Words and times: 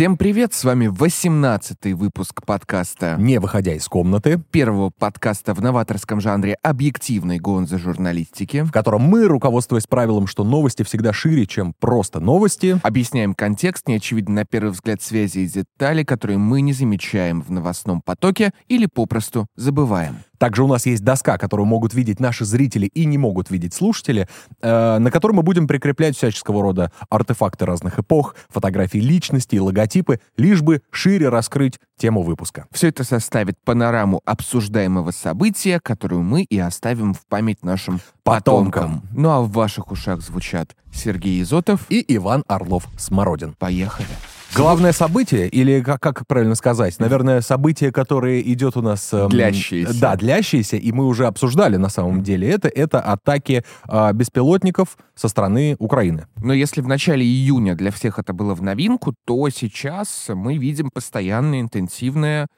Всем 0.00 0.16
привет, 0.16 0.54
с 0.54 0.64
вами 0.64 0.86
18-й 0.86 1.92
выпуск 1.92 2.42
подкаста 2.46 3.16
Не 3.18 3.38
выходя 3.38 3.74
из 3.74 3.86
комнаты, 3.86 4.42
первого 4.50 4.88
подкаста 4.88 5.52
в 5.52 5.60
новаторском 5.60 6.22
жанре 6.22 6.56
объективной 6.62 7.38
гонзы 7.38 7.76
журналистики. 7.76 8.62
в 8.62 8.72
котором 8.72 9.02
мы, 9.02 9.26
руководствуясь 9.26 9.86
правилом, 9.86 10.26
что 10.26 10.42
новости 10.42 10.84
всегда 10.84 11.12
шире, 11.12 11.44
чем 11.44 11.74
просто 11.78 12.18
новости, 12.18 12.80
Объясняем 12.82 13.34
контекст, 13.34 13.88
неочевидно 13.88 14.36
на 14.36 14.44
первый 14.46 14.70
взгляд 14.70 15.02
связи 15.02 15.40
и 15.40 15.46
детали, 15.46 16.02
которые 16.02 16.38
мы 16.38 16.62
не 16.62 16.72
замечаем 16.72 17.42
в 17.42 17.50
новостном 17.50 18.00
потоке 18.00 18.54
или 18.68 18.86
попросту 18.86 19.48
забываем. 19.54 20.20
Также 20.40 20.64
у 20.64 20.66
нас 20.66 20.86
есть 20.86 21.04
доска, 21.04 21.36
которую 21.36 21.66
могут 21.66 21.92
видеть 21.92 22.18
наши 22.18 22.46
зрители 22.46 22.86
и 22.86 23.04
не 23.04 23.18
могут 23.18 23.50
видеть 23.50 23.74
слушатели, 23.74 24.26
э, 24.62 24.98
на 24.98 25.10
которой 25.10 25.32
мы 25.32 25.42
будем 25.42 25.68
прикреплять 25.68 26.16
всяческого 26.16 26.62
рода 26.62 26.90
артефакты 27.10 27.66
разных 27.66 27.98
эпох, 27.98 28.34
фотографии 28.48 28.98
личности 28.98 29.56
и 29.56 29.60
логотипы, 29.60 30.18
лишь 30.38 30.62
бы 30.62 30.80
шире 30.90 31.28
раскрыть 31.28 31.78
тему 31.98 32.22
выпуска. 32.22 32.66
Все 32.72 32.88
это 32.88 33.04
составит 33.04 33.56
панораму 33.62 34.22
обсуждаемого 34.24 35.10
события, 35.10 35.78
которую 35.78 36.22
мы 36.22 36.44
и 36.44 36.58
оставим 36.58 37.12
в 37.12 37.26
память 37.26 37.62
нашим 37.62 38.00
потомкам. 38.24 38.70
Потомкам. 38.70 39.08
Ну 39.14 39.28
а 39.28 39.42
в 39.42 39.50
ваших 39.52 39.92
ушах 39.92 40.22
звучат 40.22 40.74
Сергей 40.90 41.42
Изотов. 41.42 41.84
И 41.90 42.02
Иван 42.16 42.44
Орлов-Смородин. 42.48 43.54
Поехали. 43.58 44.08
Главное 44.54 44.92
событие, 44.92 45.48
или 45.48 45.80
как, 45.80 46.00
как 46.00 46.26
правильно 46.26 46.54
сказать, 46.56 46.98
наверное, 46.98 47.40
событие, 47.40 47.92
которое 47.92 48.40
идет 48.40 48.76
у 48.76 48.82
нас... 48.82 49.12
эм, 49.12 49.28
Длящееся. 49.28 49.98
Да, 50.00 50.16
длящееся, 50.16 50.76
и 50.76 50.90
мы 50.92 51.06
уже 51.06 51.26
обсуждали 51.26 51.76
на 51.76 51.88
самом 51.88 52.22
деле 52.22 52.48
это, 52.50 52.68
это 52.68 53.00
атаки 53.00 53.64
а, 53.84 54.12
беспилотников 54.12 54.98
со 55.14 55.28
стороны 55.28 55.76
Украины. 55.78 56.26
Но 56.36 56.52
если 56.52 56.80
в 56.80 56.88
начале 56.88 57.24
июня 57.24 57.76
для 57.76 57.92
всех 57.92 58.18
это 58.18 58.32
было 58.32 58.54
в 58.54 58.62
новинку, 58.62 59.14
то 59.24 59.48
сейчас 59.50 60.26
мы 60.28 60.56
видим 60.56 60.90
постоянное, 60.92 61.60
интенсивное, 61.60 62.48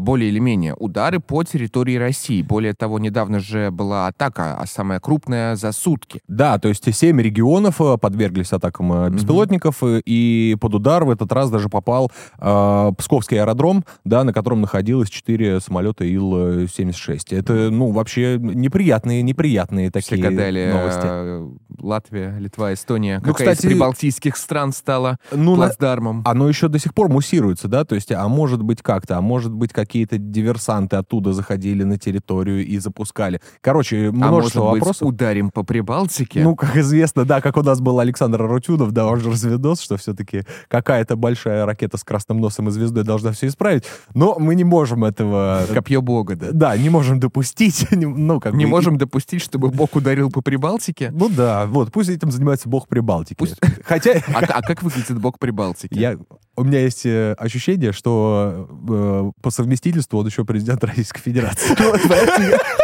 более 0.00 0.28
или 0.28 0.38
менее, 0.38 0.74
удары 0.74 1.20
по 1.20 1.42
территории 1.44 1.96
России. 1.96 2.42
Более 2.42 2.74
того, 2.74 2.98
недавно 2.98 3.40
же 3.40 3.70
была 3.70 4.06
атака, 4.06 4.56
а 4.58 4.66
самая 4.66 5.00
крупная 5.00 5.56
за 5.56 5.72
сутки. 5.72 6.20
Да, 6.28 6.58
то 6.58 6.68
есть 6.68 6.92
семь 6.94 7.20
регионов 7.20 7.80
э, 7.80 7.96
подверглись 7.98 8.52
атакам 8.52 8.92
э, 8.92 9.10
беспилотников, 9.10 9.82
э, 9.82 10.00
и 10.04 10.56
под 10.60 10.74
удар 10.74 11.04
в 11.04 11.10
этот 11.10 11.32
раз 11.32 11.50
даже 11.50 11.68
попал 11.68 12.10
э, 12.38 12.92
Псковский 12.98 13.40
аэродром, 13.40 13.84
да, 14.04 14.24
на 14.24 14.32
котором 14.32 14.60
находилось 14.60 15.08
четыре 15.08 15.60
самолета 15.60 16.04
Ил-76. 16.04 17.36
Это, 17.36 17.70
ну, 17.70 17.92
вообще 17.92 18.38
неприятные, 18.38 19.22
неприятные 19.22 19.90
такие 19.90 20.22
гадали, 20.22 20.70
новости. 20.72 21.82
Латвия, 21.82 22.36
Литва, 22.38 22.74
Эстония. 22.74 23.20
Ну, 23.24 23.32
Какая 23.32 23.54
кстати, 23.54 23.66
из 23.66 23.72
прибалтийских 23.72 24.36
стран 24.36 24.72
стала 24.72 25.16
Ну, 25.30 25.56
плацдармом? 25.56 26.22
Оно 26.26 26.48
еще 26.48 26.68
до 26.68 26.78
сих 26.78 26.94
пор 26.94 27.08
муссируется, 27.08 27.68
да, 27.68 27.84
то 27.84 27.94
есть, 27.94 28.12
а 28.12 28.26
может 28.28 28.62
быть 28.62 28.82
как-то, 28.82 29.18
а 29.18 29.20
может 29.20 29.52
быть 29.52 29.61
какие-то 29.70 30.16
диверсанты 30.16 30.96
оттуда 30.96 31.34
заходили 31.34 31.82
на 31.84 31.98
территорию 31.98 32.66
и 32.66 32.78
запускали. 32.78 33.42
Короче, 33.60 34.08
А 34.08 34.12
множество 34.12 34.60
может 34.60 34.72
быть, 34.72 34.80
вопросов. 34.80 35.06
ударим 35.08 35.50
по 35.50 35.62
Прибалтике? 35.62 36.42
Ну, 36.42 36.56
как 36.56 36.74
известно, 36.78 37.26
да, 37.26 37.42
как 37.42 37.58
у 37.58 37.62
нас 37.62 37.80
был 37.82 38.00
Александр 38.00 38.42
Арутюнов, 38.42 38.92
да, 38.92 39.06
он 39.06 39.20
же 39.20 39.30
разведос, 39.30 39.80
что 39.82 39.98
все-таки 39.98 40.44
какая-то 40.68 41.16
большая 41.16 41.66
ракета 41.66 41.98
с 41.98 42.04
красным 42.04 42.40
носом 42.40 42.68
и 42.68 42.70
звездой 42.70 43.04
должна 43.04 43.32
все 43.32 43.48
исправить. 43.48 43.84
Но 44.14 44.36
мы 44.38 44.54
не 44.54 44.64
можем 44.64 45.04
этого... 45.04 45.64
Копье 45.74 46.00
бога, 46.00 46.34
да? 46.36 46.46
Да, 46.52 46.76
не 46.76 46.88
можем 46.88 47.20
допустить. 47.20 47.86
Ну, 48.22 48.40
как 48.40 48.54
Не 48.54 48.64
бы, 48.64 48.70
можем 48.70 48.96
допустить, 48.96 49.42
чтобы 49.42 49.68
бог 49.68 49.94
ударил 49.94 50.30
по 50.30 50.40
Прибалтике? 50.40 51.10
Ну 51.12 51.28
да, 51.28 51.66
вот, 51.66 51.92
пусть 51.92 52.08
этим 52.08 52.30
занимается 52.30 52.68
бог 52.68 52.88
Прибалтики. 52.88 53.36
Пусть- 53.38 53.60
Хотя... 53.84 54.12
А, 54.34 54.38
а 54.58 54.62
как 54.62 54.82
выглядит 54.82 55.18
бог 55.18 55.38
Прибалтики? 55.38 55.94
Я, 55.98 56.16
у 56.56 56.64
меня 56.64 56.80
есть 56.80 57.06
э, 57.06 57.34
ощущение, 57.38 57.92
что 57.92 58.68
э, 58.88 59.30
по 59.40 59.50
совместительству 59.50 60.18
он 60.18 60.26
еще 60.26 60.44
президент 60.44 60.84
Российской 60.84 61.20
Федерации. 61.20 61.74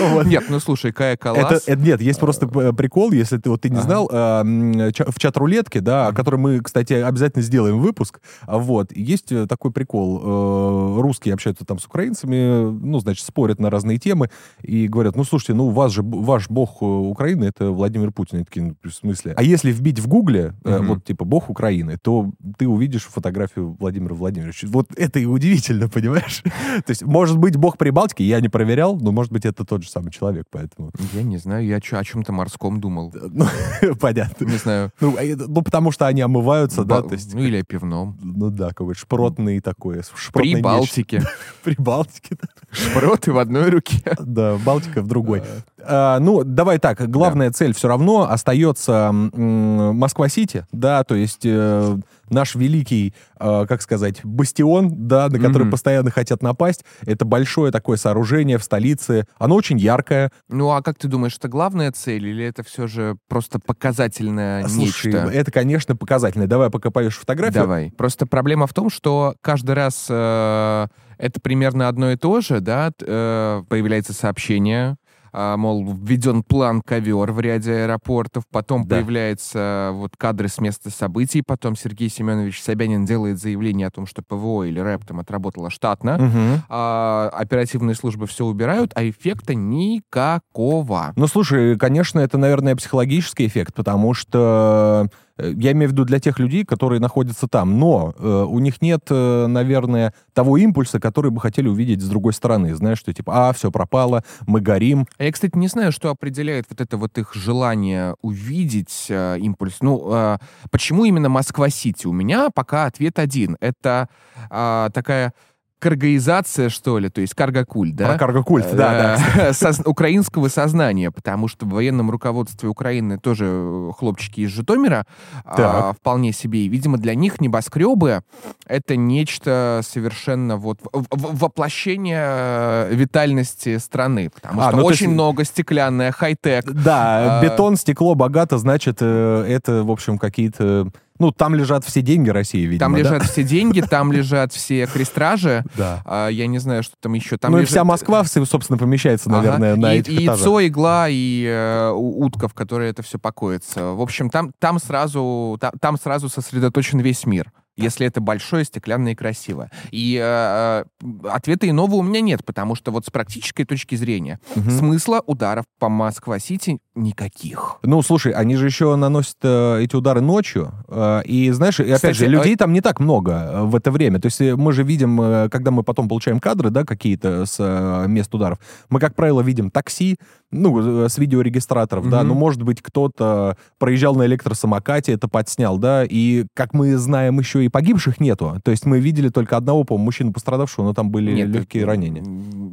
Вот. 0.00 0.26
Нет, 0.26 0.44
ну 0.48 0.60
слушай, 0.60 0.92
Кая 0.92 1.16
Калас... 1.16 1.66
это- 1.66 1.76
нет, 1.80 2.00
есть 2.00 2.20
просто 2.20 2.46
п- 2.46 2.72
прикол, 2.72 3.12
если 3.12 3.38
ты 3.38 3.50
вот 3.50 3.60
ты 3.62 3.70
не 3.70 3.76
Ага. 3.76 3.84
знал, 3.84 4.10
м, 4.12 4.92
ча- 4.92 5.10
в 5.10 5.18
чат-рулетке, 5.18 5.80
да, 5.80 6.08
о 6.08 6.12
которой 6.12 6.36
мы, 6.36 6.60
кстати, 6.60 6.92
обязательно 6.94 7.42
сделаем 7.42 7.78
выпуск, 7.80 8.20
вот, 8.46 8.92
есть 8.96 9.32
э, 9.32 9.46
такой 9.46 9.70
прикол, 9.72 10.20
э, 10.22 11.00
русские 11.00 11.34
общаются 11.34 11.64
там 11.64 11.78
с 11.78 11.86
украинцами, 11.86 12.70
ну, 12.70 12.98
значит, 13.00 13.24
спорят 13.26 13.58
на 13.60 13.70
разные 13.70 13.98
темы 13.98 14.30
и 14.62 14.88
говорят, 14.88 15.16
ну, 15.16 15.24
слушайте, 15.24 15.54
ну, 15.54 15.66
у 15.68 15.70
вас 15.70 15.92
же, 15.92 16.02
ваш 16.02 16.48
бог 16.48 16.78
э, 16.80 16.84
Украины, 16.84 17.44
это 17.44 17.70
Владимир 17.70 18.12
Путин, 18.12 18.36
Они 18.38 18.44
такие, 18.44 18.66
ну, 18.66 18.90
в 18.90 18.94
смысле? 18.94 19.34
А 19.36 19.42
если 19.42 19.72
вбить 19.72 19.98
в 20.00 20.08
гугле, 20.08 20.54
э, 20.64 20.78
вот, 20.80 21.04
типа, 21.04 21.24
бог 21.24 21.50
Украины, 21.50 21.98
то 22.00 22.30
ты 22.58 22.66
увидишь 22.68 23.02
фотографию 23.04 23.76
Владимира 23.78 24.14
Владимировича. 24.14 24.66
Вот 24.70 24.88
это 24.96 25.18
и 25.18 25.24
удивительно, 25.26 25.88
понимаешь? 25.94 26.42
То 26.42 26.90
есть, 26.90 27.02
может 27.04 27.38
быть, 27.38 27.56
бог 27.56 27.78
Прибалтики, 27.78 28.22
я 28.22 28.40
не 28.40 28.48
проверял, 28.48 28.96
но, 28.96 29.12
может 29.12 29.32
быть, 29.32 29.44
это 29.44 29.64
тот 29.68 29.82
же 29.82 29.90
самый 29.90 30.10
человек, 30.10 30.46
поэтому... 30.50 30.90
Я 31.12 31.22
не 31.22 31.36
знаю, 31.36 31.66
я 31.66 31.80
чё- 31.80 31.98
о 31.98 32.04
чем-то 32.04 32.32
морском 32.32 32.80
думал. 32.80 33.12
Ну, 33.14 33.46
понятно. 34.00 34.44
Не 34.44 34.56
знаю. 34.56 34.90
Ну, 35.00 35.16
а 35.18 35.22
ну, 35.36 35.62
потому 35.62 35.92
что 35.92 36.06
они 36.06 36.22
омываются, 36.22 36.84
да, 36.84 37.02
ба- 37.02 37.08
то 37.08 37.14
есть... 37.14 37.34
Ну 37.34 37.42
или 37.42 37.58
о 37.58 37.64
пивном. 37.64 38.18
Ну 38.20 38.50
да, 38.50 38.68
какой-то 38.68 38.98
шпротный 38.98 39.60
такой. 39.60 40.00
При. 40.32 40.60
Балтике. 40.60 41.22
При 41.62 41.74
Балтике, 41.78 42.36
да. 42.40 42.48
Шпроты 42.70 43.32
в 43.32 43.38
одной 43.38 43.70
руке. 43.70 44.16
Да, 44.18 44.56
Балтика 44.56 45.02
в 45.02 45.06
другой. 45.06 45.42
А, 45.80 46.18
ну, 46.18 46.44
давай 46.44 46.78
так, 46.78 47.08
главная 47.08 47.50
цель 47.50 47.74
все 47.74 47.88
равно 47.88 48.28
остается 48.28 49.10
Москва-Сити, 49.12 50.66
да, 50.72 51.04
то 51.04 51.14
есть 51.14 51.42
э, 51.44 51.98
наш 52.30 52.54
великий, 52.54 53.14
э, 53.38 53.66
как 53.68 53.82
сказать, 53.82 54.20
бастион, 54.24 55.08
да, 55.08 55.28
на 55.28 55.38
который 55.38 55.62
Мгм. 55.64 55.70
постоянно 55.72 56.10
хотят 56.10 56.42
напасть. 56.42 56.84
Это 57.06 57.24
большое 57.24 57.72
такое 57.72 57.96
сооружение 57.96 58.58
в 58.58 58.64
столице. 58.64 59.26
Оно 59.38 59.54
очень 59.54 59.78
яркое. 59.78 60.30
Ну 60.48 60.70
а 60.70 60.82
как 60.82 60.98
ты 60.98 61.08
думаешь, 61.08 61.36
это 61.36 61.48
главная 61.48 61.92
цель 61.92 62.26
или 62.26 62.44
это 62.44 62.62
все 62.62 62.86
же 62.86 63.16
просто 63.28 63.58
показательное 63.58 64.66
Слушай, 64.68 65.12
нечто? 65.12 65.30
это, 65.32 65.50
конечно, 65.50 65.96
показательно. 65.96 66.46
Давай 66.46 66.70
пока 66.70 66.90
поешь 66.90 67.16
фотографию. 67.18 67.62
Давай. 67.62 67.92
Просто 67.96 68.26
проблема 68.26 68.66
в 68.66 68.74
том, 68.74 68.90
что 68.90 69.34
каждый 69.40 69.74
раз 69.74 70.06
э, 70.08 70.86
это 71.18 71.40
примерно 71.40 71.88
одно 71.88 72.12
и 72.12 72.16
то 72.16 72.40
же, 72.40 72.60
да, 72.60 72.92
э, 73.00 73.62
появляется 73.68 74.12
сообщение, 74.12 74.96
мол, 75.32 75.92
введен 75.94 76.42
план 76.42 76.82
ковер 76.82 77.32
в 77.32 77.40
ряде 77.40 77.72
аэропортов, 77.84 78.44
потом 78.50 78.86
Да. 78.86 78.96
появляются 78.96 79.90
вот 79.92 80.12
кадры 80.16 80.48
с 80.48 80.58
места 80.60 80.90
событий, 80.90 81.42
потом 81.46 81.76
Сергей 81.76 82.08
Семенович 82.08 82.62
Собянин 82.62 83.04
делает 83.04 83.38
заявление 83.38 83.86
о 83.88 83.90
том, 83.90 84.06
что 84.06 84.22
ПВО 84.22 84.64
или 84.64 84.80
РЭП 84.80 85.04
там 85.04 85.20
отработала 85.20 85.70
штатно, 85.70 86.18
Мгм. 86.18 86.62
а, 86.68 87.30
оперативные 87.32 87.94
службы 87.94 88.26
все 88.26 88.44
убирают, 88.44 88.92
а 88.94 89.08
эффекта 89.08 89.54
никакого. 89.54 91.12
Ну, 91.16 91.26
слушай, 91.26 91.76
конечно, 91.76 92.20
это, 92.20 92.38
наверное, 92.38 92.76
психологический 92.76 93.46
эффект, 93.46 93.74
потому 93.74 94.14
что 94.14 95.08
я 95.38 95.72
имею 95.72 95.90
в 95.90 95.92
виду 95.92 96.04
для 96.04 96.20
тех 96.20 96.38
людей, 96.38 96.64
которые 96.64 97.00
находятся 97.00 97.48
там, 97.48 97.78
но 97.78 98.14
э, 98.18 98.44
у 98.48 98.58
них 98.58 98.82
нет, 98.82 99.06
э, 99.10 99.46
наверное, 99.46 100.12
того 100.32 100.56
импульса, 100.56 101.00
который 101.00 101.30
бы 101.30 101.40
хотели 101.40 101.68
увидеть 101.68 102.02
с 102.02 102.08
другой 102.08 102.32
стороны. 102.32 102.74
Знаешь, 102.74 102.98
что 102.98 103.12
типа, 103.12 103.48
а, 103.48 103.52
все 103.52 103.70
пропало, 103.70 104.24
мы 104.46 104.60
горим. 104.60 105.06
А 105.18 105.24
я, 105.24 105.32
кстати, 105.32 105.56
не 105.56 105.68
знаю, 105.68 105.92
что 105.92 106.10
определяет 106.10 106.66
вот 106.68 106.80
это 106.80 106.96
вот 106.96 107.16
их 107.18 107.34
желание 107.34 108.14
увидеть 108.22 109.06
э, 109.08 109.38
импульс. 109.38 109.76
Ну, 109.80 110.08
э, 110.12 110.38
почему 110.70 111.04
именно 111.04 111.28
Москва-Сити? 111.28 112.06
У 112.06 112.12
меня 112.12 112.50
пока 112.50 112.86
ответ 112.86 113.18
один. 113.18 113.56
Это 113.60 114.08
а, 114.50 114.90
такая 114.90 115.32
каргоизация, 115.78 116.68
что 116.68 116.98
ли, 116.98 117.08
то 117.08 117.20
есть 117.20 117.34
каргокульт, 117.34 117.94
да? 117.94 118.08
Про 118.08 118.18
карго-культ, 118.18 118.66
да, 118.74 119.16
да. 119.34 119.48
Э, 119.48 119.50
соз- 119.52 119.82
украинского 119.86 120.48
сознания, 120.48 121.10
потому 121.10 121.48
что 121.48 121.66
в 121.66 121.70
военном 121.70 122.10
руководстве 122.10 122.68
Украины 122.68 123.18
тоже 123.18 123.44
э, 123.48 123.90
хлопчики 123.96 124.40
из 124.42 124.50
Житомира 124.50 125.06
а, 125.44 125.92
вполне 125.92 126.32
себе. 126.32 126.60
И, 126.60 126.68
видимо, 126.68 126.98
для 126.98 127.14
них 127.14 127.40
небоскребы— 127.40 128.22
это 128.66 128.96
нечто 128.96 129.80
совершенно 129.84 130.56
вот 130.56 130.78
воплощение 131.10 132.24
э, 132.26 132.94
витальности 132.94 133.78
страны, 133.78 134.30
потому 134.30 134.60
А, 134.60 134.68
что 134.68 134.76
ну, 134.78 134.84
очень 134.84 135.06
есть- 135.06 135.14
много 135.14 135.44
стеклянное, 135.44 136.12
хай-тек. 136.12 136.64
Да, 136.70 137.38
А- 137.38 137.42
бетон, 137.42 137.76
стекло 137.76 138.14
богато, 138.14 138.58
значит, 138.58 138.98
э, 139.00 139.44
это, 139.48 139.84
в 139.84 139.90
общем, 139.90 140.18
какие-то... 140.18 140.88
Ну, 141.18 141.32
там 141.32 141.54
лежат 141.54 141.84
все 141.84 142.00
деньги 142.02 142.30
России, 142.30 142.64
видимо, 142.64 142.78
Там 142.78 142.92
да? 142.92 142.98
лежат 142.98 143.22
все 143.24 143.42
деньги, 143.42 143.80
там 143.80 144.12
лежат 144.12 144.52
все 144.52 144.86
крестражи. 144.86 145.64
Да. 145.76 146.02
А, 146.04 146.28
я 146.28 146.46
не 146.46 146.58
знаю, 146.58 146.82
что 146.82 146.94
там 147.00 147.14
еще. 147.14 147.36
Там 147.36 147.52
ну 147.52 147.58
и 147.58 147.64
вся 147.64 147.84
Москва, 147.84 148.24
собственно, 148.24 148.78
помещается, 148.78 149.28
Ага. 149.28 149.36
наверное, 149.38 149.76
на 149.76 149.94
и, 149.94 149.98
этих 150.00 150.12
и 150.12 150.24
этажах. 150.24 150.38
яйцо, 150.38 150.66
игла 150.66 151.06
и 151.08 151.44
э, 151.44 151.90
утка, 151.92 152.48
в 152.48 152.54
которой 152.54 152.90
это 152.90 153.02
все 153.02 153.18
покоится. 153.18 153.92
В 153.92 154.00
общем, 154.00 154.30
там, 154.30 154.52
там, 154.58 154.78
сразу, 154.78 155.56
там, 155.60 155.72
там 155.80 155.98
сразу 155.98 156.28
сосредоточен 156.28 157.00
весь 157.00 157.26
мир. 157.26 157.50
Если 157.78 158.06
это 158.06 158.20
большое, 158.20 158.64
стеклянное 158.64 159.12
и 159.12 159.14
красивое. 159.14 159.70
И 159.90 160.18
э, 160.22 160.84
ответа 161.30 161.68
иного 161.68 161.94
у 161.96 162.02
меня 162.02 162.20
нет, 162.20 162.44
потому 162.44 162.74
что 162.74 162.90
вот 162.90 163.06
с 163.06 163.10
практической 163.10 163.64
точки 163.64 163.94
зрения 163.94 164.40
Мгм. 164.54 164.70
смысла 164.70 165.22
ударов 165.26 165.64
по 165.78 165.88
Москва-Сити 165.88 166.78
никаких. 166.94 167.76
Ну, 167.82 168.02
слушай, 168.02 168.32
они 168.32 168.56
же 168.56 168.66
еще 168.66 168.94
наносят 168.96 169.36
э, 169.42 169.82
эти 169.82 169.96
удары 169.96 170.20
ночью. 170.20 170.72
э, 170.88 171.22
и, 171.24 171.50
знаешь, 171.52 171.78
и 171.80 171.84
опять 171.84 171.96
Кстати, 171.96 172.16
же, 172.16 172.24
а- 172.26 172.28
людей 172.28 172.56
там 172.56 172.72
не 172.72 172.80
так 172.80 173.00
много 173.00 173.32
э, 173.32 173.62
в 173.64 173.74
это 173.76 173.90
время. 173.90 174.18
То 174.20 174.26
есть 174.26 174.40
э, 174.40 174.56
мы 174.56 174.72
же 174.72 174.82
видим, 174.82 175.20
э, 175.20 175.48
когда 175.48 175.70
мы 175.70 175.82
потом 175.82 176.08
получаем 176.08 176.40
кадры, 176.40 176.70
да, 176.70 176.84
какие-то 176.84 177.46
с 177.46 177.56
э, 177.58 178.06
мест 178.08 178.34
ударов, 178.34 178.58
мы, 178.90 178.98
как 179.00 179.14
правило, 179.14 179.40
видим 179.40 179.70
такси, 179.70 180.16
ну, 180.50 181.04
э, 181.04 181.08
с 181.08 181.18
видеорегистраторов, 181.18 182.08
да, 182.08 182.20
Мгм. 182.20 182.28
ну, 182.28 182.34
может 182.34 182.62
быть, 182.62 182.80
кто-то 182.82 183.56
проезжал 183.78 184.14
на 184.14 184.24
электросамокате, 184.26 185.12
это 185.12 185.28
подснял, 185.28 185.78
да, 185.78 186.04
и, 186.04 186.46
как 186.54 186.74
мы 186.74 186.96
знаем, 186.96 187.38
еще 187.38 187.64
и 187.64 187.68
погибших 187.68 188.20
нету. 188.20 188.60
То 188.64 188.70
есть 188.70 188.86
мы 188.86 189.00
видели 189.00 189.28
только 189.28 189.56
одного, 189.56 189.84
по-моему, 189.84 190.06
мужчину 190.06 190.32
пострадавшего, 190.32 190.84
но 190.84 190.94
там 190.94 191.10
были 191.10 191.32
Нет, 191.32 191.48
легкие 191.48 191.82
это- 191.82 191.90
ранения. 191.92 192.24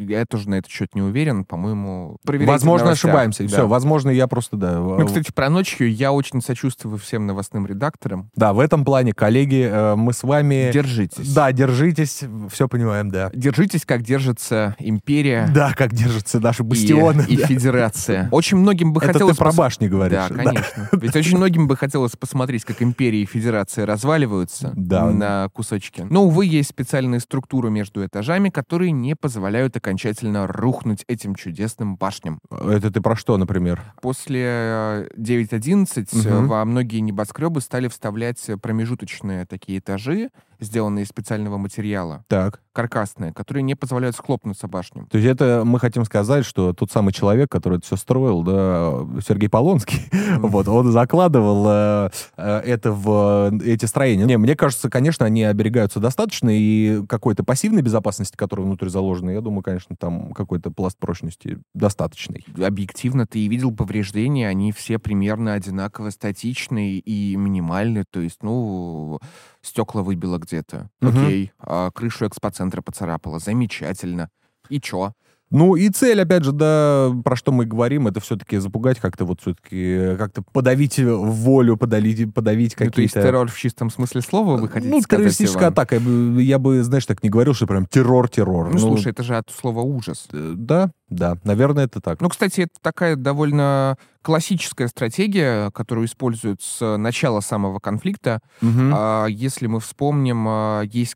Я 0.08 0.26
тоже 0.26 0.50
на 0.50 0.56
этот 0.56 0.70
счет 0.72 0.94
не 0.94 1.02
уверен. 1.02 1.46
По-моему, 1.46 2.18
Возможно, 2.26 2.86
новостях. 2.88 3.10
ошибаемся. 3.10 3.44
Да. 3.44 3.50
Все, 3.50 3.68
возможно, 3.68 4.10
я 4.10 4.28
просто, 4.28 4.56
да. 4.56 4.78
Ну, 4.80 5.06
кстати, 5.06 5.32
про 5.34 5.50
ночью 5.50 5.92
я 5.92 6.12
очень 6.12 6.42
сочувствую 6.42 6.98
всем 7.00 7.26
новостным 7.26 7.66
редакторам. 7.66 8.30
Да, 8.36 8.54
в 8.54 8.60
этом 8.60 8.86
плане, 8.86 9.14
коллеги, 9.14 9.68
э, 9.70 9.96
мы 9.96 10.14
с 10.14 10.24
вами... 10.24 10.70
Держитесь. 10.72 11.34
Да, 11.34 11.52
держитесь, 11.52 12.24
все 12.52 12.68
понимаем, 12.68 13.10
да. 13.10 13.32
Держитесь, 13.34 13.86
как 13.86 14.04
держится 14.04 14.76
империя 14.80 15.50
Да, 15.54 15.74
как 15.74 15.94
держатся 15.94 16.40
наши 16.40 16.62
и, 16.64 16.66
бастионы. 16.66 17.26
и 17.28 17.38
да. 17.38 17.48
Федерация. 17.66 18.28
Очень 18.32 18.58
многим 18.58 18.94
бы 18.94 19.02
Это 19.02 19.14
хотелось... 19.14 19.38
ты 19.38 19.44
про 19.44 19.52
башни 19.52 19.88
говоришь. 19.88 20.18
Да, 20.30 20.30
конечно. 20.30 20.90
Ведь 21.00 21.16
очень 21.16 21.38
многим 21.38 21.68
бы 21.68 21.76
хотелось 21.76 22.16
посмотреть, 22.16 22.64
как 22.66 22.82
империя 22.82 23.22
и 23.22 23.26
федерация 23.26 23.86
разваливаются 23.86 24.72
Да. 24.76 25.10
на 25.12 25.50
кусочки. 25.50 26.06
Но, 26.10 26.26
увы, 26.26 26.46
есть 26.46 26.70
специальные 26.70 27.20
структуры 27.20 27.70
между 27.70 28.06
этажами, 28.06 28.50
которые 28.50 28.92
не 28.92 29.16
позволяют 29.16 29.76
окончательно 29.78 30.48
рухнуть 30.48 31.04
этим 31.08 31.36
чудесным 31.36 31.96
башням. 31.98 32.40
Это 32.52 32.92
ты 32.92 33.02
про 33.02 33.16
что, 33.16 33.38
например? 33.38 33.82
После 34.02 34.44
э, 34.46 35.08
9.11 35.18 36.08
э, 36.26 36.30
Мгм. 36.36 36.48
во 36.48 36.64
многие 36.66 37.00
небоскребы 37.00 37.62
стали 37.62 37.88
вставлять 37.88 38.44
э, 38.48 38.58
промежуточные 38.58 39.46
такие 39.46 39.80
этажи, 39.80 40.30
сделанные 40.60 41.04
из 41.04 41.10
специального 41.10 41.58
материала, 41.58 42.24
Так. 42.28 42.62
каркасные, 42.74 43.34
которые 43.34 43.64
не 43.64 43.76
позволяют 43.76 44.16
схлопнуться 44.16 44.68
башням. 44.68 45.08
То 45.08 45.18
есть 45.18 45.30
это 45.30 45.64
мы 45.66 45.80
хотим 45.80 46.06
сказать, 46.06 46.46
что 46.46 46.74
тот 46.74 46.92
самый 46.92 47.14
человек, 47.14 47.50
который 47.50 47.78
это 47.78 47.86
все 47.86 47.96
строил, 47.96 48.44
да, 48.44 49.22
Сергей 49.26 49.50
Полонский, 49.50 50.02
вот, 50.40 50.68
он 50.68 50.92
закладывал 50.92 51.66
э, 51.68 52.10
э, 52.38 52.58
это 52.60 52.92
в 52.92 53.52
э, 53.52 53.66
эти 53.66 53.86
строения. 53.86 54.26
Не, 54.26 54.38
мне 54.38 54.56
кажется, 54.56 54.90
конечно, 54.90 55.26
они 55.26 55.44
оберегаются 55.44 56.00
достаточно, 56.00 56.50
и 56.52 57.06
какой-то 57.08 57.44
пассивной 57.44 57.82
безопасности, 57.82 58.36
которая 58.36 58.66
внутри 58.66 58.90
заложена, 58.90 59.32
я 59.32 59.42
думаю, 59.42 59.64
конечно, 59.64 59.96
там 59.96 60.34
какой-то 60.34 60.72
пласт 60.72 60.98
прочности 60.98 61.60
достаточный. 61.74 62.46
Объективно 62.62 63.26
ты 63.26 63.40
и 63.40 63.48
видел 63.48 63.72
повреждения, 63.72 64.48
они 64.48 64.72
все 64.72 65.00
примерно 65.00 65.54
одинаково 65.54 66.10
статичные 66.10 67.00
и 67.00 67.36
минимальные, 67.36 68.06
то 68.10 68.20
есть, 68.20 68.44
ну, 68.44 69.20
стекла 69.66 70.04
выбило 70.04 70.38
где-то, 70.38 70.90
Мгм. 71.02 71.26
окей, 71.26 71.52
а 71.60 71.92
крышу 71.92 72.28
экспоцентра 72.28 72.82
поцарапало, 72.82 73.40
замечательно. 73.40 74.30
И 74.70 74.80
чё? 74.80 75.14
Ну 75.52 75.76
и 75.76 75.90
цель, 75.90 76.22
опять 76.22 76.44
же, 76.44 76.52
да, 76.52 77.12
про 77.24 77.36
что 77.36 77.52
мы 77.52 77.66
говорим, 77.66 78.08
это 78.08 78.20
все-таки 78.20 78.58
запугать 78.58 79.00
как-то 79.00 79.26
вот 79.26 79.42
все-таки, 79.42 80.16
как-то 80.18 80.42
подавить 80.42 80.98
волю, 81.00 81.78
подавить, 81.78 82.34
подавить 82.34 82.76
Ну, 82.80 82.90
то 82.92 83.02
есть 83.02 83.14
какие-то... 83.14 83.22
террор 83.22 83.48
в 83.50 83.58
чистом 83.58 83.92
смысле 83.92 84.22
слова, 84.22 84.58
вы 84.58 84.68
хотите 84.68 84.92
ну, 84.92 85.02
сказать, 85.02 85.22
террористическая 85.26 85.64
Иван? 85.66 85.74
атака. 85.74 85.96
Я 85.96 86.02
бы- 86.02 86.44
Я 86.44 86.60
бы, 86.60 86.84
знаешь, 86.84 87.06
так 87.06 87.22
не 87.24 87.30
говорил, 87.30 87.54
что 87.54 87.68
прям 87.68 87.86
террор-террор. 87.86 88.72
Ну, 88.74 88.80
слушай, 88.80 89.12
это 89.12 89.22
же 89.24 89.38
от 89.38 89.50
слова 89.52 89.82
ужас. 89.82 90.28
э, 90.34 90.54
Да, 90.58 90.92
да, 91.10 91.38
наверное, 91.44 91.86
это 91.86 92.02
так. 92.02 92.22
Ну, 92.22 92.30
кстати, 92.30 92.62
это 92.62 92.74
такая 92.82 93.16
довольно 93.16 93.98
классическая 94.24 94.88
стратегия, 94.88 95.70
которую 95.72 96.08
используют 96.08 96.64
с 96.64 96.98
начала 96.98 97.40
самого 97.42 97.78
конфликта. 97.80 98.40
А, 98.64 99.28
если 99.28 99.68
мы 99.68 99.80
вспомним, 99.80 100.46
а, 100.48 100.82
есть 100.82 101.16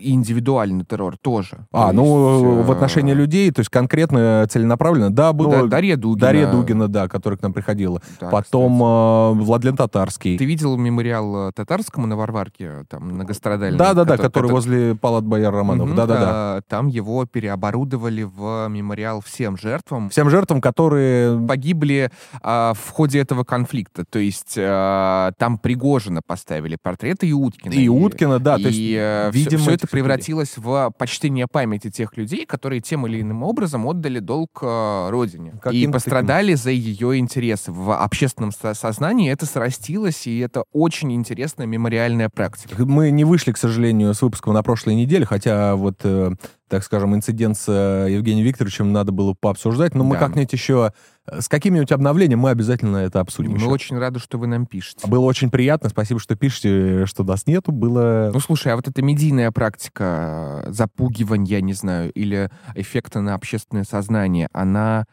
и 0.00 0.12
индивидуальный 0.12 0.84
террор 0.84 1.16
тоже. 1.18 1.66
А, 1.72 1.88
То 1.88 1.92
ну, 1.94 2.56
есть, 2.56 2.68
в 2.68 2.72
отношении 2.72 3.12
э, 3.12 3.16
людей, 3.16 3.50
то 3.50 3.60
есть 3.60 3.70
конкретно, 3.70 4.46
целенаправленно, 4.48 5.10
да, 5.10 5.28
ну, 5.28 5.38
было 5.38 5.62
да, 5.62 5.66
Дарья 5.66 5.96
Дугина. 5.96 6.20
Дарья 6.20 6.50
Дугина, 6.50 6.88
да, 6.88 7.08
которая 7.08 7.38
к 7.38 7.42
нам 7.42 7.52
приходила. 7.52 8.00
Да, 8.20 8.28
Потом 8.30 8.74
кстати. 8.74 9.42
э, 9.42 9.44
Владлен 9.44 9.76
Татарский. 9.76 10.38
Ты 10.38 10.44
видел 10.44 10.76
мемориал 10.76 11.48
э, 11.48 11.52
татарскому 11.52 12.06
на 12.06 12.16
Варварке, 12.16 12.84
там, 12.88 13.04
многострадальный? 13.08 13.78
Да-да-да, 13.78 14.16
Кото- 14.16 14.22
который 14.22 14.46
кото- 14.48 14.52
возле 14.54 14.94
палат 14.94 15.24
бояр 15.24 15.52
Романов. 15.52 15.94
Да-да-да. 15.94 16.28
а, 16.30 16.60
Там 16.68 16.86
его 16.88 17.26
переоборудовали 17.26 18.22
в 18.22 18.68
мемориал 18.68 19.20
всем 19.20 19.56
жертвам. 19.56 20.10
Всем 20.10 20.30
жертвам, 20.30 20.60
которые... 20.60 21.38
погибли 21.46 22.10
а, 22.42 22.72
в 22.74 22.90
ходе 22.90 23.20
этого 23.20 23.44
конфликта. 23.44 24.04
То 24.08 24.18
есть 24.18 24.54
а, 24.58 25.32
там 25.38 25.58
Пригожина 25.58 26.20
поставили 26.26 26.76
портреты 26.80 27.28
и 27.28 27.32
Уткина. 27.32 27.72
И 27.72 27.88
Уткина, 27.88 28.38
да, 28.38 28.56
то 28.56 28.68
есть 28.68 28.78
и, 28.78 28.96
э, 28.98 29.30
видимо, 29.32 29.62
все, 29.62 29.71
этих 29.74 29.84
это 29.84 29.96
людей. 29.96 30.02
превратилось 30.02 30.52
в 30.56 30.92
почтение 30.98 31.46
памяти 31.46 31.90
тех 31.90 32.16
людей, 32.16 32.46
которые 32.46 32.80
тем 32.80 33.06
или 33.06 33.20
иным 33.20 33.42
образом 33.42 33.86
отдали 33.86 34.18
долг 34.18 34.58
э, 34.62 35.08
Родине. 35.10 35.54
и 35.56 35.58
Каким-то 35.58 35.92
пострадали 35.94 36.54
за 36.54 36.70
ее 36.70 37.18
интересы. 37.18 37.72
В 37.72 37.92
общественном 37.94 38.52
со- 38.52 38.74
сознании 38.74 39.30
это 39.30 39.46
срастилось, 39.46 40.26
и 40.26 40.38
это 40.38 40.64
очень 40.72 41.12
интересная 41.12 41.66
мемориальная 41.66 42.28
практика. 42.28 42.84
Мы 42.84 43.10
не 43.10 43.24
вышли, 43.24 43.52
к 43.52 43.58
сожалению, 43.58 44.14
с 44.14 44.22
выпуском 44.22 44.54
на 44.54 44.62
прошлой 44.62 44.94
неделе, 44.94 45.24
хотя 45.26 45.76
вот, 45.76 46.00
э, 46.04 46.32
так 46.72 46.82
скажем, 46.84 47.14
инцидент 47.14 47.58
с 47.58 47.66
э, 47.68 48.10
Евгением 48.10 48.46
Викторовичем 48.46 48.92
надо 48.94 49.12
было 49.12 49.34
пообсуждать, 49.38 49.94
но 49.94 50.04
мы 50.04 50.14
Да. 50.14 50.20
как-нибудь 50.20 50.54
еще 50.54 50.90
э, 51.26 51.42
с 51.42 51.46
каким-нибудь 51.46 51.92
обновлением 51.92 52.38
мы 52.38 52.48
обязательно 52.48 52.96
это 52.96 53.20
обсудим. 53.20 53.50
Мы 53.50 53.58
еще. 53.58 53.66
очень 53.66 53.98
рады, 53.98 54.18
что 54.18 54.38
вы 54.38 54.46
нам 54.46 54.64
пишете. 54.64 55.06
Было 55.06 55.26
очень 55.26 55.50
приятно, 55.50 55.90
спасибо, 55.90 56.18
что 56.18 56.34
пишете, 56.34 57.04
что 57.04 57.24
нас 57.24 57.46
нету, 57.46 57.72
было... 57.72 58.30
Ну, 58.32 58.40
слушай, 58.40 58.72
а 58.72 58.76
вот 58.76 58.88
эта 58.88 59.02
медийная 59.02 59.50
практика 59.52 60.62
э, 60.64 60.72
запугивания, 60.72 61.60
не 61.60 61.74
знаю, 61.74 62.10
или 62.12 62.48
эффекта 62.74 63.20
на 63.20 63.34
общественное 63.34 63.84
сознание, 63.84 64.48
она 64.54 65.04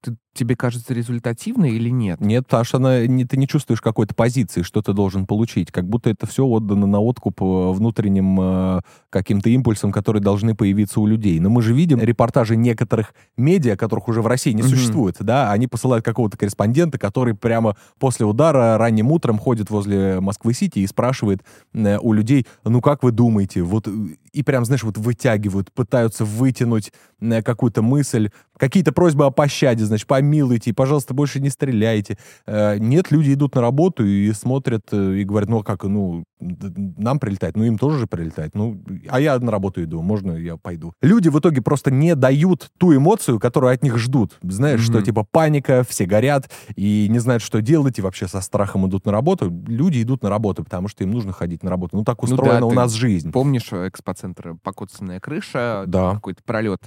ты- 0.00 0.16
тебе 0.32 0.56
кажется 0.56 0.94
результативной 0.94 1.72
или 1.72 1.90
нет? 1.90 2.20
Нет, 2.20 2.46
потому 2.46 2.64
что 2.64 2.76
она, 2.78 3.06
не, 3.06 3.24
ты 3.24 3.36
не 3.36 3.48
чувствуешь 3.48 3.80
какой-то 3.80 4.14
позиции, 4.14 4.62
что 4.62 4.80
ты 4.82 4.92
должен 4.92 5.26
получить. 5.26 5.72
Как 5.72 5.88
будто 5.88 6.10
это 6.10 6.26
все 6.26 6.44
отдано 6.44 6.86
на 6.86 7.00
откуп 7.00 7.42
э, 7.42 7.44
внутренним 7.72 8.38
э, 8.40 8.80
каким-то 9.10 9.50
импульсам, 9.50 9.92
которые 9.92 10.22
должны 10.22 10.54
появиться 10.54 11.00
у 11.00 11.06
людей. 11.06 11.40
Но 11.40 11.50
мы 11.50 11.62
же 11.62 11.74
видим 11.74 11.98
репортажи 12.00 12.56
некоторых 12.56 13.14
медиа, 13.36 13.76
которых 13.76 14.08
уже 14.08 14.22
в 14.22 14.26
России 14.26 14.52
не 14.52 14.62
Мгм. 14.62 14.70
существует, 14.70 15.16
да, 15.20 15.50
они 15.50 15.66
посылают 15.66 16.04
какого-то 16.04 16.36
корреспондента, 16.38 16.98
который 16.98 17.34
прямо 17.34 17.76
после 17.98 18.24
удара 18.24 18.78
ранним 18.78 19.10
утром 19.10 19.38
ходит 19.38 19.70
возле 19.70 20.20
Москвы-Сити 20.20 20.78
и 20.78 20.86
спрашивает 20.86 21.42
э, 21.74 21.98
у 21.98 22.12
людей, 22.12 22.46
ну 22.64 22.80
как 22.80 23.02
вы 23.02 23.10
думаете, 23.10 23.62
вот 23.62 23.88
э, 23.88 23.90
и 24.32 24.42
прям, 24.44 24.64
знаешь, 24.64 24.84
вот 24.84 24.96
вытягивают, 24.96 25.72
пытаются 25.72 26.24
вытянуть 26.24 26.92
э, 27.20 27.42
какую-то 27.42 27.82
мысль, 27.82 28.30
какие-то 28.56 28.92
просьбы 28.92 29.24
о 29.26 29.30
пощаде, 29.30 29.84
значит, 29.84 30.06
помилуйте, 30.20 30.72
пожалуйста, 30.74 31.14
больше 31.14 31.40
не 31.40 31.48
стреляйте. 31.50 32.18
Э, 32.46 32.78
Нет, 32.78 33.10
люди 33.10 33.32
идут 33.32 33.54
на 33.54 33.60
работу 33.62 34.04
и 34.04 34.32
смотрят, 34.32 34.82
э, 34.92 35.14
и 35.16 35.24
говорят, 35.24 35.48
ну, 35.48 35.58
а 35.60 35.64
как, 35.64 35.84
ну, 35.84 36.24
нам 36.40 37.18
прилетает, 37.18 37.56
ну, 37.56 37.64
им 37.64 37.78
тоже 37.78 37.98
же 38.00 38.06
прилетает. 38.06 38.54
Ну, 38.54 38.82
а 39.08 39.20
я 39.20 39.38
на 39.38 39.50
работу 39.50 39.82
иду, 39.82 40.00
можно 40.02 40.32
я 40.32 40.56
пойду. 40.56 40.92
Люди 41.02 41.28
в 41.28 41.38
итоге 41.38 41.60
просто 41.62 41.90
не 41.90 42.14
дают 42.14 42.70
ту 42.78 42.94
эмоцию, 42.96 43.38
которую 43.38 43.72
от 43.74 43.82
них 43.82 43.98
ждут. 43.98 44.38
Знаешь, 44.42 44.80
что, 44.80 44.94
Мгм. 44.98 45.02
типа, 45.04 45.26
паника, 45.30 45.84
все 45.88 46.06
горят 46.06 46.50
и 46.76 47.08
не 47.10 47.18
знают, 47.18 47.42
что 47.42 47.60
делать, 47.60 47.98
и 47.98 48.02
вообще 48.02 48.26
со 48.28 48.40
страхом 48.40 48.86
идут 48.88 49.06
на 49.06 49.12
работу. 49.12 49.50
Люди 49.66 50.02
идут 50.02 50.22
на 50.22 50.30
работу, 50.30 50.64
потому 50.64 50.88
что 50.88 51.04
им 51.04 51.10
нужно 51.10 51.32
ходить 51.32 51.62
на 51.62 51.70
работу. 51.70 51.96
Ну, 51.96 52.04
так 52.04 52.22
Ну 52.22 52.28
да, 52.28 52.34
устроена 52.34 52.66
у 52.66 52.72
нас 52.72 52.92
жизнь. 52.92 53.32
Помнишь, 53.32 53.68
э, 53.72 53.88
экспоцентр 53.88 54.54
покоцанная 54.62 55.20
крыша, 55.20 55.84
Да. 55.86 56.14
какой-то 56.14 56.42
пролет 56.44 56.80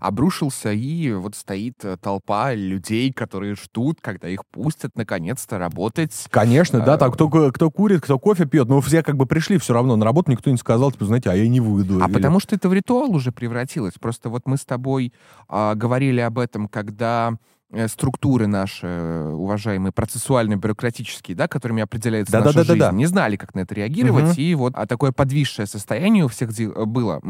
обрушился, 0.00 0.72
и 0.72 1.12
вот 1.12 1.34
стоит 1.34 1.82
толпа 2.00 2.53
людей, 2.60 3.12
которые 3.12 3.54
ждут, 3.54 3.98
когда 4.00 4.28
их 4.28 4.46
пустят 4.46 4.96
наконец-то 4.96 5.58
работать. 5.58 6.12
Конечно, 6.30 6.80
да, 6.80 6.94
А, 6.94 6.98
там 6.98 7.12
кто, 7.12 7.28
кто 7.50 7.70
курит, 7.70 8.00
кто 8.00 8.18
кофе 8.18 8.46
пьет, 8.46 8.68
но 8.68 8.80
все 8.80 9.02
как 9.02 9.16
бы 9.16 9.26
пришли 9.26 9.58
все 9.58 9.74
равно 9.74 9.96
на 9.96 10.04
работу, 10.04 10.30
никто 10.30 10.50
не 10.50 10.56
сказал, 10.56 10.92
типа, 10.92 11.04
знаете, 11.06 11.30
а 11.30 11.34
я 11.34 11.48
не 11.48 11.60
выйду. 11.60 12.02
А 12.02 12.06
Или- 12.06 12.12
потому 12.14 12.40
что 12.40 12.54
это 12.56 12.68
в 12.68 12.72
ритуал 12.72 13.14
уже 13.14 13.32
превратилось. 13.32 13.94
Просто 14.00 14.28
вот 14.28 14.42
мы 14.46 14.56
с 14.56 14.64
тобой 14.64 15.12
а, 15.48 15.74
говорили 15.74 16.20
об 16.20 16.38
этом, 16.38 16.68
когда 16.68 17.32
э, 17.32 17.36
структуры 17.88 18.46
наши, 18.46 18.86
э, 18.86 19.30
уважаемые, 19.32 19.92
процессуальные, 19.92 20.56
бюрократические, 20.58 21.36
да, 21.36 21.48
которыми 21.48 21.82
определяется 21.82 22.32
Да, 22.32 22.40
да, 22.40 22.44
наша 22.46 22.58
да, 22.58 22.62
да, 22.64 22.66
жизнь, 22.68 22.78
да. 22.80 22.92
не 22.92 23.06
знали, 23.06 23.36
как 23.36 23.54
на 23.54 23.60
это 23.60 23.74
реагировать, 23.74 24.24
Мгм. 24.24 24.34
и 24.36 24.54
вот 24.54 24.72
а 24.76 24.86
такое 24.86 25.12
подвисшее 25.12 25.66
состояние 25.66 26.24
у 26.24 26.28
всех 26.28 26.52
де- 26.52 26.68
было, 26.68 27.20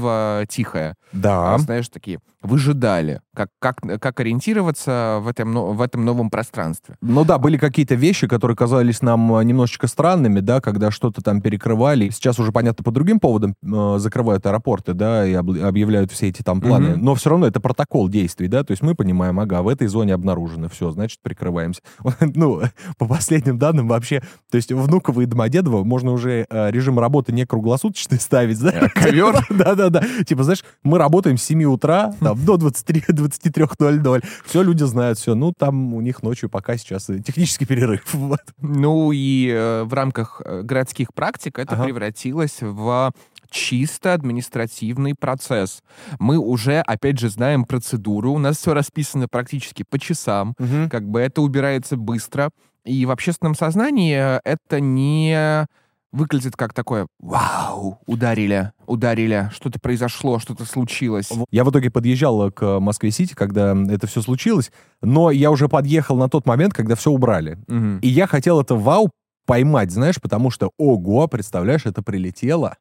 молчаливо-тихое. 0.00 0.94
Да. 1.12 1.54
А, 1.54 1.58
знаешь, 1.58 1.88
такие, 1.88 2.20
выжидали, 2.42 3.20
как, 3.34 3.48
как, 3.58 3.80
как 4.00 4.20
ориентироваться 4.20 5.18
в 5.22 5.28
этом, 5.28 5.52
в 5.76 5.80
этом 5.82 6.04
новом 6.04 6.30
пространстве. 6.30 6.96
Ну 7.00 7.24
да, 7.24 7.38
были 7.38 7.56
какие-то 7.56 7.94
вещи, 7.94 8.26
которые 8.28 8.56
казались 8.56 9.02
нам 9.02 9.34
э, 9.36 9.44
немножечко 9.44 9.86
странными, 9.86 10.40
да, 10.40 10.60
когда 10.60 10.90
что-то 10.90 11.22
там 11.22 11.40
перекрывали. 11.40 12.10
Сейчас 12.10 12.38
уже, 12.38 12.52
понятно, 12.52 12.84
по 12.84 12.90
другим 12.92 13.18
поводам 13.20 13.54
э, 13.62 13.98
закрывают 13.98 14.46
аэропорты, 14.46 14.94
да, 14.94 15.26
и 15.26 15.32
объявляют 15.34 16.12
все 16.12 16.28
эти 16.28 16.42
там 16.42 16.60
планы. 16.60 16.90
Мгм. 16.90 17.04
Но 17.04 17.14
все 17.14 17.30
равно 17.30 17.46
это 17.46 17.60
протокол 17.60 18.08
действий, 18.08 18.48
да, 18.48 18.62
то 18.64 18.70
есть 18.72 18.82
мы 18.82 18.94
понимаем, 18.94 19.38
ага, 19.40 19.62
в 19.62 19.68
этой 19.80 19.88
зоне 19.88 20.14
обнаружено, 20.14 20.68
все, 20.68 20.90
значит, 20.90 21.20
прикрываемся. 21.22 21.80
Ну, 22.20 22.62
по 22.98 23.06
последним 23.06 23.58
данным 23.58 23.88
вообще, 23.88 24.22
то 24.50 24.56
есть 24.56 24.72
Внуково 24.72 25.22
и 25.22 25.26
Домодедово 25.26 25.84
можно 25.84 26.12
уже 26.12 26.46
э, 26.48 26.70
режим 26.70 26.98
работы 26.98 27.32
не 27.32 27.46
круглосуточный 27.46 28.20
ставить, 28.20 28.58
знаешь? 28.58 28.92
ковер? 28.92 29.46
Да-да-да. 29.50 30.02
Типа, 30.26 30.44
знаешь, 30.44 30.64
мы 30.82 30.98
работаем 30.98 31.38
с 31.38 31.42
7 31.44 31.64
утра 31.64 32.14
там, 32.20 32.44
до 32.44 32.56
23 32.56 33.04
23.00. 33.08 34.24
Все, 34.44 34.62
люди 34.62 34.84
знают, 34.84 35.18
все. 35.18 35.34
Ну, 35.34 35.52
там 35.56 35.94
у 35.94 36.00
них 36.00 36.22
ночью 36.22 36.50
пока 36.50 36.76
сейчас 36.76 37.06
технический 37.24 37.64
перерыв. 37.64 38.04
Ну 38.60 39.12
и 39.12 39.50
э, 39.52 39.84
в 39.84 39.94
рамках 39.94 40.42
э, 40.44 40.62
городских 40.62 41.14
практик 41.14 41.58
это 41.58 41.76
превратилось 41.76 42.58
в 42.60 43.12
чисто 43.50 44.14
административный 44.14 45.14
процесс. 45.14 45.82
Мы 46.18 46.38
уже, 46.38 46.80
опять 46.80 47.18
же, 47.18 47.28
знаем 47.28 47.64
процедуру, 47.64 48.32
у 48.32 48.38
нас 48.38 48.58
все 48.58 48.74
расписано 48.74 49.28
практически 49.28 49.82
по 49.82 49.98
часам, 49.98 50.54
как 50.90 51.08
бы 51.08 51.20
это 51.20 51.42
убирается 51.42 51.96
быстро. 51.96 52.50
И 52.84 53.04
в 53.04 53.10
общественном 53.10 53.54
сознании 53.54 54.16
э, 54.16 54.40
это 54.42 54.80
не 54.80 55.66
выглядит 56.12 56.56
как 56.56 56.72
такое 56.72 57.06
«Вау! 57.18 58.00
Ударили, 58.06 58.72
ударили, 58.86 59.50
что-то 59.52 59.78
произошло, 59.78 60.38
что-то 60.38 60.64
случилось». 60.64 61.30
Я 61.50 61.64
в 61.64 61.70
итоге 61.70 61.90
подъезжал 61.90 62.50
к 62.50 62.80
Москве-Сити, 62.80 63.34
когда 63.34 63.76
это 63.88 64.06
все 64.06 64.22
случилось, 64.22 64.72
но 65.02 65.30
я 65.30 65.50
уже 65.50 65.68
подъехал 65.68 66.16
на 66.16 66.28
тот 66.28 66.46
момент, 66.46 66.72
когда 66.72 66.94
все 66.94 67.10
убрали. 67.10 67.58
Мгм. 67.68 67.98
И 67.98 68.08
я 68.08 68.26
хотел 68.26 68.60
это 68.60 68.74
вау 68.74 69.10
поймать, 69.46 69.90
знаешь, 69.90 70.20
потому 70.20 70.50
что, 70.50 70.70
ого, 70.78 71.26
представляешь, 71.28 71.86
это 71.86 72.02
прилетело 72.02 72.76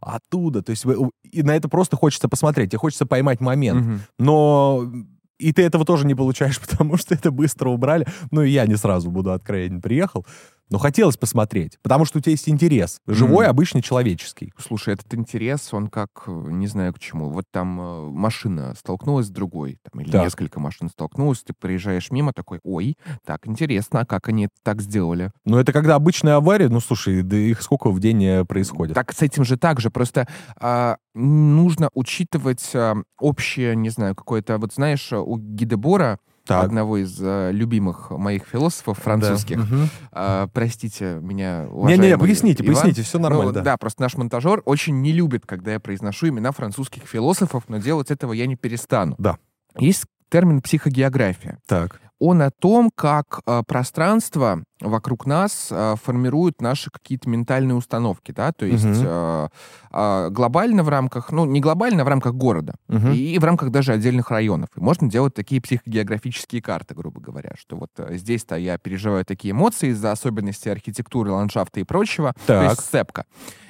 оттуда. 0.00 0.62
То 0.62 0.70
есть 0.70 0.84
вы- 0.84 1.10
и 1.22 1.42
на 1.42 1.54
это 1.56 1.68
просто 1.68 1.96
хочется 1.96 2.28
посмотреть, 2.28 2.70
тебе 2.70 2.78
хочется 2.78 3.06
поймать 3.06 3.40
момент. 3.40 3.80
Мгм. 3.86 4.00
Но 4.18 4.90
и 5.38 5.52
ты 5.52 5.62
этого 5.62 5.84
тоже 5.84 6.06
не 6.06 6.14
получаешь, 6.14 6.60
потому 6.68 6.96
что 6.96 7.14
это 7.14 7.30
быстро 7.30 7.70
убрали. 7.70 8.06
Ну, 8.30 8.42
и 8.42 8.50
я 8.50 8.66
не 8.66 8.76
сразу 8.76 9.10
буду 9.10 9.32
откровенен 9.32 9.80
приехал. 9.80 10.26
Но 10.70 10.78
хотелось 10.78 11.16
посмотреть, 11.16 11.78
потому 11.82 12.04
что 12.04 12.18
у 12.18 12.20
тебя 12.20 12.30
есть 12.30 12.48
интерес. 12.48 12.98
Живой, 13.06 13.44
Мгм. 13.46 13.50
обычный, 13.50 13.82
человеческий. 13.82 14.52
Слушай, 14.56 14.94
этот 14.94 15.12
интерес, 15.14 15.74
он 15.74 15.88
как, 15.88 16.08
э, 16.26 16.30
не 16.30 16.68
знаю 16.68 16.94
к 16.94 16.98
чему. 17.00 17.28
Вот 17.30 17.44
там 17.50 17.80
э, 17.80 18.10
машина 18.10 18.74
столкнулась 18.78 19.26
с 19.26 19.30
другой, 19.30 19.78
там, 19.82 20.00
или 20.00 20.10
Так. 20.12 20.22
несколько 20.22 20.60
машин 20.60 20.88
столкнулось, 20.88 21.42
ты 21.42 21.52
проезжаешь 21.58 22.10
мимо, 22.12 22.32
такой, 22.32 22.60
ой, 22.62 22.96
так, 23.26 23.46
интересно, 23.48 24.00
а 24.00 24.06
как 24.06 24.28
они 24.28 24.44
это 24.44 24.54
так 24.62 24.80
сделали? 24.80 25.32
Но 25.44 25.58
это 25.58 25.72
когда 25.72 25.96
обычная 25.96 26.36
авария, 26.36 26.68
ну, 26.68 26.80
слушай, 26.80 27.22
да 27.22 27.36
их 27.36 27.62
сколько 27.62 27.90
в 27.90 27.98
день 27.98 28.24
э, 28.24 28.44
происходит? 28.44 28.94
Так 28.94 29.12
с 29.12 29.22
этим 29.22 29.44
же 29.44 29.56
так 29.56 29.80
же, 29.80 29.90
просто 29.90 30.28
а, 30.56 30.98
нужно 31.14 31.90
учитывать 31.94 32.70
а, 32.74 32.94
общее, 33.18 33.74
не 33.74 33.90
знаю, 33.90 34.14
какое-то, 34.14 34.58
вот 34.58 34.72
знаешь, 34.72 35.12
у 35.12 35.36
Гидебора, 35.36 36.18
Так. 36.46 36.64
одного 36.64 36.96
из 36.96 37.16
а, 37.20 37.50
любимых 37.50 38.10
моих 38.10 38.44
философов 38.44 38.98
французских, 38.98 39.58
Да. 39.68 39.86
А, 40.10 40.46
простите 40.48 41.18
меня, 41.20 41.62
Не-не-не, 41.62 41.72
уважаемый 41.72 42.18
поясните, 42.18 42.64
Иван, 42.64 42.74
поясните, 42.74 43.02
все 43.02 43.18
нормально, 43.18 43.46
ну, 43.46 43.52
да. 43.52 43.62
да, 43.62 43.76
просто 43.76 44.02
наш 44.02 44.16
монтажер 44.16 44.62
очень 44.64 45.00
не 45.00 45.12
любит, 45.12 45.46
когда 45.46 45.72
я 45.72 45.80
произношу 45.80 46.28
имена 46.28 46.52
французских 46.52 47.04
философов, 47.04 47.64
но 47.68 47.78
делать 47.78 48.10
этого 48.10 48.32
я 48.32 48.46
не 48.46 48.56
перестану. 48.56 49.14
Да. 49.18 49.38
Есть 49.78 50.06
термин 50.28 50.62
психогеография. 50.62 51.58
Так. 51.66 52.00
Он 52.20 52.42
о 52.42 52.50
том, 52.50 52.90
как 52.94 53.40
э, 53.46 53.62
пространство 53.66 54.62
вокруг 54.82 55.26
нас 55.26 55.68
э, 55.70 55.94
формирует 56.02 56.60
наши 56.62 56.90
какие-то 56.90 57.28
ментальные 57.28 57.74
установки, 57.74 58.32
да, 58.32 58.52
то 58.52 58.64
есть 58.64 58.84
Мгм. 58.84 59.04
э, 59.04 59.48
э, 59.92 60.28
глобально 60.30 60.82
в 60.82 60.88
рамках, 60.88 61.32
ну, 61.32 61.44
не 61.44 61.60
глобально, 61.60 62.02
а 62.02 62.04
в 62.04 62.08
рамках 62.08 62.34
города 62.34 62.74
Мгм. 62.88 63.12
и 63.12 63.38
в 63.38 63.44
рамках 63.44 63.70
даже 63.70 63.92
отдельных 63.92 64.30
районов. 64.30 64.68
И 64.76 64.80
можно 64.80 65.08
делать 65.10 65.34
такие 65.34 65.60
психогеографические 65.60 66.62
карты, 66.62 66.94
грубо 66.94 67.20
говоря, 67.20 67.54
что 67.58 67.76
вот 67.76 67.90
э, 67.98 68.16
здесь-то 68.16 68.56
я 68.56 68.78
переживаю 68.78 69.24
такие 69.24 69.52
эмоции 69.52 69.88
из-за 69.90 70.12
особенностей 70.12 70.70
архитектуры, 70.70 71.30
ландшафта 71.32 71.80
и 71.80 71.84
прочего, 71.84 72.32
то 72.46 72.54
Так. 72.54 72.70
есть 72.70 72.80
сцепка. 72.84 73.24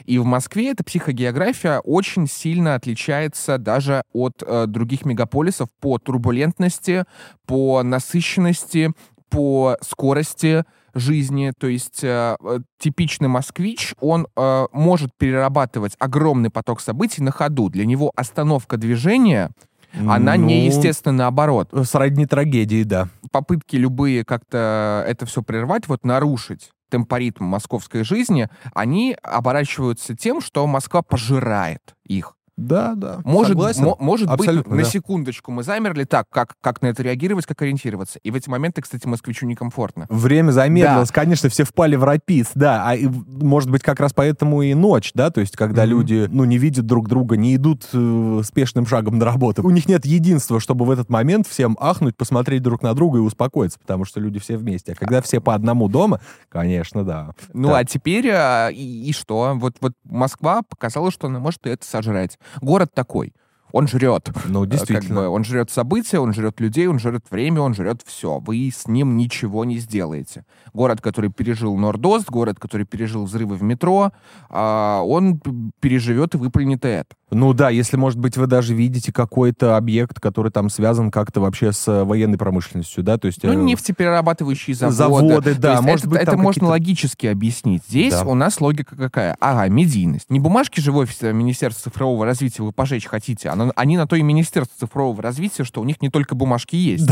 И 0.07 0.19
в 0.19 0.25
Москве 0.25 0.71
эта 0.71 0.83
психогеография 0.83 1.79
очень 1.81 2.27
сильно 2.27 2.75
отличается 2.75 3.59
даже 3.59 4.03
от 4.13 4.43
э, 4.47 4.67
других 4.67 5.05
мегаполисов 5.05 5.69
по 5.81 5.99
турбулентности, 5.99 7.05
по 7.51 7.83
насыщенности, 7.83 8.93
по 9.29 9.77
скорости 9.83 10.65
жизни. 10.95 11.53
То 11.59 11.67
есть 11.67 12.05
э, 12.05 12.37
э, 12.41 12.59
типичный 12.79 13.27
москвич, 13.27 13.93
он 13.99 14.29
э, 14.37 14.67
может 14.73 15.11
перерабатывать 15.19 15.97
огромный 15.99 16.51
поток 16.51 16.81
событий 16.81 17.23
на 17.23 17.33
ходу. 17.33 17.69
Для 17.69 17.87
него 17.87 18.13
остановка 18.15 18.77
движения, 18.77 19.51
она 20.07 20.37
Ну, 20.37 20.45
не 20.45 20.67
естественно 20.67 21.13
наоборот. 21.13 21.75
Сродни 21.83 22.25
трагедии, 22.25 22.85
да. 22.85 23.09
Попытки 23.33 23.75
любые 23.75 24.25
как-то 24.25 25.05
это 25.09 25.27
все 25.27 25.43
прервать, 25.43 25.89
вот 25.89 26.05
нарушить 26.05 26.71
темпоритм 26.89 27.47
московской 27.47 28.05
жизни, 28.05 28.49
они 28.75 29.17
оборачиваются 29.25 30.15
тем, 30.15 30.41
что 30.41 30.65
Москва 30.69 31.03
пожирает 31.03 31.97
их. 32.07 32.37
Да, 32.61 32.95
да. 32.95 33.21
Может, 33.25 33.53
Согласен. 33.53 33.85
мо- 33.85 33.97
может 33.99 34.29
быть, 34.29 34.41
Абсолютно, 34.41 34.77
на 34.77 34.83
да. 34.83 34.89
секундочку 34.89 35.51
мы 35.51 35.63
замерли 35.63 36.05
так, 36.05 36.29
как, 36.29 36.55
как 36.61 36.83
на 36.83 36.89
это 36.89 37.03
реагировать, 37.03 37.47
как 37.47 37.63
ориентироваться. 37.63 38.19
И 38.23 38.31
в 38.31 38.35
эти 38.35 38.51
моменты, 38.51 38.83
кстати, 38.83 39.07
москвичу 39.07 39.47
некомфортно. 39.47 40.07
Время 40.11 40.51
замедлилось, 40.51 41.11
конечно, 41.11 41.49
все 41.49 41.65
впали 41.65 41.97
в 41.97 42.05
рапид, 42.05 42.49
да, 42.55 42.85
а 42.87 42.95
и, 42.95 43.09
может 43.09 43.71
быть 43.71 43.83
как 43.83 43.99
раз 43.99 44.13
поэтому 44.13 44.61
и 44.63 44.75
ночь, 44.75 45.13
да, 45.15 45.31
то 45.31 45.41
есть 45.41 45.57
когда 45.57 45.83
Мгм. 45.83 45.91
люди, 45.91 46.29
ну, 46.31 46.45
не 46.45 46.59
видят 46.59 46.85
друг 46.87 47.09
друга, 47.09 47.37
не 47.37 47.57
идут 47.57 47.89
э, 47.95 48.43
спешным 48.45 48.87
шагом 48.87 49.19
на 49.19 49.25
работу, 49.25 49.63
у 49.67 49.71
них 49.71 49.89
нет 49.89 50.05
единства, 50.05 50.61
чтобы 50.61 50.85
в 50.85 50.91
этот 50.91 51.09
момент 51.09 51.47
всем 51.47 51.79
ахнуть, 51.81 52.17
посмотреть 52.17 52.63
друг 52.63 52.83
на 52.83 52.93
друга 52.95 53.19
и 53.19 53.23
успокоиться, 53.23 53.79
потому 53.79 54.05
что 54.05 54.21
люди 54.21 54.39
все 54.39 54.59
вместе, 54.59 54.93
а 54.93 54.95
когда 54.95 55.23
все 55.23 55.41
по 55.41 55.55
одному 55.55 55.89
дома, 55.89 56.21
конечно, 56.51 57.05
да. 57.05 57.31
Ну, 57.55 57.69
Так. 57.69 57.77
а 57.79 57.85
теперь 57.85 58.29
а, 58.31 58.69
и, 58.69 59.09
и 59.09 59.13
что? 59.13 59.55
Вот, 59.57 59.77
вот 59.81 59.93
Москва 60.05 60.61
показала, 60.63 61.11
что 61.11 61.29
она 61.29 61.39
может 61.39 61.67
и 61.67 61.71
это 61.71 61.87
сожрать. 61.87 62.39
Город 62.61 62.91
такой. 62.95 63.33
Он 63.73 63.87
жрет. 63.87 64.31
Ну, 64.47 64.65
Э, 64.65 64.67
Как 64.67 64.71
действительно. 64.71 65.21
бы 65.21 65.29
он 65.29 65.45
жрет 65.45 65.71
события, 65.71 66.19
он 66.19 66.33
жрет 66.35 66.59
людей, 66.61 66.89
он 66.89 66.99
жрет 66.99 67.25
время, 67.31 67.61
он 67.61 67.75
жрет 67.75 68.03
все. 68.05 68.41
Вы 68.41 68.69
с 68.75 68.89
ним 68.89 69.17
ничего 69.17 69.65
не 69.65 69.79
сделаете. 69.79 70.45
Город, 70.73 71.01
который 71.01 71.31
пережил 71.31 71.77
Нордост, 71.77 72.29
город, 72.29 72.59
который 72.59 72.85
пережил 72.85 73.25
взрывы 73.27 73.55
в 73.55 73.63
метро, 73.63 74.11
а, 74.49 75.03
он 75.05 75.41
переживет 75.81 76.35
и 76.35 76.39
выплюнет 76.39 76.85
и 76.85 76.89
это. 76.89 77.15
Ну 77.31 77.53
да, 77.53 77.71
если, 77.71 77.97
может 77.97 78.19
быть, 78.19 78.37
вы 78.37 78.47
даже 78.47 78.75
видите 78.75 79.13
какой-то 79.13 79.77
объект, 79.77 80.19
который 80.21 80.51
там 80.51 80.69
связан 80.71 81.11
как-то 81.11 81.41
вообще 81.41 81.73
с 81.73 81.87
э, 81.87 82.05
военной 82.05 82.39
промышленностью, 82.39 83.03
да, 83.05 83.19
то 83.19 83.27
есть... 83.27 83.43
Ну, 83.45 83.53
э, 83.53 83.55
нефтеперерабатывающие 83.57 84.75
заводы. 84.75 84.97
заводы, 84.97 85.55
То 85.55 85.61
да, 85.61 85.73
есть 85.73 85.83
может 85.85 86.01
это, 86.07 86.11
быть, 86.11 86.21
это 86.23 86.37
можно 86.37 86.69
логически 86.69 87.27
объяснить. 87.27 87.83
Здесь 87.89 88.15
Да. 88.15 88.25
у 88.25 88.35
нас 88.35 88.61
логика 88.61 88.97
какая? 88.97 89.37
Ага, 89.41 89.69
медийность. 89.69 90.31
Не 90.31 90.41
бумажки 90.41 90.81
же 90.81 90.93
в 90.93 90.97
офисе 90.97 91.33
Министерства 91.33 91.91
цифрового 91.91 92.25
развития 92.25 92.63
вы 92.63 92.73
пожечь 92.73 93.07
хотите, 93.07 93.49
а 93.49 93.71
они 93.77 93.97
на 93.97 94.07
то 94.07 94.17
и 94.17 94.23
Министерство 94.23 94.77
цифрового 94.87 95.23
развития, 95.23 95.65
что 95.65 95.81
у 95.81 95.85
них 95.85 96.03
не 96.03 96.11
только 96.11 96.35
бумажки 96.35 96.77
есть. 96.77 97.09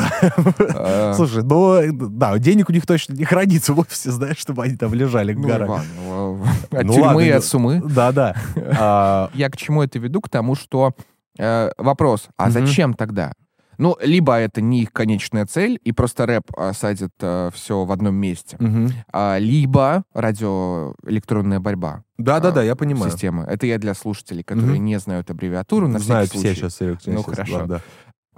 Э, 0.59 1.13
Слушай, 1.15 1.43
ну, 1.45 1.81
да, 1.93 2.37
денег 2.39 2.69
у 2.69 2.73
них 2.73 2.87
точно 2.87 3.15
не 3.15 3.25
хранится 3.25 3.73
в 3.73 3.79
офисе, 3.79 4.11
знаешь, 4.11 4.39
чтобы 4.39 4.65
они 4.65 4.77
там 4.77 4.95
лежали 4.95 5.33
Ну, 5.35 5.47
горами. 5.47 5.69
Иван, 5.69 5.83
ну, 6.07 6.43
от 6.79 6.85
Ну 6.85 6.93
тюрьмы 6.95 7.27
и 7.27 7.31
ну, 7.31 7.37
от 7.37 7.45
сумы. 7.45 7.83
Да-да. 7.85 8.35
А, 8.81 9.31
Я 9.35 9.49
к 9.51 9.57
чему 9.57 9.83
это 9.83 9.99
веду? 9.99 10.08
К 10.09 10.29
тому, 10.29 10.55
что 10.55 10.95
э, 11.39 11.71
вопрос, 11.79 12.29
а 12.37 12.45
Мгм. 12.45 12.53
зачем 12.53 12.95
тогда? 12.95 13.33
Ну, 13.79 13.97
либо 14.03 14.37
это 14.37 14.61
не 14.61 14.83
их 14.83 14.93
конечная 14.93 15.47
цель, 15.47 15.79
и 15.85 15.93
просто 15.93 16.27
рэп 16.27 16.51
э, 16.57 16.73
садит 16.73 17.13
все 17.55 17.85
в 17.85 17.93
одном 17.93 18.17
месте, 18.17 18.57
мгм. 18.59 18.91
а, 19.13 19.39
либо 19.39 20.03
радиоэлектронная 20.15 21.61
борьба. 21.61 22.03
Да-да-да, 22.19 22.61
а, 22.63 22.65
я 22.65 22.75
понимаю. 22.77 23.11
Система. 23.13 23.45
Это 23.45 23.67
я 23.67 23.79
для 23.79 23.95
слушателей, 23.95 24.43
которые 24.43 24.77
Мгм. 24.79 24.85
не 24.85 24.99
знают 24.99 25.31
аббревиатуру, 25.31 25.89
на 25.89 25.99
Знают 25.99 26.31
все 26.31 26.55
сейчас. 26.55 26.77
Серег, 26.77 26.99
Ну, 27.07 27.23
хорошо. 27.23 27.67
да. 27.67 27.81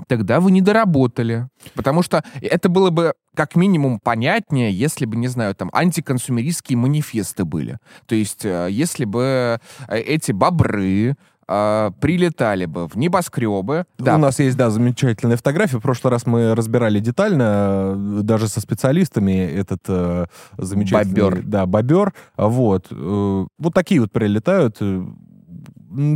Тогда 0.09 0.41
вы 0.41 0.51
не 0.51 0.63
доработали. 0.63 1.49
Потому 1.75 2.03
что 2.03 2.25
это 2.41 2.71
было 2.71 2.89
бы 2.91 3.13
как 3.35 3.55
минимум 3.55 4.01
понятнее, 4.01 4.73
если 4.73 5.05
бы, 5.05 5.17
не 5.17 5.29
знаю, 5.29 5.55
там 5.55 5.69
антиконсумеристские 5.75 6.79
манифесты 6.79 7.45
были. 7.45 7.79
То 8.07 8.15
есть, 8.15 8.45
э, 8.45 8.69
если 8.71 9.05
бы 9.05 9.61
э, 9.89 9.99
эти 9.99 10.33
бобры 10.33 11.17
э, 11.51 11.91
прилетали 12.01 12.65
бы 12.67 12.87
в 12.87 12.97
небоскребы. 12.97 13.85
Да. 13.99 14.15
У 14.15 14.19
нас 14.19 14.39
есть, 14.39 14.57
да, 14.57 14.71
замечательная 14.71 15.37
фотография. 15.37 15.79
В 15.79 15.83
прошлый 15.83 16.13
раз 16.13 16.25
мы 16.27 16.55
разбирали 16.55 17.01
детально, 17.01 17.95
э, 17.97 18.21
даже 18.23 18.49
со 18.49 18.61
специалистами, 18.61 19.33
этот 19.33 19.81
э, 19.89 20.27
замечательный... 20.57 21.15
Бобер. 21.15 21.43
Да, 21.45 21.67
бобер. 21.67 22.15
Вот. 22.37 22.87
Э, 22.91 23.47
вот 23.59 23.75
такие 23.75 24.01
вот 24.01 24.13
прилетают. 24.13 24.77
Э, 24.81 25.05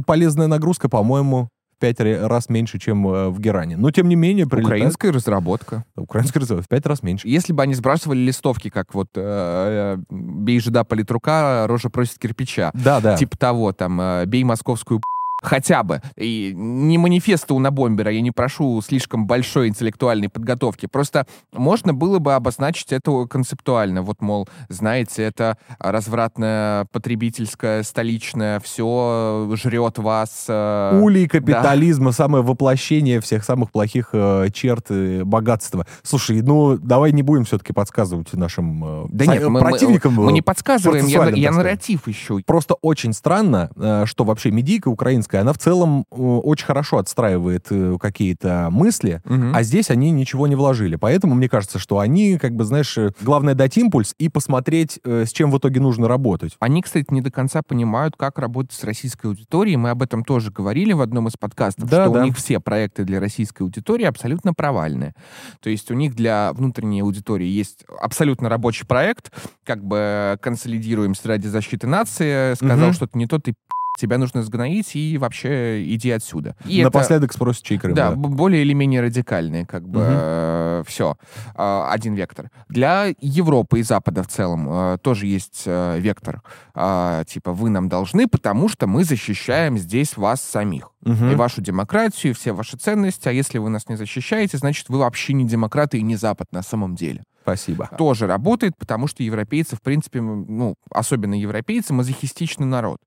Полезная 0.07 0.47
нагрузка, 0.47 0.89
по-моему, 0.89 1.49
в 1.77 1.81
пять 1.81 1.99
раз 2.01 2.49
меньше, 2.49 2.79
чем 2.79 3.07
э, 3.09 3.29
в 3.31 3.41
Геране. 3.41 3.77
Но, 3.77 3.91
тем 3.91 4.09
не 4.09 4.15
менее, 4.15 4.47
прилетают... 4.47 4.77
Украинская 4.77 5.13
разработка. 5.13 5.85
Украинская 5.97 6.41
разработка 6.43 6.67
в 6.67 6.69
пять 6.69 6.87
раз 6.87 7.03
меньше. 7.03 7.27
Если 7.29 7.53
бы 7.53 7.61
они 7.65 7.75
сбрасывали 7.75 8.21
листовки, 8.21 8.71
как 8.71 8.95
вот 8.95 9.09
э, 9.17 9.97
«Бей 10.11 10.61
жида 10.61 10.85
политрука, 10.85 11.67
рожа 11.67 11.91
просит 11.91 12.19
кирпича», 12.21 12.71
Да, 12.73 13.01
да. 13.01 13.17
типа 13.17 13.37
того, 13.37 13.73
там, 13.73 14.01
«Бей 14.27 14.45
московскую 14.45 15.01
п***», 15.01 15.05
хотя 15.45 15.83
бы. 15.83 16.01
И 16.17 16.53
не 16.55 16.99
манифеста 16.99 17.55
у 17.55 17.59
Набомбера, 17.59 18.11
я 18.11 18.21
не 18.21 18.31
прошу 18.31 18.81
слишком 18.83 19.27
большой 19.27 19.69
интеллектуальной 19.69 20.29
подготовки. 20.29 20.87
Просто 20.87 21.27
можно 21.53 21.95
было 21.95 22.19
бы 22.19 22.35
обозначить 22.35 22.93
это 22.93 23.27
концептуально. 23.27 24.03
Вот, 24.03 24.21
мол, 24.23 24.49
знаете, 24.69 25.23
это 25.23 25.57
развратное, 25.79 26.87
потребительское, 26.93 27.83
столичное, 27.83 28.61
все 28.61 29.51
жрет 29.57 29.99
вас. 29.99 30.47
э, 30.49 31.01
Улей 31.03 31.27
капитализма, 31.29 32.13
самое 32.13 32.45
воплощение 32.45 33.21
всех 33.21 33.45
самых 33.45 33.71
плохих 33.73 34.11
э, 34.13 34.49
черт 34.53 34.87
э, 34.91 35.25
богатства. 35.25 35.87
Слушай, 36.03 36.43
ну 36.43 36.77
давай 36.79 37.13
не 37.13 37.23
будем 37.23 37.45
все-таки 37.45 37.73
подсказывать 37.73 38.33
нашим 38.35 38.85
э, 38.85 39.07
Да 39.11 39.25
со- 39.25 39.33
нет, 39.33 39.43
мы, 39.45 39.51
мы- 39.51 39.61
противникам. 39.61 40.15
мы 40.15 40.33
не 40.33 40.41
э, 40.41 40.43
подсказываем, 40.43 41.07
я, 41.07 41.29
я 41.31 41.51
нарратив 41.53 42.09
ищу. 42.09 42.41
Просто 42.47 42.75
очень 42.83 43.13
странно, 43.13 43.71
э, 43.77 44.05
что 44.07 44.25
вообще 44.25 44.51
медийка 44.51 44.89
украинская, 44.89 45.34
она 45.37 45.53
в 45.53 45.59
целом 45.59 46.07
э, 46.11 46.15
очень 46.17 46.67
хорошо 46.67 46.99
отстраивает 46.99 47.67
э, 47.71 47.97
какие-то 48.01 48.69
мысли, 48.71 49.21
Мгм. 49.25 49.55
а 49.55 49.63
здесь 49.63 49.91
они 49.91 50.11
ничего 50.11 50.47
не 50.47 50.57
вложили. 50.57 50.97
Поэтому 50.97 51.35
мне 51.35 51.49
кажется, 51.49 51.79
что 51.79 51.99
они, 51.99 52.39
как 52.39 52.53
бы, 52.55 52.65
знаешь, 52.65 52.97
э, 52.99 53.11
главное 53.21 53.55
дать 53.55 53.77
импульс 53.77 54.15
и 54.19 54.29
посмотреть, 54.29 54.99
с 55.05 55.31
чем 55.33 55.51
в 55.51 55.59
итоге 55.59 55.81
нужно 55.81 56.09
работать. 56.09 56.57
Они, 56.61 56.83
кстати, 56.83 57.07
не 57.11 57.21
до 57.21 57.31
конца 57.31 57.63
понимают, 57.63 58.15
как 58.17 58.39
работать 58.39 58.73
с 58.73 58.85
российской 58.85 59.27
аудиторией. 59.27 59.77
Мы 59.77 59.91
об 59.91 60.03
этом 60.03 60.25
тоже 60.25 60.51
говорили 60.51 60.93
в 60.93 61.01
одном 61.01 61.29
из 61.29 61.35
подкастов, 61.39 61.89
Да, 61.89 62.05
что 62.05 62.15
да. 62.15 62.21
у 62.21 62.25
них 62.25 62.37
все 62.37 62.61
проекты 62.61 63.05
для 63.05 63.21
российской 63.21 63.63
аудитории 63.63 64.05
абсолютно 64.05 64.55
провальные. 64.55 65.15
То 65.61 65.71
есть 65.71 65.91
у 65.91 65.95
них 65.95 66.15
для 66.15 66.53
внутренней 66.53 67.01
аудитории 67.03 67.47
есть 67.49 67.85
абсолютно 68.01 68.49
рабочий 68.49 68.87
проект, 68.87 69.33
как 69.65 69.85
бы 69.85 70.39
консолидируемся 70.41 71.29
ради 71.29 71.47
защиты 71.47 71.87
нации, 71.87 72.55
сказал 72.55 72.87
Мгм. 72.89 72.93
что-то 72.95 73.19
не 73.19 73.27
то, 73.27 73.39
ты 73.39 73.55
тебя 73.97 74.19
нужно 74.19 74.43
сгноить 74.43 74.97
и 74.97 75.17
вообще 75.19 75.83
иди 75.95 76.11
отсюда. 76.11 76.57
И 76.65 76.79
это- 76.79 76.87
Напоследок 76.87 77.33
спросит, 77.33 77.63
чей 77.63 77.79
Крым. 77.79 77.95
да, 77.95 78.11
да. 78.11 78.17
более 78.17 78.63
или 78.63 78.73
менее 78.73 79.01
радикальные, 79.03 79.67
как 79.67 79.89
бы, 79.89 80.01
Мгм. 80.01 80.85
все, 80.87 81.17
один 81.55 82.15
вектор. 82.15 82.51
Для 82.69 83.13
Европы 83.21 83.81
и 83.81 83.83
Запада 83.83 84.23
в 84.23 84.29
целом 84.29 84.69
э, 84.69 84.99
тоже 85.03 85.27
есть 85.27 85.63
э, 85.67 85.99
вектор. 86.01 86.43
А, 86.75 87.25
типа, 87.25 87.53
вы 87.53 87.71
нам 87.71 87.89
должны, 87.89 88.27
потому 88.27 88.69
что 88.69 88.87
мы 88.87 89.05
защищаем 89.05 89.79
здесь 89.79 90.17
вас 90.17 90.41
самих. 90.43 90.91
Мгм. 91.03 91.33
И 91.33 91.35
вашу 91.35 91.61
демократию, 91.61 92.33
и 92.33 92.35
все 92.35 92.53
ваши 92.53 92.77
ценности. 92.77 93.29
А 93.29 93.33
если 93.33 93.59
вы 93.59 93.69
нас 93.71 93.89
не 93.89 93.97
защищаете, 93.97 94.57
значит, 94.59 94.89
вы 94.89 94.99
вообще 94.99 95.35
не 95.35 95.45
демократы 95.45 95.99
и 95.99 96.03
не 96.03 96.17
Запад 96.17 96.49
на 96.53 96.63
самом 96.63 96.95
деле. 96.95 97.23
Спасибо. 97.43 97.91
Тоже 97.99 98.27
работает, 98.27 98.73
потому 98.79 99.07
что 99.07 99.23
европейцы, 99.23 99.77
в 99.77 99.83
принципе, 99.83 100.23
ну, 100.23 100.77
особенно 100.91 101.39
европейцы, 101.39 101.93
мазохистичный 101.93 102.67
народ. 102.67 102.99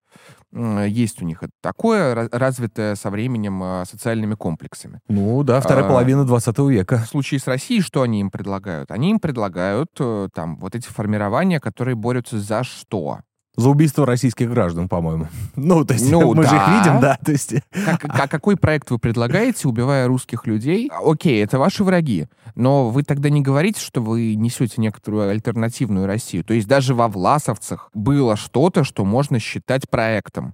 Есть 0.86 1.22
у 1.22 1.26
них 1.26 1.42
такое, 1.62 2.16
ра- 2.16 2.30
развитое 2.32 2.96
со 2.96 3.10
временем 3.10 3.62
э, 3.64 3.86
социальными 3.86 4.36
комплексами. 4.36 5.00
Ну 5.08 5.44
да, 5.44 5.62
вторая 5.62 5.86
А, 5.86 5.88
половина 5.88 6.26
20 6.26 6.58
века. 6.60 6.98
В 6.98 7.08
случае 7.08 7.40
с 7.40 7.48
Россией 7.48 7.82
что 7.82 8.02
они 8.02 8.22
им 8.22 8.32
предлагают? 8.32 8.92
Они 8.92 9.12
им 9.12 9.20
предлагают 9.20 9.90
э, 10.00 10.30
там 10.34 10.58
вот 10.58 10.76
эти 10.76 10.88
формирования, 10.88 11.60
которые 11.60 11.96
борются 11.96 12.40
за 12.40 12.64
что? 12.64 13.20
За 13.58 13.70
убийство 13.70 14.06
российских 14.06 14.50
граждан, 14.50 14.88
по-моему. 14.88 15.28
Ну, 15.56 15.84
то 15.84 15.96
есть 15.96 16.10
Ну, 16.10 16.34
мы 16.34 16.44
же 16.44 16.56
их 16.56 16.62
да. 16.62 16.78
видим, 16.78 17.00
да, 17.02 17.18
то 17.24 17.32
есть... 17.32 17.56
Как, 17.72 18.06
а 18.08 18.28
какой 18.28 18.56
проект 18.56 18.92
вы 18.92 19.00
предлагаете, 19.00 19.68
убивая 19.68 20.08
русских 20.08 20.46
людей? 20.46 20.90
А, 20.94 21.00
Окей, 21.04 21.44
это 21.44 21.58
ваши 21.58 21.84
враги, 21.84 22.28
но 22.56 22.90
вы 22.90 23.04
тогда 23.04 23.30
не 23.30 23.42
говорите, 23.42 23.82
что 23.82 24.02
вы 24.02 24.36
несете 24.36 24.80
некоторую 24.80 25.30
альтернативную 25.30 26.06
Россию. 26.06 26.44
То 26.44 26.54
есть 26.54 26.68
даже 26.68 26.94
во 26.94 27.08
Власовцах 27.08 27.90
было 27.94 28.36
что-то, 28.36 28.84
что 28.84 29.04
можно 29.04 29.40
считать 29.40 29.90
проектом. 29.90 30.54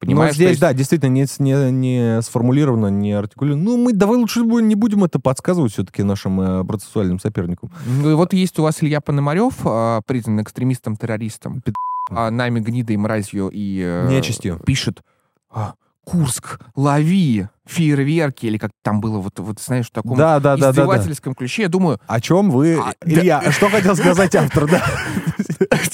Понимаешь? 0.00 0.30
Но 0.30 0.32
То 0.32 0.34
здесь, 0.36 0.48
есть- 0.50 0.60
да, 0.60 0.72
действительно 0.72 1.10
не, 1.10 1.26
не, 1.38 1.70
не 1.72 2.22
сформулировано, 2.22 2.86
не 2.86 3.12
артикулировано. 3.12 3.64
Ну, 3.64 3.76
мы 3.78 3.92
давай 3.92 4.16
лучше 4.16 4.40
не 4.42 4.74
будем 4.76 5.02
это 5.04 5.18
подсказывать 5.18 5.72
все-таки 5.72 6.02
нашим 6.04 6.40
э, 6.40 6.64
процессуальным 6.64 7.18
соперникам. 7.18 7.72
Ну 7.86 8.12
и 8.12 8.14
вот 8.14 8.32
есть 8.32 8.58
у 8.58 8.62
вас 8.62 8.82
Илья 8.82 9.00
Пономарев, 9.00 9.54
а, 9.64 10.00
признан 10.06 10.40
экстремистом-террористом, 10.42 11.62
а, 12.10 12.30
нами 12.30 12.60
гнидой, 12.60 12.96
мразью 12.96 13.48
и... 13.52 13.82
э, 13.84 14.08
Нечистью. 14.08 14.60
Пишет, 14.64 15.02
а, 15.50 15.74
Курск, 16.04 16.58
лови 16.74 17.48
фейерверки, 17.66 18.46
или 18.46 18.56
как 18.56 18.70
там 18.82 19.00
было, 19.00 19.18
вот, 19.18 19.38
вот 19.40 19.60
знаешь, 19.60 19.88
в 19.88 19.90
таком 19.90 20.16
Да, 20.16 20.40
да, 20.40 20.56
да, 20.56 20.56
да, 20.56 20.72
да. 20.72 20.82
издевательском 20.82 21.34
ключе. 21.34 21.62
Я 21.62 21.68
думаю, 21.68 22.00
О 22.06 22.18
чем 22.20 22.50
вы... 22.50 22.78
А, 22.78 22.94
да. 23.04 23.12
Илья, 23.20 23.52
что 23.52 23.68
хотел 23.68 23.94
сказать 23.94 24.34
автор, 24.34 24.70
да? 24.70 24.82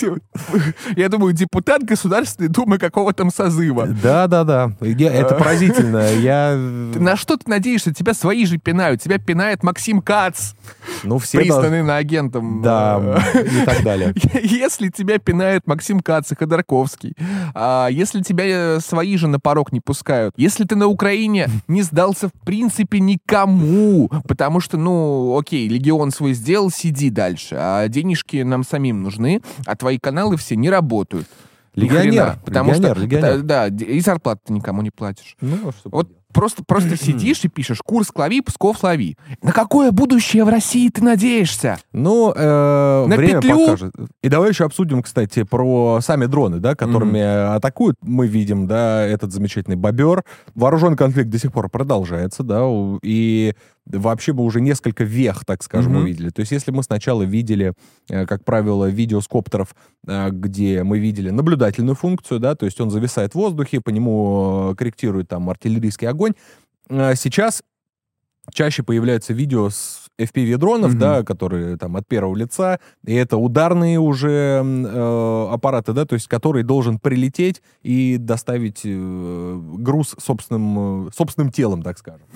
я 0.97 1.09
думаю, 1.09 1.33
депутат 1.33 1.83
Государственной 1.83 2.49
Думы 2.49 2.79
какого 2.79 3.13
там 3.13 3.31
созыва. 3.31 3.87
Да, 3.87 4.27
да, 4.27 4.45
да. 4.45 4.73
Я- 4.81 5.13
Это 5.13 5.35
поразительно. 5.35 6.13
Я... 6.13 6.55
На 6.57 7.17
что 7.17 7.37
ты 7.37 7.49
надеешься? 7.51 7.93
Тебя 7.93 8.15
свои 8.15 8.47
же 8.47 8.59
пинают. 8.59 9.03
Тебя 9.03 9.19
пинает 9.19 9.63
Максим 9.63 10.01
Кац, 10.03 10.53
Ну, 11.03 11.19
все... 11.19 11.39
дол- 11.39 11.61
признанный 11.61 11.83
на 11.83 11.97
агентом. 11.97 12.63
Да, 12.63 13.21
и 13.35 13.65
так 13.65 13.83
далее. 13.85 14.15
Если 14.43 14.89
тебя 14.89 15.19
пинает 15.19 15.67
Максим 15.67 16.01
Кац 16.01 16.31
и 16.33 16.37
Ходорковский, 16.37 17.15
а 17.55 17.89
если 17.91 18.21
тебя 18.23 18.45
э, 18.77 18.81
свои 18.81 19.17
же 19.17 19.29
на 19.29 19.41
порог 19.41 19.73
не 19.73 19.81
пускают, 19.81 20.35
если 20.37 20.65
ты 20.65 20.77
на 20.77 20.87
Украине 20.87 21.49
не 21.69 21.83
сдался 21.83 22.29
в 22.29 22.33
принципе 22.45 23.01
никому, 23.01 24.11
потому 24.27 24.61
что, 24.61 24.77
ну, 24.77 25.37
окей, 25.39 25.69
легион 25.69 26.11
свой 26.11 26.33
сделал, 26.35 26.71
сиди 26.71 27.11
дальше, 27.11 27.57
а 27.59 27.89
денежки 27.89 28.43
нам 28.43 28.65
самим 28.65 29.03
нужны, 29.03 29.41
а 29.67 29.77
твои 29.77 29.94
каналы 29.99 30.37
все 30.37 30.57
не 30.57 30.71
работают. 30.71 31.27
Легионер, 31.75 32.37
потому 32.45 32.71
легионер, 32.71 32.97
что, 32.97 33.05
легионер. 33.05 33.43
Да, 33.43 33.67
и 33.67 34.01
зарплату 34.01 34.43
ты 34.47 34.53
никому 34.53 34.83
не 34.83 34.91
платишь. 34.91 35.37
Ну, 35.41 35.57
а 35.69 35.73
что 35.73 35.91
Вот 35.91 36.09
просто, 36.33 36.63
просто 36.65 36.97
сидишь 37.03 37.45
и 37.45 37.49
пишешь 37.49 37.81
«Курс 37.85 38.11
лови, 38.15 38.43
Псков 38.43 38.85
лови». 38.85 39.17
На 39.43 39.51
какое 39.51 39.91
будущее 39.91 40.45
в 40.45 40.49
России 40.49 40.89
ты 40.89 41.03
надеешься? 41.03 41.79
Ну, 41.93 42.33
э, 42.35 43.07
На 43.09 43.17
время 43.17 43.41
петлю? 43.41 43.59
покажет. 43.67 43.95
И 44.23 44.29
давай 44.29 44.51
еще 44.51 44.65
обсудим, 44.67 45.03
кстати, 45.03 45.43
про 45.43 45.99
сами 46.01 46.27
дроны, 46.27 46.59
да, 46.59 46.77
которыми 46.77 47.21
атакуют. 47.57 47.97
Мы 48.03 48.29
видим, 48.29 48.69
да, 48.69 49.03
этот 49.03 49.33
замечательный 49.33 49.77
бобер. 49.77 50.23
Вооруженный 50.55 50.97
конфликт 50.97 51.31
до 51.31 51.39
сих 51.41 51.53
пор 51.53 51.69
продолжается, 51.71 52.45
да, 52.45 52.63
и 53.03 53.55
вообще 53.87 54.33
мы 54.33 54.45
уже 54.45 54.61
несколько 54.61 55.05
вех, 55.05 55.45
так 55.45 55.63
скажем, 55.63 55.93
Мгм. 55.93 56.03
увидели. 56.03 56.31
То 56.31 56.41
есть 56.41 56.53
если 56.53 56.71
мы 56.71 56.83
сначала 56.83 57.23
видели, 57.23 57.75
э, 58.09 58.27
как 58.27 58.45
правило, 58.45 58.87
видео 58.89 59.21
с 59.21 59.29
коптеров, 59.29 59.75
э, 60.07 60.31
где 60.31 60.83
мы 60.83 60.99
видели 60.99 61.31
наблюдательную 61.31 61.95
функцию, 61.95 62.41
да, 62.41 62.55
то 62.55 62.65
есть 62.67 62.81
он 62.81 62.91
зависает 62.91 63.33
в 63.33 63.37
воздухе, 63.37 63.81
по 63.81 63.91
нему 63.91 64.71
э, 64.73 64.75
корректирует 64.77 65.29
там 65.29 65.51
артиллерийский 65.51 66.09
огонь, 66.09 66.33
сейчас 66.89 67.63
чаще 68.53 68.83
появляются 68.83 69.33
видео 69.33 69.71
с 69.71 70.04
FPV-дронов, 70.19 70.91
Мгм. 70.91 70.99
да, 70.99 71.23
которые 71.23 71.77
там 71.77 71.97
от 71.97 72.07
первого 72.07 72.37
лица, 72.37 72.79
и 73.05 73.15
это 73.15 73.37
ударные 73.37 73.99
уже 73.99 74.63
э, 74.65 75.49
аппараты, 75.51 75.93
да, 75.93 76.05
то 76.05 76.15
есть 76.15 76.29
который 76.29 76.63
должен 76.63 76.99
прилететь 76.99 77.63
и 77.83 78.17
доставить 78.19 78.83
э, 78.85 79.61
груз 79.79 80.15
собственным, 80.19 81.09
э, 81.09 81.11
собственным 81.15 81.51
телом, 81.51 81.83
так 81.83 81.99
скажем. 81.99 82.27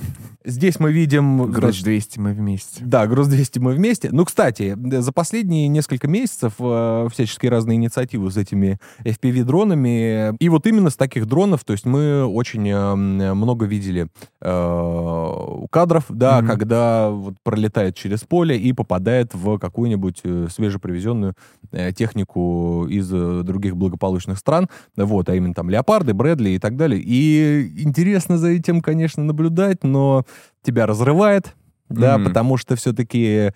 Здесь 0.44 0.80
мы 0.80 0.92
видим... 0.92 1.44
Груз 1.52 1.58
значит, 1.76 1.84
200 1.84 2.18
мы 2.18 2.32
вместе. 2.32 2.82
да, 2.84 3.06
груз 3.06 3.28
200 3.28 3.58
мы 3.58 3.72
вместе. 3.74 4.08
Ну, 4.12 4.24
кстати, 4.24 4.76
за 5.00 5.12
последние 5.12 5.68
несколько 5.68 6.08
месяцев 6.08 6.54
э, 6.58 7.08
всяческие 7.12 7.50
разные 7.50 7.76
инициативы 7.76 8.30
с 8.30 8.36
этими 8.36 8.78
FPV-дронами. 9.04 10.36
И 10.40 10.48
вот 10.48 10.66
именно 10.66 10.90
с 10.90 10.96
таких 10.96 11.26
дронов, 11.26 11.64
то 11.64 11.72
есть 11.72 11.84
мы 11.86 12.24
очень 12.24 12.68
э, 12.68 12.94
много 13.34 13.66
видели 13.66 14.08
э, 14.40 15.66
кадров, 15.70 16.04
да, 16.08 16.38
Мгм. 16.38 16.46
когда 16.48 17.10
вот 17.10 17.34
пролетает 17.68 17.94
через 17.94 18.20
поле 18.20 18.56
и 18.56 18.72
попадает 18.72 19.34
в 19.34 19.58
какую-нибудь 19.58 20.20
э, 20.24 20.48
свежепривезенную 20.50 21.34
э, 21.72 21.92
технику 21.92 22.86
из 22.88 23.12
э, 23.12 23.42
других 23.42 23.76
благополучных 23.76 24.38
стран, 24.38 24.68
вот, 24.96 25.28
а 25.28 25.34
именно 25.34 25.54
там 25.54 25.70
леопарды, 25.70 26.14
Брэдли 26.14 26.50
и 26.50 26.58
так 26.58 26.76
далее. 26.76 27.00
И 27.04 27.82
интересно 27.82 28.38
за 28.38 28.48
этим, 28.48 28.80
конечно, 28.80 29.22
наблюдать, 29.22 29.84
но 29.84 30.24
тебя 30.62 30.86
разрывает, 30.86 31.54
да, 31.88 32.18
Мгм. 32.18 32.26
потому 32.26 32.56
что 32.56 32.76
все-таки 32.76 33.52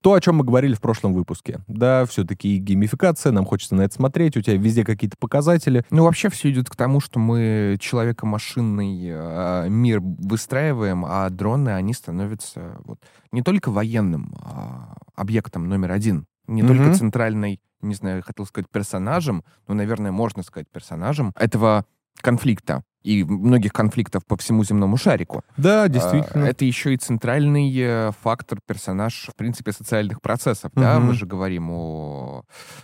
то, 0.00 0.14
о 0.14 0.20
чем 0.20 0.36
мы 0.36 0.44
говорили 0.44 0.74
в 0.74 0.80
прошлом 0.80 1.14
выпуске, 1.14 1.60
да, 1.68 2.04
все-таки 2.06 2.58
геймификация, 2.58 3.32
нам 3.32 3.44
хочется 3.44 3.74
на 3.74 3.82
это 3.82 3.94
смотреть, 3.94 4.36
у 4.36 4.40
тебя 4.40 4.56
везде 4.56 4.84
какие-то 4.84 5.16
показатели. 5.18 5.84
Ну, 5.90 6.04
вообще 6.04 6.28
все 6.30 6.50
идет 6.50 6.68
к 6.68 6.76
тому, 6.76 7.00
что 7.00 7.18
мы 7.18 7.76
человеко-машинный 7.80 8.98
э, 9.10 9.68
мир 9.68 10.00
выстраиваем, 10.00 11.04
а 11.06 11.28
дроны, 11.30 11.70
они 11.70 11.94
становятся 11.94 12.78
вот, 12.84 12.98
не 13.32 13.42
только 13.42 13.70
военным 13.70 14.34
а, 14.42 14.96
объектом 15.14 15.68
номер 15.68 15.92
один, 15.92 16.26
не 16.46 16.62
Мгм. 16.62 16.76
только 16.76 16.94
центральной, 16.94 17.60
не 17.80 17.94
знаю, 17.94 18.22
хотел 18.22 18.46
сказать 18.46 18.68
персонажем, 18.70 19.44
но, 19.68 19.74
наверное, 19.74 20.12
можно 20.12 20.42
сказать 20.42 20.68
персонажем 20.70 21.32
этого 21.36 21.86
конфликта 22.22 22.82
и 23.02 23.24
многих 23.24 23.72
конфликтов 23.72 24.26
по 24.26 24.36
всему 24.36 24.62
земному 24.62 24.98
шарику. 24.98 25.42
Да, 25.56 25.84
А, 25.84 25.88
действительно. 25.88 26.44
Это 26.44 26.66
еще 26.66 26.92
и 26.92 26.98
центральный 26.98 27.72
э, 27.78 28.12
фактор, 28.22 28.58
персонаж, 28.66 29.28
в 29.32 29.36
принципе, 29.36 29.72
социальных 29.72 30.20
процессов. 30.20 30.70
Да? 30.74 30.98
Мгм. 30.98 31.06
Мы 31.08 31.14
же 31.14 31.24
говорим 31.24 31.70
о, 31.70 32.42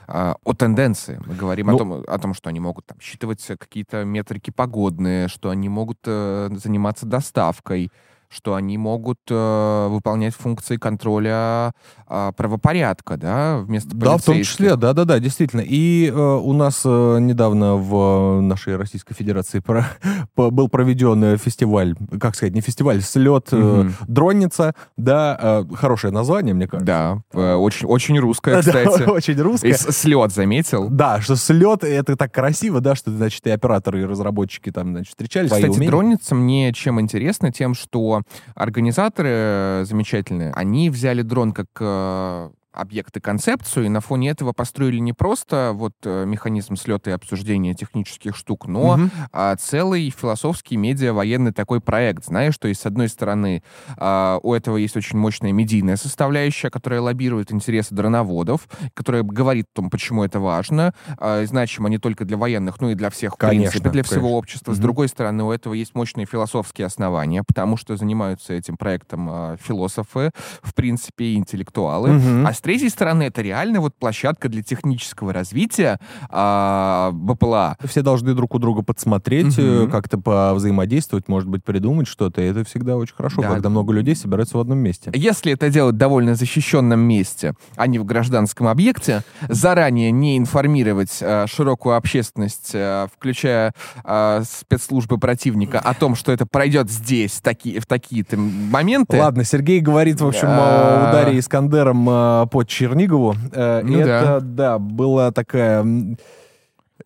а, 0.08 0.36
о 0.42 0.54
тенденции. 0.54 1.20
Мы 1.26 1.34
говорим 1.34 1.66
Ну- 1.66 1.74
о, 1.74 1.78
том, 1.78 1.92
о 2.06 2.18
том, 2.18 2.32
что 2.32 2.48
они 2.48 2.60
могут 2.60 2.86
там, 2.86 2.98
считывать 2.98 3.44
какие-то 3.58 4.04
метрики 4.04 4.50
погодные, 4.50 5.28
что 5.28 5.50
они 5.50 5.68
могут 5.68 5.98
э, 6.06 6.48
заниматься 6.52 7.04
доставкой, 7.04 7.90
что 8.28 8.54
они 8.54 8.78
могут 8.78 9.18
э, 9.30 9.88
выполнять 9.88 10.34
функции 10.34 10.76
контроля 10.76 11.72
а, 12.08 12.32
правопорядка, 12.32 13.16
да, 13.16 13.58
вместо 13.58 13.96
Да, 13.96 14.16
в 14.16 14.22
том 14.22 14.36
числе, 14.42 14.76
да, 14.76 14.92
да, 14.92 15.04
да, 15.04 15.18
действительно. 15.18 15.62
И 15.64 16.08
э, 16.08 16.12
у 16.14 16.52
нас 16.52 16.82
э, 16.84 17.18
недавно 17.20 17.76
в 17.76 18.40
нашей 18.40 18.76
Российской 18.76 19.14
Федерации 19.14 19.60
про- 19.60 19.86
был 20.36 20.68
проведен 20.68 21.22
э, 21.24 21.36
фестиваль, 21.36 21.94
как 22.20 22.34
сказать, 22.34 22.54
не 22.54 22.60
фестиваль, 22.60 23.00
слет 23.02 23.48
э, 23.52 23.56
Мгм. 23.56 23.94
дронница, 24.08 24.74
да, 24.96 25.64
э, 25.70 25.74
хорошее 25.74 26.12
название, 26.12 26.54
мне 26.54 26.66
кажется. 26.68 26.86
Да, 26.86 27.22
э, 27.40 27.54
очень, 27.54 27.86
очень 27.88 28.18
русская, 28.18 28.62
Да, 28.62 28.62
кстати. 28.84 29.02
очень 29.08 29.38
И 29.38 29.42
русское. 29.42 29.74
слет 29.74 30.32
заметил. 30.32 30.88
Да, 30.88 31.20
что 31.20 31.36
слет, 31.36 31.84
это 31.84 32.16
так 32.16 32.32
красиво, 32.32 32.80
да, 32.80 32.94
что, 32.94 33.10
значит, 33.10 33.46
и 33.46 33.50
операторы, 33.50 34.02
и 34.02 34.04
разработчики 34.04 34.70
там, 34.70 34.92
значит, 34.92 35.10
встречались. 35.10 35.50
Кстати, 35.50 35.86
дронница 35.86 36.34
мне 36.34 36.72
чем 36.72 37.00
интересна? 37.00 37.52
Тем, 37.52 37.74
что 37.74 38.15
организаторы 38.54 39.28
э, 39.32 39.84
замечательные, 39.84 40.52
они 40.52 40.90
взяли 40.90 41.22
дрон 41.22 41.52
как 41.52 41.68
э, 41.80 42.50
объект 42.76 43.16
и 43.16 43.20
концепцию, 43.20 43.86
и 43.86 43.88
на 43.88 44.00
фоне 44.00 44.30
этого 44.30 44.52
построили 44.52 44.98
не 44.98 45.12
просто 45.12 45.72
вот 45.74 45.94
э, 46.04 46.24
механизм 46.26 46.76
слета 46.76 47.10
и 47.10 47.12
обсуждения 47.12 47.74
технических 47.74 48.36
штук, 48.36 48.66
но 48.66 48.96
Мгм. 48.96 49.10
а, 49.32 49.56
целый 49.56 50.10
философский 50.10 50.76
медиа-военный 50.76 51.52
такой 51.52 51.80
проект. 51.80 52.24
Знаешь, 52.26 52.54
что 52.54 52.68
есть, 52.68 52.82
с 52.82 52.86
одной 52.86 53.08
стороны, 53.08 53.62
а, 53.96 54.38
у 54.42 54.52
этого 54.54 54.76
есть 54.76 54.96
очень 54.96 55.18
мощная 55.18 55.52
медийная 55.52 55.96
составляющая, 55.96 56.70
которая 56.70 57.00
лоббирует 57.00 57.52
интересы 57.52 57.94
дроноводов, 57.94 58.68
которая 58.94 59.22
говорит 59.22 59.66
о 59.72 59.76
том, 59.76 59.90
почему 59.90 60.24
это 60.24 60.38
важно, 60.40 60.94
а, 61.18 61.42
и 61.42 61.46
значимо 61.46 61.88
не 61.88 61.98
только 61.98 62.24
для 62.24 62.36
военных, 62.36 62.80
но 62.80 62.90
и 62.90 62.94
для 62.94 63.10
всех, 63.10 63.34
в 63.34 63.36
Конечно, 63.36 63.70
принципе, 63.72 63.90
для 63.90 64.02
всего 64.02 64.20
конечно. 64.20 64.36
общества. 64.38 64.72
С 64.72 64.76
Мгм. 64.76 64.82
другой 64.82 65.08
стороны, 65.08 65.44
у 65.44 65.50
этого 65.50 65.74
есть 65.74 65.94
мощные 65.94 66.26
философские 66.26 66.86
основания, 66.86 67.42
потому 67.42 67.76
что 67.76 67.96
занимаются 67.96 68.52
этим 68.52 68.76
проектом 68.76 69.28
а, 69.30 69.56
философы, 69.60 70.30
в 70.62 70.74
принципе, 70.74 71.24
и 71.26 71.36
интеллектуалы. 71.36 72.12
Мгм. 72.12 72.46
А 72.46 72.52
с 72.52 72.60
третьей 72.66 72.88
стороны, 72.88 73.22
это 73.22 73.42
реально 73.42 73.80
вот 73.80 73.94
площадка 73.94 74.48
для 74.48 74.60
технического 74.60 75.32
развития 75.32 76.00
а, 76.28 77.12
БПЛА. 77.12 77.76
Все 77.84 78.02
должны 78.02 78.34
друг 78.34 78.56
у 78.56 78.58
друга 78.58 78.82
подсмотреть, 78.82 79.56
Мгм. 79.56 79.88
как-то 79.88 80.18
повзаимодействовать, 80.18 81.28
может 81.28 81.48
быть, 81.48 81.62
придумать 81.62 82.08
что-то. 82.08 82.42
И 82.42 82.44
это 82.46 82.64
всегда 82.64 82.96
очень 82.96 83.14
хорошо, 83.14 83.42
Да. 83.42 83.50
когда 83.50 83.68
много 83.68 83.92
людей 83.92 84.16
собираются 84.16 84.56
в 84.56 84.60
одном 84.60 84.78
месте. 84.78 85.12
Если 85.14 85.52
это 85.52 85.70
делать 85.70 85.94
в 85.94 85.98
довольно 85.98 86.34
защищенном 86.34 86.98
месте, 86.98 87.54
а 87.76 87.86
не 87.86 88.00
в 88.00 88.04
гражданском 88.04 88.66
объекте, 88.66 89.22
заранее 89.48 90.10
не 90.10 90.36
информировать 90.36 91.18
э, 91.20 91.46
широкую 91.46 91.94
общественность, 91.94 92.70
э, 92.74 93.06
включая 93.16 93.74
э, 94.04 94.42
спецслужбы 94.44 95.18
противника, 95.18 95.78
о 95.78 95.94
том, 95.94 96.16
что 96.16 96.32
это 96.32 96.46
пройдет 96.46 96.90
здесь 96.90 97.38
таки, 97.40 97.78
в 97.78 97.86
такие-то 97.86 98.36
моменты. 98.36 99.20
Ладно, 99.20 99.44
Сергей 99.44 99.78
говорит, 99.78 100.20
в 100.20 100.26
общем, 100.26 100.48
о 100.50 101.10
ударе 101.10 101.38
Искандером 101.38 102.08
э, 102.10 102.46
по 102.56 102.64
Чернигову. 102.64 103.34
Э, 103.52 103.82
Ну 103.84 103.98
это, 103.98 104.40
да, 104.42 104.78
была 104.78 105.30
такая 105.30 105.84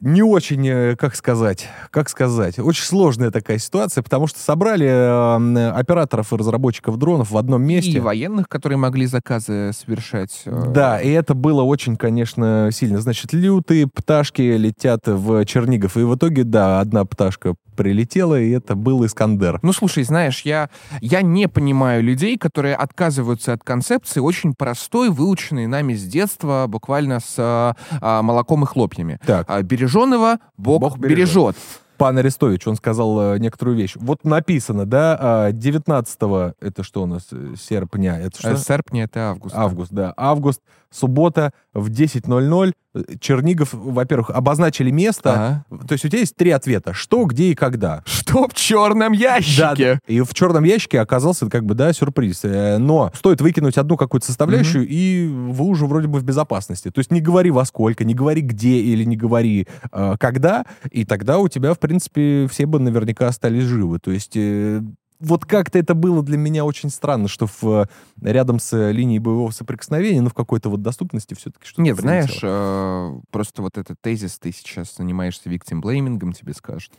не 0.00 0.22
очень, 0.22 0.66
э, 0.66 0.96
как 0.96 1.14
сказать, 1.14 1.68
как 1.90 2.08
сказать, 2.08 2.58
очень 2.58 2.84
сложная 2.84 3.30
такая 3.30 3.58
ситуация, 3.58 4.02
потому 4.02 4.26
что 4.26 4.38
собрали 4.40 4.86
э, 4.86 5.70
операторов 5.70 6.32
и 6.32 6.36
разработчиков 6.36 6.96
дронов 6.96 7.30
в 7.30 7.36
одном 7.36 7.62
месте. 7.62 7.90
И 7.92 8.00
военных, 8.00 8.48
которые 8.48 8.78
могли 8.78 9.06
заказы 9.06 9.72
совершать. 9.72 10.42
э, 10.46 10.64
Да, 10.68 11.00
и 11.00 11.10
это 11.10 11.34
было 11.34 11.62
очень, 11.62 11.96
конечно, 11.96 12.70
сильно. 12.72 13.00
Значит, 13.00 13.32
лютые 13.32 13.86
пташки 13.86 14.42
летят 14.42 15.02
в 15.06 15.44
Чернигов. 15.44 15.96
И 15.96 16.00
в 16.02 16.14
итоге, 16.16 16.44
да, 16.44 16.80
одна 16.80 17.04
пташка 17.04 17.54
прилетела, 17.76 18.38
и 18.38 18.50
это 18.50 18.74
был 18.74 19.06
Искандер. 19.06 19.58
Ну, 19.62 19.72
слушай, 19.72 20.04
знаешь, 20.04 20.42
я, 20.42 20.68
я 21.00 21.22
не 21.22 21.48
понимаю 21.48 22.02
людей, 22.02 22.36
которые 22.36 22.74
отказываются 22.74 23.54
от 23.54 23.64
концепции 23.64 24.20
очень 24.20 24.52
простой, 24.52 25.08
выученной 25.08 25.66
нами 25.66 25.94
с 25.94 26.04
детства, 26.04 26.66
буквально 26.68 27.20
с 27.20 27.34
а, 27.38 27.74
а, 28.02 28.20
молоком 28.20 28.64
и 28.64 28.66
хлопьями. 28.66 29.18
Так, 29.24 29.46
А, 29.48 29.62
береженого 29.90 30.38
Бог, 30.56 30.80
Бог 30.80 30.98
бережет. 30.98 31.18
бережет. 31.18 31.56
пан 31.96 32.16
Арестович, 32.18 32.66
он 32.66 32.76
сказал 32.76 33.34
э, 33.34 33.38
некоторую 33.38 33.76
вещь. 33.76 33.94
Вот 33.96 34.24
написано, 34.24 34.86
да, 34.86 35.18
а, 35.20 35.52
19 35.52 36.18
это 36.60 36.82
что 36.82 37.02
у 37.02 37.06
нас, 37.06 37.28
э, 37.32 37.54
серпня, 37.60 38.18
это 38.18 38.38
что? 38.38 38.50
Э, 38.52 38.56
Серпня 38.56 39.04
это 39.04 39.30
август. 39.30 39.54
Август, 39.54 39.92
да. 39.92 40.14
Август, 40.16 40.60
суббота 40.90 41.52
в 41.74 41.90
10.00. 41.90 42.72
Чернигов, 43.20 43.72
во-первых, 43.72 44.30
обозначили 44.30 44.90
место. 44.90 45.64
Ага. 45.70 45.86
То 45.86 45.92
есть 45.92 46.04
у 46.04 46.08
тебя 46.08 46.20
есть 46.20 46.34
три 46.34 46.50
ответа. 46.50 46.92
Что, 46.92 47.24
где 47.24 47.50
и 47.50 47.54
когда. 47.54 48.02
Что 48.04 48.48
в 48.48 48.54
черном 48.54 49.12
ящике? 49.12 50.00
И 50.06 50.20
в 50.20 50.34
черном 50.34 50.64
ящике 50.64 51.00
оказался, 51.00 51.48
как 51.48 51.64
бы, 51.64 51.74
да, 51.74 51.92
сюрприз. 51.92 52.40
Э, 52.44 52.78
Но 52.78 53.12
стоит 53.14 53.40
выкинуть 53.40 53.78
одну 53.78 53.96
какую-то 53.96 54.26
составляющую, 54.26 54.86
и 54.88 55.28
вы 55.28 55.66
уже 55.66 55.86
вроде 55.86 56.08
бы 56.08 56.18
в 56.18 56.24
безопасности. 56.24 56.90
То 56.90 56.98
есть 56.98 57.12
не 57.12 57.20
говори 57.20 57.50
во 57.50 57.64
сколько, 57.64 58.04
не 58.04 58.14
говори 58.14 58.40
где 58.40 58.78
или 58.78 59.04
не 59.04 59.16
говори 59.16 59.68
э, 59.92 60.14
когда, 60.18 60.64
и 60.90 61.04
тогда 61.04 61.38
у 61.38 61.48
тебя, 61.48 61.74
в 61.74 61.78
принципе, 61.78 62.48
все 62.50 62.66
бы 62.66 62.80
наверняка 62.80 63.28
остались 63.28 63.64
живы. 63.64 64.00
То 64.00 64.10
есть 64.10 64.32
э, 64.34 64.82
вот 65.20 65.44
как-то 65.44 65.78
это 65.78 65.94
было 65.94 66.22
для 66.22 66.36
меня 66.38 66.64
очень 66.64 66.90
странно, 66.90 67.28
что 67.28 67.46
в, 67.46 67.62
э, 67.64 67.86
рядом 68.22 68.58
с 68.58 68.72
э, 68.72 68.92
линией 68.92 69.18
боевого 69.18 69.50
соприкосновения, 69.50 70.20
ну, 70.22 70.30
в 70.30 70.34
какой-то 70.34 70.68
вот 70.70 70.82
доступности 70.82 71.34
все-таки 71.34 71.66
что-то 71.66 71.82
Нет, 71.82 71.98
знаешь, 71.98 72.38
э, 72.42 73.20
просто 73.30 73.62
вот 73.62 73.78
этот 73.78 74.00
тезис, 74.00 74.38
ты 74.38 74.50
сейчас 74.52 74.96
занимаешься 74.96 75.48
виктим-блеймингом, 75.50 76.32
тебе 76.32 76.54
скажут. 76.54 76.92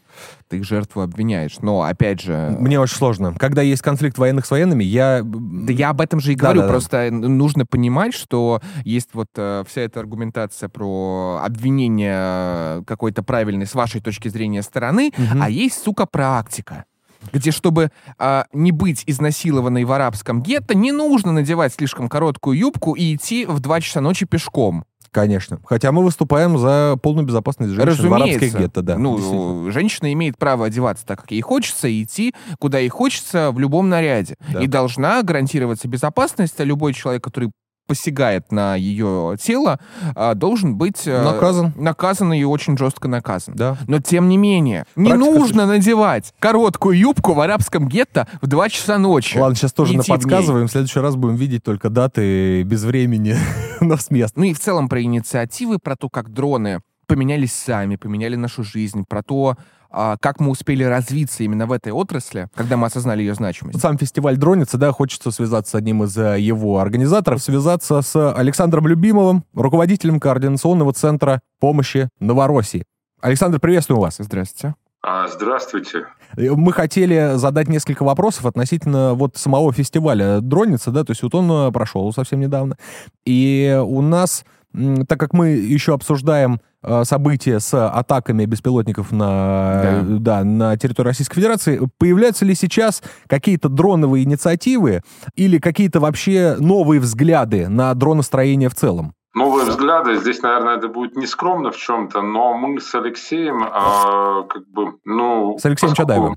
Ты 0.48 0.58
их 0.58 0.64
жертву 0.66 1.02
обвиняешь. 1.02 1.58
Но, 1.60 1.82
опять 1.82 2.22
же... 2.22 2.56
Мне 2.60 2.80
очень 2.80 2.96
сложно. 2.96 3.34
Когда 3.38 3.62
есть 3.62 3.82
конфликт 3.82 4.18
военных 4.18 4.46
с 4.46 4.52
военными, 4.52 4.84
я... 4.84 5.22
Да 5.24 5.74
я 5.74 5.90
об 5.90 6.02
этом 6.02 6.20
же 6.20 6.34
и 6.34 6.36
говорю, 6.36 6.62
Да-да-да. 6.62 6.72
просто 6.74 6.98
н- 7.08 7.38
нужно 7.38 7.66
понимать, 7.66 8.14
что 8.14 8.62
есть 8.86 9.10
вот 9.14 9.30
э, 9.36 9.64
вся 9.68 9.82
эта 9.82 10.00
аргументация 10.00 10.70
про 10.70 11.42
обвинение 11.44 12.16
э, 12.18 12.84
какой-то 12.86 13.24
правильной 13.24 13.66
с 13.66 13.74
вашей 13.74 14.02
точки 14.02 14.28
зрения 14.28 14.62
стороны, 14.62 15.12
Мгм. 15.18 15.42
а 15.42 15.50
есть, 15.50 15.82
сука, 15.84 16.06
практика 16.06 16.86
где, 17.32 17.52
чтобы 17.52 17.92
а, 18.18 18.46
не 18.54 18.72
быть 18.72 19.04
изнасилованной 19.06 19.84
в 19.84 19.92
арабском 19.92 20.42
гетто, 20.42 20.76
не 20.76 20.92
нужно 20.92 21.32
надевать 21.32 21.74
слишком 21.74 22.10
короткую 22.10 22.58
юбку 22.58 22.94
и 22.94 23.16
идти 23.16 23.46
в 23.46 23.60
2 23.60 23.82
часа 23.82 24.02
ночи 24.02 24.26
пешком. 24.26 24.86
Конечно. 25.12 25.60
Хотя 25.66 25.92
мы 25.92 26.04
выступаем 26.04 26.58
за 26.58 26.98
полную 27.02 27.28
безопасность 27.28 27.74
женщин 27.74 28.08
в 28.10 28.14
арабских 28.14 28.36
Разумеется. 28.36 28.60
гетто, 28.60 28.82
да. 28.82 28.98
ну, 28.98 29.70
женщина 29.70 30.14
имеет 30.14 30.38
право 30.38 30.68
одеваться 30.68 31.06
так, 31.06 31.22
как 31.22 31.32
ей 31.32 31.42
хочется, 31.42 31.90
и 31.90 32.04
идти, 32.04 32.34
куда 32.60 32.80
ей 32.80 32.88
хочется, 32.88 33.52
в 33.52 33.60
любом 33.60 33.90
наряде. 33.90 34.36
Да. 34.54 34.62
И 34.62 34.68
должна 34.68 35.22
гарантироваться 35.22 35.90
безопасность, 35.90 36.60
а 36.62 36.64
любой 36.64 36.94
человек, 36.94 37.24
который 37.24 37.52
посягает 37.92 38.54
на 38.54 38.78
ее 38.78 39.36
тело, 39.38 39.78
а, 40.16 40.34
должен 40.34 40.76
быть 40.78 41.06
э, 41.06 41.24
Наказан. 41.26 41.74
наказан 41.76 42.32
и 42.32 42.42
очень 42.46 42.78
жестко 42.78 43.10
наказан. 43.10 43.54
Да. 43.54 43.78
Но 43.86 44.00
тем 44.00 44.30
не 44.30 44.38
менее, 44.38 44.86
не 44.96 45.10
Практика 45.10 45.30
нужно 45.30 45.66
надевать 45.66 46.34
короткую 46.40 46.98
юбку 46.98 47.34
в 47.34 47.42
арабском 47.42 47.90
гетто 47.90 48.30
в 48.42 48.48
2 48.48 48.70
часа 48.70 48.98
ночи. 48.98 49.38
Ладно, 49.38 49.58
сейчас 49.58 49.74
тоже 49.74 49.92
Идти 49.98 50.10
в 50.10 50.68
следующий 50.70 51.02
раз 51.02 51.18
будем 51.18 51.36
видеть 51.36 51.66
только 51.66 51.90
даты 51.90 52.64
без 52.64 52.86
времени, 52.86 53.36
но 53.82 53.98
с 53.98 54.10
места. 54.10 54.40
Ну 54.40 54.46
и 54.46 54.54
в 54.54 54.60
целом 54.62 54.88
про 54.88 55.02
инициативы, 55.02 55.78
про 55.78 55.98
то, 55.98 56.08
как 56.08 56.32
дроны 56.32 56.80
поменялись 57.08 57.52
сами, 57.52 57.98
поменяли 57.98 58.38
нашу 58.38 58.64
жизнь, 58.64 59.04
про 59.04 59.22
то, 59.22 59.58
а, 59.92 60.16
как 60.20 60.40
мы 60.40 60.50
успели 60.50 60.84
развиться 60.84 61.44
именно 61.44 61.66
в 61.66 61.72
этой 61.72 61.92
отрасли, 61.92 62.48
когда 62.56 62.78
мы 62.78 62.88
осознали 62.88 63.22
ее 63.22 63.36
значимость. 63.36 63.82
Сам 63.82 63.98
фестиваль 63.98 64.38
дронится, 64.38 64.78
да, 64.78 64.92
хочется 64.92 65.32
связаться 65.32 65.72
с 65.72 65.76
одним 65.76 66.04
из 66.04 66.18
э, 66.18 66.40
его 66.40 66.80
организаторов, 66.80 67.42
связаться 67.42 68.02
с 68.02 68.34
Александром 68.34 68.88
Любимовым, 68.88 69.44
руководителем 69.54 70.20
координационного 70.20 70.94
центра 70.94 71.42
помощи 71.60 72.10
Новороссии. 72.20 72.86
Александр, 73.22 73.60
приветствую 73.60 74.00
вас. 74.00 74.16
Здравствуйте. 74.18 74.76
А, 75.04 75.28
здравствуйте. 75.28 76.06
Мы 76.38 76.72
хотели 76.74 77.34
задать 77.36 77.68
несколько 77.68 78.04
вопросов 78.04 78.46
относительно 78.46 79.14
вот 79.16 79.36
самого 79.36 79.74
фестиваля 79.74 80.42
Дроница, 80.42 80.92
да, 80.92 81.04
то 81.04 81.12
есть 81.12 81.24
вот 81.24 81.36
он 81.36 81.52
э, 81.52 81.72
прошел 81.72 82.14
совсем 82.14 82.40
недавно. 82.40 82.78
И 83.26 83.78
у 83.84 84.02
нас, 84.02 84.46
так 84.74 85.20
как 85.20 85.34
мы 85.34 85.50
еще 85.50 85.94
обсуждаем 85.94 86.56
э, 86.56 86.60
события 87.04 87.60
с 87.60 87.88
атаками 87.88 88.46
беспилотников 88.46 89.12
на, 89.12 90.04
да. 90.04 90.42
Да, 90.42 90.44
на 90.44 90.78
территории 90.78 91.10
Российской 91.10 91.36
Федерации, 91.36 91.82
появляются 91.98 92.46
ли 92.46 92.56
сейчас 92.56 93.04
какие-то 93.28 93.70
дроновые 93.70 94.24
инициативы 94.24 95.02
или 95.36 95.60
какие-то 95.60 96.00
вообще 96.00 96.56
новые 96.60 97.00
взгляды 97.00 97.68
на 97.70 97.94
дроностроение 97.94 98.70
в 98.70 98.76
целом? 98.76 99.14
Новые 99.34 99.66
взгляды. 99.66 100.18
Здесь, 100.18 100.42
наверное, 100.42 100.78
это 100.78 100.90
будет 100.90 101.16
нескромно 101.16 101.72
в 101.72 101.78
чем-то, 101.78 102.22
но 102.22 102.54
мы 102.54 102.82
с 102.82 102.94
Алексеем, 102.94 103.64
э, 103.64 104.48
как 104.50 104.68
бы, 104.68 104.94
ну... 105.06 105.58
С 105.58 105.66
Алексеем 105.66 105.92
поскольку... 105.92 105.96
Чадаевым. 105.96 106.36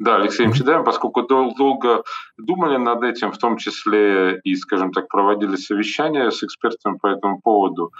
Да, 0.00 0.16
Алексеем 0.16 0.54
Чадаевым, 0.54 0.84
поскольку 0.84 1.22
дол- 1.22 1.54
долго 1.54 2.02
думали 2.38 2.78
над 2.78 3.02
этим, 3.02 3.32
в 3.32 3.38
том 3.38 3.58
числе 3.58 4.40
и, 4.44 4.54
скажем 4.54 4.92
так, 4.92 5.08
проводили 5.08 5.56
совещания 5.56 6.30
с 6.30 6.42
экспертами 6.42 6.96
по 6.96 7.08
этому 7.08 7.38
поводу, 7.38 7.92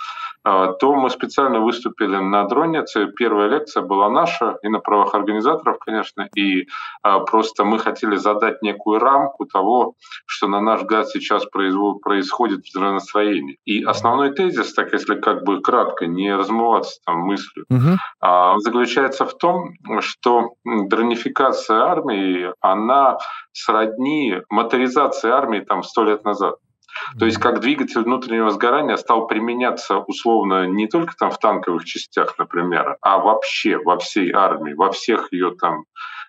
а, 0.43 0.73
то 0.73 0.95
мы 0.95 1.11
специально 1.11 1.61
выступили 1.61 2.17
на 2.17 2.45
Дронице. 2.45 3.07
Первая 3.09 3.49
лекция 3.49 3.83
была 3.83 4.09
наша, 4.09 4.57
и 4.63 4.69
на 4.69 4.79
правах 4.79 5.15
организаторов, 5.15 5.79
конечно, 5.79 6.27
и 6.35 6.69
а, 7.03 7.21
просто 7.21 7.65
мы 7.65 7.79
хотели 7.79 8.17
задать 8.17 8.63
некую 8.63 8.99
рамку 8.99 9.45
того, 9.45 9.93
что, 10.25 10.49
на 10.49 10.63
наш 10.63 10.81
взгляд, 10.81 11.07
сейчас 11.09 11.45
происходит 11.45 12.65
в 12.65 12.73
дроностроении. 12.73 13.59
И 13.67 13.85
основной 13.85 14.31
тезис, 14.31 14.73
так 14.73 14.95
если 14.95 15.17
как 15.17 15.45
бы 15.45 15.61
кратко, 15.61 16.07
не 16.07 16.35
размываться 16.35 16.99
там 17.05 17.19
мыслью, 17.19 17.67
угу. 17.69 18.61
заключается 18.61 19.27
в 19.27 19.37
том, 19.37 19.75
что 20.01 20.55
дронификация 20.65 21.90
армии, 21.91 22.53
она 22.61 23.19
сродни 23.53 24.37
моторизации 24.49 25.31
армии 25.31 25.61
там 25.61 25.83
сто 25.83 26.05
лет 26.05 26.25
назад. 26.25 26.57
То 27.19 27.25
есть 27.25 27.39
как 27.39 27.61
двигатель 27.61 28.03
внутреннего 28.03 28.51
сгорания 28.51 28.97
стал 28.97 29.27
применяться 29.27 29.99
условно 29.99 30.67
не 30.67 30.89
только 30.89 31.15
там 31.17 31.31
в 31.31 31.39
танковых 31.39 31.85
частях, 31.85 32.37
например, 32.39 32.97
а 33.01 33.19
вообще 33.19 33.79
во 33.79 33.99
всей 33.99 34.33
армии, 34.33 34.75
во 34.75 34.91
всех 34.91 35.33
ее 35.33 35.55
там 35.61 35.85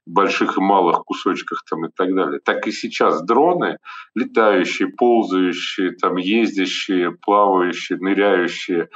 больших 0.06 0.58
и 0.58 0.62
малых 0.62 1.04
кусочках 1.04 1.63
там 1.69 1.86
и 1.86 1.89
так 1.95 2.13
далее. 2.13 2.39
Так 2.43 2.67
и 2.67 2.71
сейчас 2.71 3.24
дроны, 3.24 3.78
летающие, 4.15 4.88
ползающие, 4.89 5.91
там 5.91 6.17
ездящие, 6.17 7.12
плавающие, 7.12 7.97
ныряющие 8.00 8.89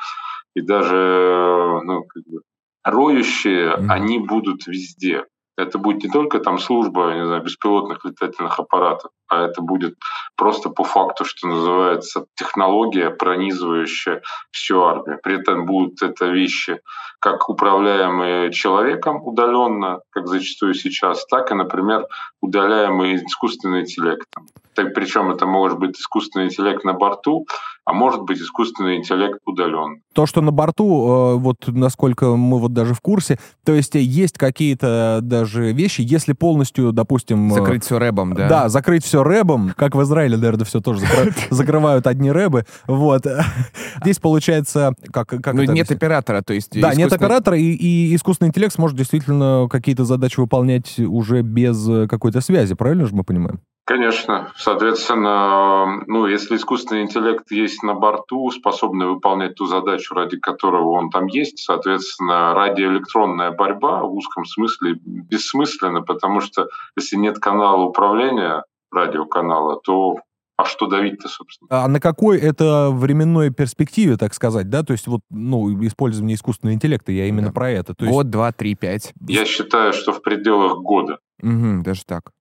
и 0.55 0.61
даже 0.61 1.81
ну, 1.83 2.03
как 2.03 2.23
бы, 2.25 2.41
роющие, 2.83 3.71
mm-hmm. 3.71 3.87
они 3.89 4.19
будут 4.19 4.67
везде. 4.67 5.25
Это 5.57 5.77
будет 5.77 6.03
не 6.03 6.09
только 6.09 6.39
там 6.39 6.57
служба, 6.59 7.13
не 7.13 7.25
знаю, 7.25 7.41
беспилотных 7.41 8.03
летательных 8.03 8.59
аппаратов, 8.59 9.11
а 9.27 9.45
это 9.45 9.61
будет 9.61 9.95
просто 10.35 10.69
по 10.69 10.83
факту, 10.83 11.23
что 11.23 11.47
называется, 11.47 12.25
технология, 12.35 13.09
пронизывающая 13.09 14.21
всю 14.51 14.81
армию. 14.81 15.19
При 15.23 15.39
этом 15.39 15.65
будут 15.65 16.01
это 16.01 16.25
вещи, 16.27 16.81
как 17.25 17.49
управляемые 17.49 18.51
человеком 18.51 19.19
удаленно, 19.25 20.01
как 20.11 20.27
зачастую 20.27 20.75
сейчас, 20.75 21.25
так 21.25 21.49
и, 21.49 21.55
например, 21.55 22.05
удаляемые 22.39 23.15
искусственным 23.25 23.79
интеллектом. 23.79 24.45
Так, 24.75 24.93
причем 24.93 25.31
это 25.31 25.47
может 25.47 25.79
быть 25.79 25.97
искусственный 25.99 26.45
интеллект 26.45 26.83
на 26.83 26.93
борту, 26.93 27.47
а 27.85 27.93
может 27.93 28.23
быть 28.23 28.39
искусственный 28.39 28.97
интеллект 28.97 29.39
удален. 29.45 30.01
То, 30.13 30.25
что 30.25 30.41
на 30.41 30.51
борту, 30.51 31.35
э, 31.35 31.35
вот 31.35 31.57
насколько 31.67 32.35
мы 32.35 32.59
вот 32.59 32.73
даже 32.73 32.95
в 32.95 32.99
курсе, 32.99 33.37
то 33.63 33.73
есть 33.73 33.93
есть 33.93 34.37
какие-то 34.37 35.19
даже 35.21 35.71
вещи, 35.71 36.01
если 36.01 36.33
полностью, 36.33 36.91
допустим... 36.91 37.51
Э, 37.51 37.53
закрыть 37.53 37.85
все 37.85 37.99
рэбом, 37.99 38.33
да? 38.33 38.49
Да, 38.49 38.69
закрыть 38.69 39.05
все 39.05 39.23
рэбом, 39.23 39.71
как 39.77 39.95
в 39.95 40.01
Израиле, 40.01 40.35
наверное, 40.35 40.65
все 40.65 40.81
тоже 40.81 41.01
закрывают 41.51 42.07
одни 42.07 42.31
рэбы. 42.31 42.65
Вот. 42.87 43.25
Здесь 44.01 44.17
получается... 44.17 44.93
как 45.11 45.27
как 45.27 45.53
Ну, 45.53 45.63
нет 45.63 45.91
оператора, 45.91 46.41
то 46.41 46.53
есть... 46.53 46.79
Да, 46.79 46.93
нет 46.95 47.13
оператора, 47.15 47.57
и 47.57 48.15
искусственный 48.15 48.49
интеллект 48.49 48.73
сможет 48.73 48.97
действительно 48.97 49.67
какие-то 49.69 50.05
задачи 50.05 50.39
выполнять 50.39 50.99
уже 50.99 51.41
без 51.41 51.87
э, 51.89 52.07
какой-то 52.07 52.41
связи, 52.41 52.75
правильно 52.75 53.05
же 53.05 53.15
мы 53.15 53.23
понимаем? 53.23 53.59
Конечно. 53.85 54.51
Соответственно, 54.55 56.03
ну, 56.07 56.25
если 56.25 56.55
искусственный 56.55 57.03
интеллект 57.03 57.51
есть 57.51 57.83
на 57.83 57.93
борту, 57.93 58.49
способный 58.49 59.05
выполнять 59.05 59.55
ту 59.55 59.67
задачу, 59.67 60.15
ради 60.15 60.39
которого 60.39 60.89
он 60.97 61.11
там 61.11 61.27
есть, 61.27 61.59
соответственно, 61.59 62.55
радиоэлектронная 62.55 63.51
борьба 63.51 64.01
в 64.01 64.13
узком 64.15 64.45
смысле 64.45 64.95
бессмысленна, 65.05 66.01
потому 66.01 66.41
что 66.41 66.67
если 66.97 67.15
нет 67.15 67.37
канала 67.37 67.83
управления 67.83 68.63
радиоканала, 68.91 69.79
то 69.83 70.17
а 70.57 70.65
что 70.65 70.87
давить-то, 70.87 71.27
собственно? 71.27 71.67
А 71.69 71.87
на 71.87 71.99
какой 71.99 72.39
это 72.39 72.89
временной 72.91 73.49
перспективе, 73.49 74.17
так 74.17 74.33
сказать, 74.33 74.69
да? 74.69 74.83
То 74.83 74.93
есть 74.93 75.07
вот, 75.07 75.21
ну, 75.29 75.85
использование 75.85 76.35
искусственного 76.35 76.75
интеллекта, 76.75 77.11
я 77.11 77.27
именно 77.27 77.47
да. 77.47 77.53
про 77.53 77.69
это. 77.71 77.93
То 77.93 78.05
есть... 78.05 78.15
Год, 78.15 78.29
два, 78.29 78.51
три, 78.51 78.75
пять. 78.75 79.13
Я 79.27 79.45
считаю, 79.45 79.91
что 79.93 80.13
в 80.13 80.21
пределах 80.21 80.77
года. 80.79 81.19
Угу, 81.41 81.83
даже 81.83 82.05
так. 82.05 82.31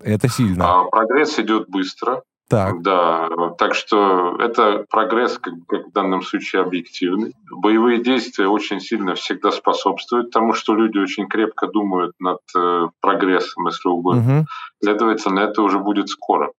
Это 0.00 0.28
сильно. 0.28 0.64
А 0.64 0.84
прогресс 0.84 1.38
идет 1.38 1.68
быстро. 1.68 2.22
Так. 2.48 2.82
Да, 2.82 3.30
так 3.56 3.74
что 3.74 4.36
это 4.38 4.84
прогресс, 4.90 5.38
как, 5.38 5.54
как 5.66 5.86
в 5.86 5.92
данном 5.92 6.20
случае, 6.20 6.60
объективный. 6.60 7.32
Боевые 7.50 8.02
действия 8.02 8.46
очень 8.46 8.78
сильно 8.80 9.14
всегда 9.14 9.50
способствуют 9.52 10.30
тому, 10.30 10.52
что 10.52 10.74
люди 10.74 10.98
очень 10.98 11.28
крепко 11.28 11.66
думают 11.66 12.12
над 12.20 12.40
э, 12.54 12.88
прогрессом, 13.00 13.66
если 13.68 13.88
угодно. 13.88 14.40
Угу. 14.40 14.46
Следовательно, 14.82 15.40
это 15.40 15.62
уже 15.62 15.78
будет 15.78 16.10
скоро. 16.10 16.50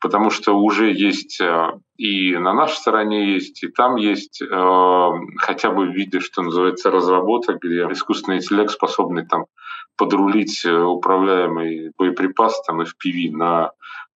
Потому 0.00 0.30
что 0.30 0.52
уже 0.52 0.92
есть 0.92 1.40
э, 1.40 1.70
и 1.96 2.36
на 2.36 2.52
нашей 2.52 2.76
стороне 2.76 3.34
есть, 3.34 3.62
и 3.62 3.68
там 3.68 3.96
есть 3.96 4.42
э, 4.42 5.10
хотя 5.38 5.70
бы 5.70 5.86
в 5.86 5.92
виде, 5.92 6.20
что 6.20 6.42
называется, 6.42 6.90
разработок, 6.90 7.62
где 7.62 7.86
искусственный 7.90 8.38
интеллект 8.38 8.70
способный 8.70 9.26
там 9.26 9.46
подрулить 9.96 10.64
э, 10.64 10.76
управляемый 10.76 11.92
боеприпас 11.96 12.62
там 12.66 12.82
FPV 12.82 13.30
на, 13.30 13.70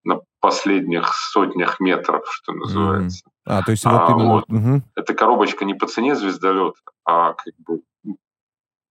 на 0.05 0.21
последних 0.41 1.15
сотнях 1.15 1.81
метров, 1.81 2.25
что 2.31 2.53
называется. 2.53 3.25
Mm. 3.27 3.31
А, 3.49 3.63
то 3.63 3.71
есть 3.71 3.85
вот 3.85 3.95
а, 3.95 4.13
именно... 4.13 4.29
Вот. 4.29 4.45
Угу. 4.49 4.83
Эта 4.95 5.15
коробочка 5.15 5.65
не 5.65 5.73
по 5.73 5.87
цене 5.87 6.15
звездолета, 6.15 6.79
а 7.07 7.33
как 7.33 7.55
бы 7.67 7.81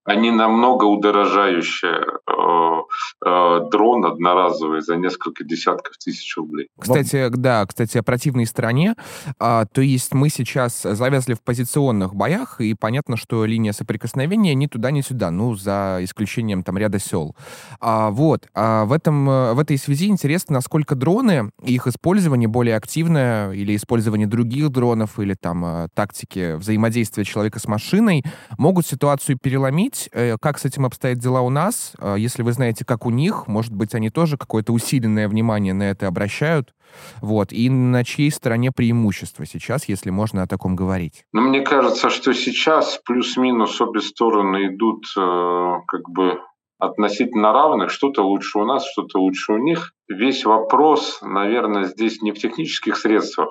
они 0.07 0.31
намного 0.31 0.85
удорожающие 0.85 1.99
э, 1.99 2.81
э, 3.25 3.69
дрон 3.69 4.05
одноразовый 4.05 4.81
за 4.81 4.95
несколько 4.95 5.43
десятков 5.43 5.97
тысяч 5.97 6.37
рублей. 6.37 6.69
Кстати, 6.79 7.27
да, 7.29 7.65
кстати, 7.65 7.97
о 7.97 8.03
противной 8.03 8.45
стороне. 8.45 8.95
А, 9.37 9.65
то 9.65 9.81
есть 9.81 10.13
мы 10.13 10.29
сейчас 10.29 10.81
завязли 10.81 11.33
в 11.33 11.41
позиционных 11.41 12.15
боях, 12.15 12.61
и 12.61 12.73
понятно, 12.73 13.17
что 13.17 13.43
линия 13.43 13.73
соприкосновения 13.73 14.55
ни 14.55 14.67
туда, 14.67 14.91
ни 14.91 15.01
сюда, 15.01 15.29
ну, 15.29 15.55
за 15.55 15.99
исключением 15.99 16.63
там 16.63 16.77
ряда 16.77 16.99
сел. 16.99 17.35
А, 17.81 18.09
вот. 18.09 18.47
А 18.53 18.85
в, 18.85 18.93
этом, 18.93 19.25
в 19.25 19.59
этой 19.59 19.77
связи 19.77 20.07
интересно, 20.07 20.55
насколько 20.55 20.95
дроны, 20.95 21.51
их 21.63 21.85
использование 21.85 22.47
более 22.47 22.77
активное, 22.77 23.51
или 23.51 23.75
использование 23.75 24.25
других 24.25 24.69
дронов, 24.69 25.19
или 25.19 25.33
там 25.33 25.65
э, 25.65 25.87
тактики 25.93 26.55
взаимодействия 26.55 27.25
человека 27.25 27.59
с 27.59 27.67
машиной, 27.67 28.23
могут 28.57 28.87
ситуацию 28.87 29.37
переломить, 29.37 29.96
узнать, 29.97 30.09
э, 30.11 30.37
как 30.39 30.57
с 30.57 30.65
этим 30.65 30.85
обстоят 30.85 31.17
дела 31.17 31.41
у 31.41 31.49
нас. 31.49 31.93
А, 31.99 32.15
если 32.15 32.43
вы 32.43 32.51
знаете, 32.51 32.85
как 32.85 33.05
у 33.05 33.09
них, 33.09 33.47
может 33.47 33.73
быть, 33.73 33.95
они 33.95 34.09
тоже 34.09 34.37
какое-то 34.37 34.73
усиленное 34.73 35.27
внимание 35.27 35.73
на 35.73 35.83
это 35.83 36.07
обращают. 36.07 36.73
Вот. 37.21 37.51
И 37.51 37.69
на 37.69 38.03
чьей 38.03 38.31
стороне 38.31 38.71
преимущество 38.71 39.45
сейчас, 39.45 39.89
если 39.89 40.09
можно 40.09 40.43
о 40.43 40.47
таком 40.47 40.75
говорить? 40.75 41.23
Ну, 41.33 41.41
мне 41.41 41.61
кажется, 41.61 42.09
что 42.09 42.33
сейчас 42.33 42.99
плюс-минус 43.05 43.81
обе 43.81 44.01
стороны 44.01 44.67
идут 44.67 45.03
э, 45.17 45.73
как 45.87 46.09
бы 46.09 46.39
относительно 46.79 47.51
равных. 47.53 47.89
Что-то 47.89 48.23
лучше 48.23 48.59
у 48.59 48.65
нас, 48.65 48.85
что-то 48.91 49.19
лучше 49.19 49.53
у 49.53 49.57
них. 49.57 49.93
Весь 50.07 50.45
вопрос, 50.45 51.19
наверное, 51.21 51.85
здесь 51.85 52.21
не 52.21 52.31
в 52.31 52.37
технических 52.39 52.97
средствах, 52.97 53.49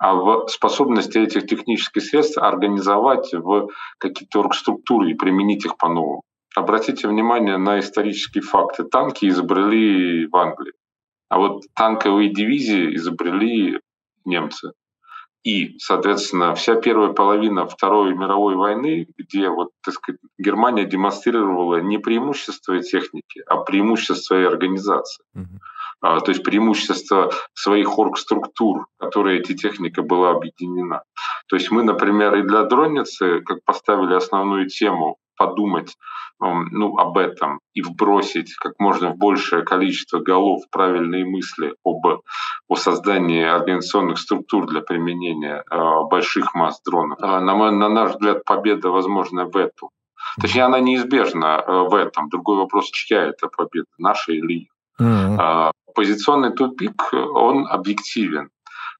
а 0.00 0.14
в 0.14 0.48
способности 0.48 1.18
этих 1.18 1.46
технических 1.46 2.02
средств 2.02 2.38
организовать 2.38 3.34
в 3.34 3.68
какие-то 3.98 4.40
оргструктуры 4.40 5.10
и 5.10 5.14
применить 5.14 5.66
их 5.66 5.76
по-новому. 5.76 6.22
Обратите 6.56 7.06
внимание 7.06 7.58
на 7.58 7.78
исторические 7.78 8.42
факты. 8.42 8.84
Танки 8.84 9.26
изобрели 9.28 10.26
в 10.26 10.34
Англии, 10.34 10.72
а 11.28 11.38
вот 11.38 11.64
танковые 11.74 12.32
дивизии 12.32 12.96
изобрели 12.96 13.78
немцы. 14.24 14.72
И, 15.44 15.78
соответственно, 15.78 16.54
вся 16.54 16.76
первая 16.76 17.12
половина 17.12 17.66
Второй 17.66 18.14
мировой 18.14 18.56
войны, 18.56 19.06
где 19.18 19.50
вот, 19.50 19.68
так 19.84 19.94
сказать, 19.94 20.20
Германия 20.38 20.86
демонстрировала 20.86 21.80
не 21.80 21.98
преимущество 21.98 22.80
техники, 22.80 23.42
а 23.46 23.58
преимущество 23.58 24.40
и 24.40 24.44
организации. 24.44 25.24
Uh-huh. 25.36 25.58
А, 26.02 26.20
то 26.20 26.30
есть 26.30 26.42
преимущество 26.42 27.30
своих 27.54 27.98
оргструктур, 27.98 28.86
которые 28.98 29.40
эти 29.40 29.54
техника 29.54 30.02
была 30.02 30.30
объединена. 30.30 31.02
То 31.48 31.56
есть 31.56 31.70
мы, 31.70 31.82
например, 31.82 32.34
и 32.36 32.42
для 32.42 32.62
дронницы, 32.64 33.40
как 33.40 33.64
поставили 33.64 34.14
основную 34.14 34.68
тему 34.68 35.18
подумать 35.36 35.96
ну, 36.40 36.96
об 36.98 37.18
этом 37.18 37.60
и 37.74 37.82
вбросить 37.82 38.54
как 38.54 38.72
можно 38.78 39.10
в 39.10 39.16
большее 39.16 39.62
количество 39.62 40.18
голов 40.18 40.62
правильные 40.70 41.26
мысли 41.26 41.74
об, 41.84 42.06
о 42.68 42.76
создании 42.76 43.44
организационных 43.44 44.18
структур 44.18 44.66
для 44.66 44.80
применения 44.80 45.62
э, 45.70 45.76
больших 46.10 46.54
масс 46.54 46.80
дронов. 46.82 47.18
Э, 47.20 47.40
на, 47.40 47.70
на 47.70 47.88
наш 47.88 48.12
взгляд, 48.12 48.44
победа 48.44 48.88
возможна 48.88 49.44
в 49.44 49.56
этом. 49.56 49.90
Точнее, 50.40 50.62
она 50.62 50.80
неизбежна 50.80 51.62
э, 51.66 51.72
в 51.88 51.94
этом. 51.94 52.30
Другой 52.30 52.56
вопрос, 52.56 52.90
чья 52.90 53.24
это 53.24 53.48
победа, 53.48 53.88
наша 53.98 54.32
или 54.32 54.62
их. 54.62 54.68
Mm-hmm. 55.00 55.72
Позиционный 55.94 56.52
тупик, 56.52 57.12
он 57.12 57.66
объективен. 57.66 58.50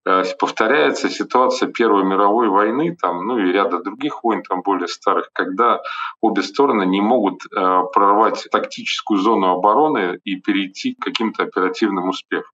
Э, 0.07 0.25
повторяется 0.39 1.11
ситуация 1.11 1.69
Первой 1.69 2.05
мировой 2.05 2.49
войны, 2.49 2.97
там, 3.01 3.27
ну 3.27 3.39
и 3.39 3.53
ряда 3.53 3.83
других 3.83 4.25
войн, 4.25 4.43
там 4.43 4.63
более 4.63 4.89
старых, 4.89 5.31
когда 5.33 5.81
обе 6.23 6.43
стороны 6.43 6.87
не 6.87 7.03
могут 7.03 7.45
э, 7.45 7.83
прорвать 7.93 8.47
тактическую 8.51 9.21
зону 9.21 9.49
обороны 9.49 10.19
и 10.25 10.37
перейти 10.37 10.95
к 10.95 11.05
каким-то 11.05 11.43
оперативным 11.43 12.09
успехам. 12.09 12.53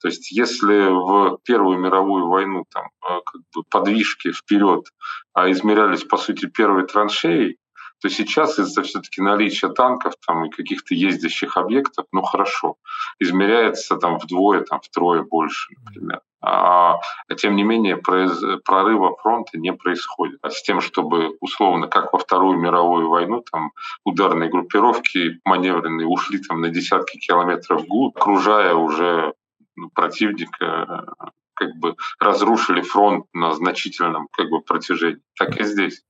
То 0.00 0.08
есть 0.08 0.30
если 0.32 0.88
в 0.90 1.38
Первую 1.44 1.78
мировую 1.78 2.28
войну 2.28 2.64
там, 2.72 2.86
э, 2.86 3.20
как 3.24 3.42
бы 3.54 3.62
подвижки 3.70 4.32
вперед 4.32 4.86
а 5.34 5.50
измерялись, 5.50 6.04
по 6.04 6.16
сути, 6.16 6.46
первой 6.46 6.86
траншеей, 6.86 7.58
то 8.04 8.10
сейчас 8.10 8.58
из-за 8.58 8.82
все-таки 8.82 9.22
наличия 9.22 9.70
танков 9.70 10.12
там, 10.26 10.44
и 10.44 10.50
каких-то 10.50 10.94
ездящих 10.94 11.56
объектов, 11.56 12.04
ну 12.12 12.20
хорошо, 12.20 12.76
измеряется 13.18 13.96
там 13.96 14.18
вдвое, 14.18 14.60
там 14.60 14.80
втрое 14.82 15.22
больше, 15.22 15.72
например. 15.82 16.20
А, 16.42 17.00
тем 17.34 17.56
не 17.56 17.64
менее 17.64 17.96
прорыва 17.96 19.16
фронта 19.16 19.58
не 19.58 19.72
происходит. 19.72 20.38
А 20.42 20.50
с 20.50 20.62
тем, 20.62 20.82
чтобы 20.82 21.38
условно, 21.40 21.88
как 21.88 22.12
во 22.12 22.18
Вторую 22.18 22.58
мировую 22.58 23.08
войну, 23.08 23.42
там 23.50 23.72
ударные 24.04 24.50
группировки 24.50 25.40
маневренные 25.46 26.06
ушли 26.06 26.40
там 26.40 26.60
на 26.60 26.68
десятки 26.68 27.16
километров 27.16 27.84
вглубь, 27.84 28.18
окружая 28.18 28.74
уже 28.74 29.32
ну, 29.76 29.88
противника, 29.88 31.06
как 31.54 31.74
бы 31.76 31.96
разрушили 32.18 32.82
фронт 32.82 33.24
на 33.32 33.54
значительном 33.54 34.28
как 34.30 34.50
бы 34.50 34.60
протяжении. 34.60 35.22
Так 35.38 35.58
и 35.58 35.64
здесь. 35.64 36.02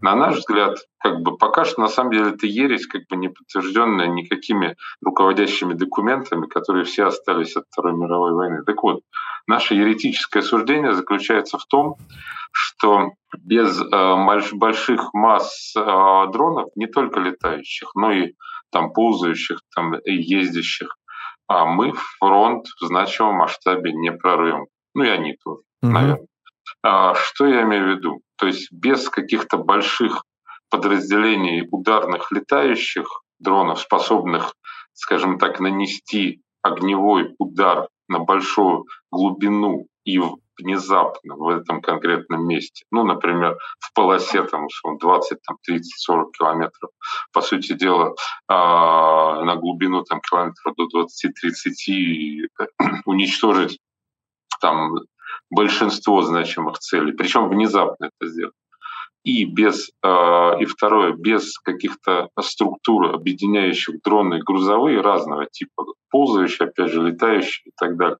На 0.00 0.14
наш 0.14 0.36
взгляд, 0.36 0.78
как 0.98 1.20
бы 1.20 1.36
пока 1.36 1.64
что 1.64 1.80
на 1.80 1.88
самом 1.88 2.12
деле 2.12 2.30
это 2.30 2.46
ересь, 2.46 2.86
как 2.86 3.02
бы 3.08 3.16
не 3.16 3.28
подтвержденная 3.28 4.08
никакими 4.08 4.76
руководящими 5.02 5.74
документами, 5.74 6.46
которые 6.46 6.84
все 6.84 7.06
остались 7.06 7.56
от 7.56 7.64
Второй 7.70 7.94
мировой 7.94 8.32
войны. 8.32 8.62
Так 8.64 8.82
вот, 8.82 9.00
наше 9.46 9.74
еретическое 9.74 10.42
суждение 10.42 10.92
заключается 10.92 11.58
в 11.58 11.66
том, 11.66 11.96
что 12.52 13.10
без 13.38 13.80
э, 13.80 14.54
больших 14.54 15.12
масс 15.12 15.74
э, 15.76 15.80
дронов, 15.80 16.70
не 16.74 16.86
только 16.86 17.20
летающих, 17.20 17.90
но 17.94 18.12
и 18.12 18.32
там 18.70 18.92
ползающих, 18.92 19.60
там 19.74 19.94
и 19.94 20.12
ездящих, 20.12 20.96
а 21.48 21.66
мы 21.66 21.92
фронт 22.18 22.66
в 22.80 22.86
значимом 22.86 23.36
масштабе 23.36 23.92
не 23.92 24.10
прорвем. 24.12 24.66
Ну 24.94 25.04
и 25.04 25.08
они 25.08 25.36
тоже, 25.44 25.60
mm-hmm. 25.84 25.88
наверное. 25.88 26.26
А, 26.82 27.14
что 27.14 27.46
я 27.46 27.62
имею 27.62 27.84
в 27.84 27.96
виду? 27.96 28.20
То 28.36 28.46
есть 28.46 28.70
без 28.72 29.08
каких-то 29.08 29.58
больших 29.58 30.24
подразделений 30.70 31.66
ударных 31.70 32.30
летающих 32.32 33.22
дронов, 33.38 33.80
способных, 33.80 34.54
скажем 34.92 35.38
так, 35.38 35.60
нанести 35.60 36.42
огневой 36.62 37.34
удар 37.38 37.88
на 38.08 38.18
большую 38.18 38.86
глубину 39.10 39.86
и 40.04 40.20
внезапно 40.58 41.36
в 41.36 41.48
этом 41.48 41.82
конкретном 41.82 42.46
месте. 42.46 42.84
Ну, 42.90 43.04
например, 43.04 43.58
в 43.78 43.92
полосе 43.92 44.42
там, 44.44 44.68
20, 44.84 45.38
там, 45.42 45.58
30, 45.62 46.00
40 46.00 46.32
километров. 46.32 46.90
По 47.32 47.42
сути 47.42 47.74
дела, 47.74 48.14
э, 48.48 48.52
на 48.52 49.56
глубину 49.56 50.02
там, 50.04 50.20
километров 50.20 50.74
до 50.76 51.02
20-30 51.02 52.48
уничтожить 53.04 53.78
там 54.60 54.94
большинство 55.50 56.22
значимых 56.22 56.78
целей, 56.78 57.12
причем 57.12 57.48
внезапно 57.48 58.10
это 58.18 58.30
сделать. 58.30 58.54
И 59.24 59.44
без 59.44 59.90
э, 60.04 60.60
и 60.60 60.64
второе, 60.66 61.12
без 61.12 61.58
каких-то 61.58 62.28
структур, 62.40 63.14
объединяющих 63.14 64.00
дроны 64.02 64.38
грузовые 64.38 65.00
разного 65.00 65.46
типа, 65.46 65.84
ползающие, 66.10 66.68
опять 66.68 66.92
же, 66.92 67.02
летающие 67.02 67.64
и 67.66 67.72
так 67.76 67.96
далее, 67.96 68.18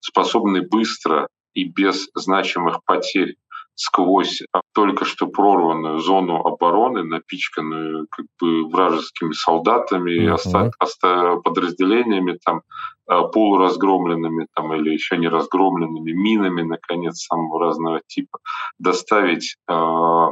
способные 0.00 0.66
быстро 0.66 1.28
и 1.54 1.64
без 1.64 2.08
значимых 2.14 2.80
потерь 2.84 3.36
сквозь 3.78 4.42
только 4.74 5.04
что 5.04 5.28
прорванную 5.28 6.00
зону 6.00 6.44
обороны, 6.44 7.04
напичканную 7.04 8.08
как 8.10 8.26
бы 8.40 8.68
вражескими 8.68 9.32
солдатами, 9.32 10.26
оста- 10.34 10.72
оста- 10.80 11.36
подразделениями, 11.44 12.38
там, 12.44 12.62
э, 13.08 13.20
полуразгромленными 13.32 14.48
там, 14.54 14.74
или 14.74 14.94
еще 14.94 15.16
не 15.16 15.28
разгромленными 15.28 16.10
минами, 16.10 16.62
наконец, 16.62 17.20
самого 17.20 17.60
разного 17.60 18.00
типа, 18.08 18.40
доставить 18.80 19.56
э, 19.68 20.26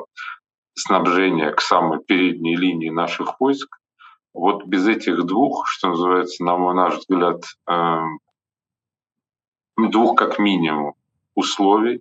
снабжение 0.75 1.53
к 1.53 1.61
самой 1.61 2.01
передней 2.01 2.57
линии 2.57 2.91
наших 2.91 3.41
войск. 3.41 3.79
Вот 4.35 4.67
без 4.67 4.89
этих 4.89 5.25
двух, 5.25 5.69
что 5.69 5.91
называется, 5.91 6.43
на 6.43 6.75
наш 6.75 6.97
взгляд, 6.99 7.43
э, 7.71 8.03
двух 9.77 10.17
как 10.19 10.41
минимум 10.41 10.95
условий, 11.37 12.01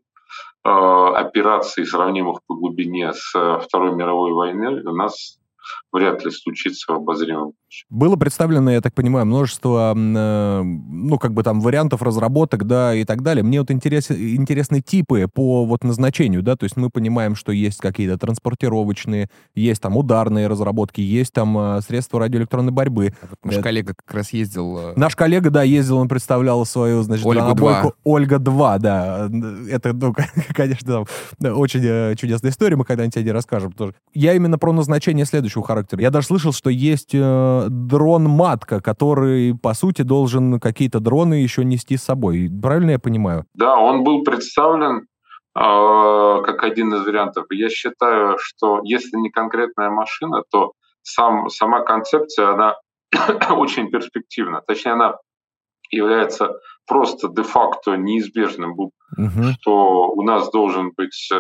операций, 0.69 1.86
сравнимых 1.86 2.39
по 2.47 2.56
глубине 2.56 3.13
с 3.13 3.36
э, 3.36 3.60
Второй 3.60 3.95
мировой 3.95 4.34
войны, 4.34 4.82
у 4.84 4.95
нас 4.95 5.39
вряд 5.91 6.23
ли 6.25 6.32
случится 6.32 6.93
в 6.93 6.95
обозримом 6.95 7.54
будущем. 7.75 7.86
Было 7.89 8.15
представлено, 8.15 8.71
я 8.71 8.82
так 8.82 8.93
понимаю, 8.93 9.25
множество, 9.25 9.93
э, 9.95 10.62
ну, 10.63 11.17
как 11.17 11.34
бы 11.34 11.43
там 11.43 11.62
вариантов 11.62 12.01
разработок, 12.01 12.65
да, 12.65 12.93
и 12.93 13.04
так 13.06 13.21
далее. 13.21 13.43
Мне 13.43 13.60
вот 13.60 13.71
интерес, 13.71 14.12
интересны 14.12 14.82
типы 14.82 15.28
по 15.34 15.65
вот 15.65 15.84
назначению, 15.84 16.43
да, 16.43 16.56
то 16.56 16.63
есть 16.63 16.78
мы 16.78 16.89
понимаем, 16.89 17.36
что 17.36 17.51
есть 17.51 17.80
какие-то 17.80 18.17
транспортировочные, 18.17 19.30
есть 19.54 19.82
там 19.82 19.97
ударные 19.97 20.47
разработки, 20.47 21.01
есть 21.01 21.34
там 21.34 21.58
э, 21.58 21.82
средства 21.82 22.19
радиоэлектронной 22.19 22.71
борьбы. 22.71 23.13
Наш 23.43 23.58
коллега 23.60 23.93
как 23.95 24.15
раз 24.15 24.34
ездил... 24.34 24.78
Э... 24.78 24.93
Наш 24.95 25.15
коллега, 25.15 25.49
да, 25.49 25.63
ездил, 25.63 25.97
он 25.97 26.08
представлял 26.08 26.65
свою, 26.65 27.01
значит, 27.04 27.25
Ольга-2. 27.25 27.93
Ольга-2, 28.04 28.80
да. 28.80 29.30
Это, 29.69 29.93
ну, 29.93 30.13
конечно, 30.54 31.06
там, 31.39 31.58
очень 31.58 32.15
чудесная 32.17 32.51
история, 32.51 32.75
мы 32.75 32.86
когда-нибудь 32.86 33.17
о 33.17 33.21
ней 33.21 33.32
расскажем 33.32 33.71
тоже. 33.71 33.93
Я 34.13 34.34
именно 34.34 34.58
про 34.58 34.71
назначение 34.71 35.25
следующего 35.25 35.54
характера. 35.61 36.01
Я 36.01 36.09
даже 36.09 36.27
слышал, 36.27 36.51
что 36.53 36.69
есть 36.69 37.13
э, 37.13 37.65
дрон-матка, 37.69 38.81
который, 38.81 39.55
по 39.57 39.73
сути, 39.73 40.01
должен 40.01 40.59
какие-то 40.59 40.99
дроны 40.99 41.35
еще 41.35 41.63
нести 41.63 41.97
с 41.97 42.03
собой. 42.03 42.49
Правильно 42.61 42.91
я 42.91 42.99
понимаю? 42.99 43.45
Да, 43.53 43.77
он 43.77 44.03
был 44.03 44.23
представлен 44.23 44.97
э, 44.97 45.03
как 45.55 46.63
один 46.63 46.93
из 46.93 47.05
вариантов. 47.05 47.45
Я 47.51 47.69
считаю, 47.69 48.37
что 48.39 48.81
если 48.83 49.17
не 49.17 49.29
конкретная 49.29 49.89
машина, 49.89 50.43
то 50.51 50.73
сам, 51.01 51.49
сама 51.49 51.81
концепция, 51.81 52.53
она 52.53 52.75
очень 53.55 53.89
перспективна. 53.89 54.61
Точнее, 54.67 54.93
она 54.93 55.15
является 55.91 56.59
просто 56.87 57.29
де-факто 57.29 57.95
неизбежным, 57.95 58.73
угу. 58.73 58.91
что 59.53 60.09
у 60.09 60.21
нас 60.21 60.49
должен 60.51 60.91
быть, 60.95 61.29
э, 61.31 61.37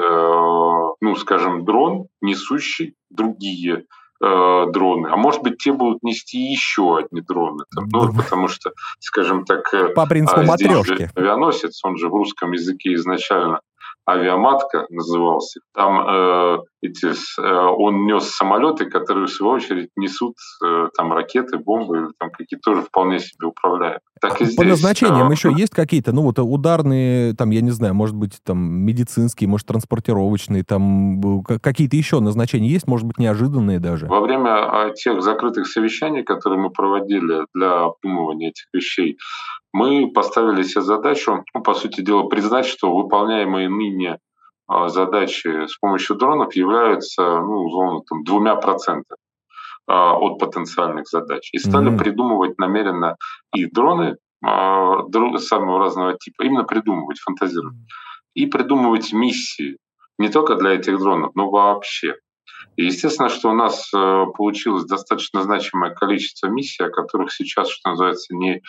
ну, 1.01 1.15
скажем, 1.15 1.65
дрон, 1.65 2.07
несущий 2.21 2.95
другие 3.09 3.85
э, 4.25 4.65
дроны, 4.71 5.07
а 5.07 5.15
может 5.15 5.43
быть, 5.43 5.57
те 5.57 5.71
будут 5.71 6.03
нести 6.03 6.39
еще 6.39 6.97
одни 6.97 7.21
дроны, 7.21 7.63
там, 7.73 7.87
ну, 7.89 8.13
потому 8.13 8.47
что, 8.47 8.71
скажем 8.99 9.45
так, 9.45 9.73
э, 9.73 9.89
по 9.89 10.05
принципу 10.05 10.41
а, 10.41 10.43
матрешки. 10.43 11.09
авианосец, 11.15 11.79
он 11.83 11.97
же 11.97 12.09
в 12.09 12.13
русском 12.13 12.51
языке 12.51 12.93
изначально 12.95 13.61
авиаматка 14.07 14.85
назывался. 14.89 15.59
Там 15.73 16.07
э, 16.07 16.57
эти, 16.87 17.07
э, 17.07 17.65
он 17.77 18.05
нес 18.05 18.29
самолеты, 18.29 18.85
которые 18.85 19.27
в 19.27 19.31
свою 19.31 19.53
очередь 19.53 19.89
несут 19.95 20.35
э, 20.63 20.89
там 20.95 21.13
ракеты, 21.13 21.57
бомбы, 21.57 22.11
там 22.19 22.31
какие 22.31 22.59
тоже 22.59 22.81
вполне 22.81 23.19
себе 23.19 23.47
управляют. 23.47 24.01
Так 24.21 24.41
и 24.41 24.45
здесь. 24.45 24.55
По 24.55 24.63
назначениям 24.63 25.29
э, 25.29 25.31
еще 25.31 25.51
есть 25.51 25.73
какие-то, 25.73 26.11
ну 26.11 26.23
вот 26.23 26.39
ударные, 26.39 27.33
там 27.33 27.49
я 27.51 27.61
не 27.61 27.71
знаю, 27.71 27.93
может 27.93 28.15
быть 28.15 28.39
там 28.43 28.57
медицинские, 28.59 29.49
может 29.49 29.67
транспортировочные, 29.67 30.63
там 30.63 31.43
какие-то 31.43 31.95
еще 31.95 32.19
назначения 32.19 32.69
есть, 32.69 32.87
может 32.87 33.05
быть 33.05 33.17
неожиданные 33.17 33.79
даже. 33.79 34.07
Во 34.07 34.21
время 34.21 34.93
тех 34.95 35.21
закрытых 35.21 35.67
совещаний, 35.67 36.23
которые 36.23 36.59
мы 36.59 36.69
проводили 36.69 37.45
для 37.53 37.85
обдумывания 37.85 38.49
этих 38.49 38.65
вещей, 38.73 39.17
мы 39.75 40.09
поставили 40.09 40.63
себе 40.63 40.83
задачу, 40.83 41.43
ну, 41.53 41.61
по 41.61 41.73
сути 41.73 41.99
дела, 41.99 42.23
признать, 42.23 42.65
что 42.65 42.95
выполняемые 42.95 43.67
ныне 43.67 44.13
а, 44.13 44.17
задачи 44.67 45.67
с 45.67 45.77
помощью 45.77 46.15
дронов 46.15 46.55
являются, 46.55 47.21
ну, 47.21 47.65
условно, 47.65 48.01
там, 48.09 48.23
двумя 48.23 48.55
процентами 48.55 49.19
а, 49.87 50.17
от 50.17 50.39
потенциальных 50.39 51.07
задач. 51.07 51.49
И 51.53 51.59
стали 51.59 51.91
mm-hmm. 51.91 51.97
придумывать 51.97 52.57
намеренно 52.57 53.15
и 53.53 53.65
дроны 53.65 54.17
а, 54.43 55.03
самого 55.39 55.79
разного 55.79 56.17
типа, 56.17 56.43
именно 56.43 56.63
придумывать, 56.63 57.19
фантазировать. 57.19 57.77
И 58.33 58.47
придумывать 58.47 59.13
миссии 59.13 59.77
не 60.17 60.29
только 60.29 60.55
для 60.55 60.71
этих 60.71 60.97
дронов, 60.97 61.31
но 61.35 61.49
вообще. 61.49 62.15
И 62.75 62.85
естественно, 62.85 63.29
что 63.29 63.51
у 63.51 63.53
нас 63.53 63.89
э, 63.93 64.25
получилось 64.37 64.85
достаточно 64.85 65.41
значимое 65.41 65.93
количество 65.93 66.47
миссий, 66.47 66.83
о 66.83 66.89
которых 66.89 67.31
сейчас, 67.31 67.69
что 67.69 67.91
называется, 67.91 68.35
не, 68.35 68.61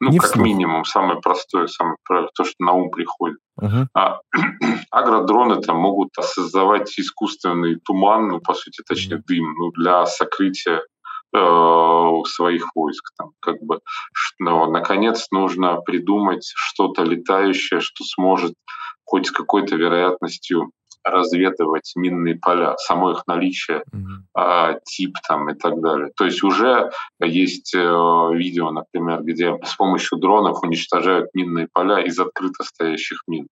ну, 0.00 0.10
не 0.10 0.18
как 0.18 0.30
вслух. 0.30 0.44
минимум, 0.44 0.84
самое 0.84 1.20
простое, 1.20 1.66
самое 1.66 1.96
правильное, 2.04 2.30
то, 2.34 2.44
что 2.44 2.54
на 2.58 2.72
ум 2.72 2.90
приходит. 2.90 3.38
Uh-huh. 3.60 3.86
А, 3.94 4.20
агродроны 4.90 5.62
там 5.62 5.78
могут 5.78 6.10
создавать 6.20 6.92
искусственный 6.98 7.76
туман, 7.76 8.28
ну, 8.28 8.40
по 8.40 8.52
сути, 8.52 8.82
точнее, 8.86 9.22
дым, 9.26 9.54
ну, 9.54 9.70
для 9.70 10.04
сокрытия 10.04 10.82
э, 11.34 12.22
своих 12.26 12.66
войск. 12.74 13.12
Там, 13.16 13.30
как 13.40 13.62
бы, 13.62 13.80
но, 14.38 14.66
наконец, 14.66 15.28
нужно 15.30 15.80
придумать 15.80 16.52
что-то 16.54 17.02
летающее, 17.02 17.80
что 17.80 18.04
сможет 18.04 18.54
хоть 19.06 19.26
с 19.26 19.30
какой-то 19.30 19.76
вероятностью 19.76 20.70
разведывать 21.04 21.92
минные 21.96 22.36
поля, 22.36 22.76
само 22.78 23.12
их 23.12 23.26
наличие, 23.26 23.84
mm-hmm. 23.94 24.80
тип 24.84 25.16
там 25.28 25.50
и 25.50 25.54
так 25.54 25.80
далее. 25.80 26.10
То 26.16 26.24
есть 26.24 26.42
уже 26.42 26.90
есть 27.20 27.74
э, 27.74 27.78
видео, 27.78 28.70
например, 28.70 29.22
где 29.22 29.58
с 29.62 29.74
помощью 29.76 30.18
дронов 30.18 30.62
уничтожают 30.62 31.28
минные 31.34 31.68
поля 31.72 32.00
из 32.00 32.18
открыто 32.18 32.64
стоящих 32.64 33.22
мин. 33.26 33.48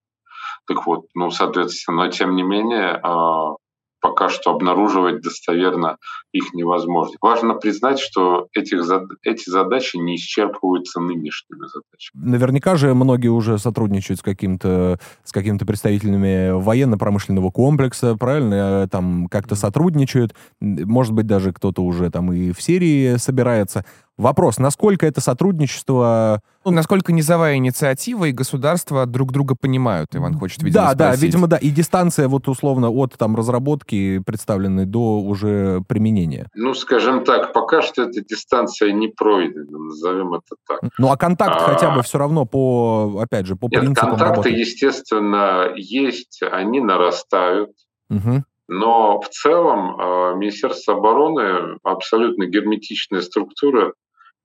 Так 0.67 0.87
вот, 0.87 1.07
ну, 1.15 1.31
соответственно, 1.31 2.05
но 2.05 2.11
тем 2.11 2.37
не 2.37 2.43
менее, 2.43 3.01
а, 3.03 3.55
пока 4.03 4.29
что 4.29 4.51
обнаруживать 4.51 5.23
достоверно 5.23 5.97
их 6.33 6.53
невозможно. 6.55 7.17
Важно 7.23 7.55
признать, 7.55 8.01
что 8.01 8.49
этих, 8.53 8.81
эти 9.23 9.49
задачи 9.49 9.97
не 9.97 10.17
исчерпываются 10.17 11.01
нынешними 11.01 11.67
задачами. 11.67 12.31
Наверняка 12.31 12.77
же 12.77 12.95
многие 12.95 13.29
уже 13.29 13.59
сотрудничают 13.59 14.19
с 14.19 14.23
каким-то 14.23 14.99
с 15.25 15.33
какими-то 15.33 15.65
представителями 15.65 16.51
военно-промышленного 16.51 17.51
комплекса, 17.51 18.17
правильно? 18.17 18.83
Э, 18.85 18.89
там 18.91 19.29
как-то 19.29 19.55
сотрудничают. 19.55 20.35
Может 20.61 21.13
быть, 21.13 21.27
даже 21.27 21.53
кто-то 21.53 21.83
уже 21.83 22.11
там 22.11 22.33
и 22.33 22.53
в 22.53 22.61
Сирии 22.61 23.17
собирается. 23.17 23.85
Вопрос, 24.19 24.59
насколько 24.59 25.07
это 25.07 25.21
сотрудничество... 25.21 26.43
Ну, 26.65 26.71
насколько 26.71 27.13
низовая 27.13 27.57
инициатива 27.57 28.27
и 28.27 28.33
государства 28.33 29.07
друг 29.07 29.33
друга 29.33 29.57
понимают, 29.57 30.15
Иван 30.15 30.39
хочет, 30.39 30.63
видимо, 30.63 30.85
Да, 30.85 30.93
спросить. 30.93 31.21
да, 31.21 31.27
видимо, 31.27 31.47
да. 31.49 31.57
И 31.57 31.71
дистанция 31.71 32.29
вот 32.29 32.47
условно 32.47 32.91
от 32.91 33.15
там 33.17 33.35
разработки 33.35 34.19
представленной 34.19 34.85
до 34.85 35.21
уже 35.21 35.83
применения. 35.89 36.49
Ну, 36.55 36.75
скажем 36.75 37.25
так, 37.25 37.53
пока 37.53 37.81
что 37.83 38.03
эта 38.03 38.23
дистанция 38.23 38.93
не 38.93 39.09
пройдена, 39.09 39.79
назовем 39.79 40.35
это 40.35 40.57
так. 40.69 40.91
Ну, 40.99 41.11
а 41.11 41.17
контакт 41.17 41.57
а... 41.63 41.65
хотя 41.73 41.95
бы 41.95 42.03
все 42.03 42.19
равно 42.19 42.45
по, 42.45 43.19
опять 43.23 43.47
же, 43.47 43.57
по 43.57 43.69
Нет, 43.71 43.81
принципам 43.81 44.11
контакты, 44.11 44.35
работы. 44.35 44.51
естественно, 44.51 45.71
есть, 45.75 46.41
они 46.43 46.81
нарастают. 46.81 47.71
Угу. 48.11 48.45
Но 48.73 49.21
в 49.21 49.29
целом 49.29 50.01
а, 50.01 50.35
Министерство 50.35 50.95
обороны 50.95 51.77
абсолютно 51.83 52.47
герметичная 52.47 53.21
структура, 53.21 53.93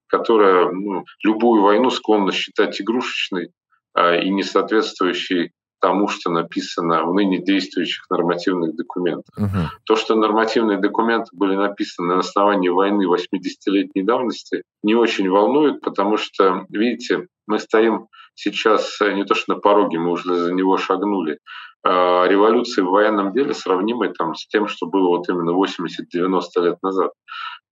которая 0.06 0.70
ну, 0.70 1.04
любую 1.24 1.62
войну 1.62 1.88
склонна 1.88 2.30
считать 2.30 2.78
игрушечной 2.78 3.52
а, 3.94 4.16
и 4.16 4.28
не 4.28 4.42
соответствующей 4.42 5.52
тому, 5.80 6.08
что 6.08 6.30
написано 6.30 7.04
в 7.04 7.14
ныне 7.14 7.38
действующих 7.38 8.04
нормативных 8.10 8.76
документах. 8.76 9.34
Угу. 9.38 9.70
То, 9.84 9.96
что 9.96 10.14
нормативные 10.14 10.76
документы 10.76 11.30
были 11.32 11.54
написаны 11.54 12.14
на 12.14 12.18
основании 12.18 12.68
войны 12.68 13.04
80-летней 13.06 14.02
давности, 14.02 14.62
не 14.82 14.94
очень 14.94 15.30
волнует, 15.30 15.80
потому 15.80 16.18
что, 16.18 16.66
видите, 16.68 17.28
мы 17.46 17.58
стоим 17.60 18.08
сейчас 18.34 18.98
не 19.00 19.24
то 19.24 19.34
что 19.34 19.54
на 19.54 19.60
пороге, 19.60 19.98
мы 19.98 20.10
уже 20.10 20.34
за 20.34 20.52
него 20.52 20.76
шагнули, 20.76 21.38
революции 21.84 22.82
в 22.82 22.90
военном 22.90 23.32
деле 23.32 23.54
сравнимой 23.54 24.12
там, 24.12 24.34
с 24.34 24.46
тем, 24.48 24.66
что 24.66 24.86
было 24.86 25.08
вот 25.08 25.28
именно 25.28 25.50
80-90 25.50 26.40
лет 26.64 26.76
назад. 26.82 27.12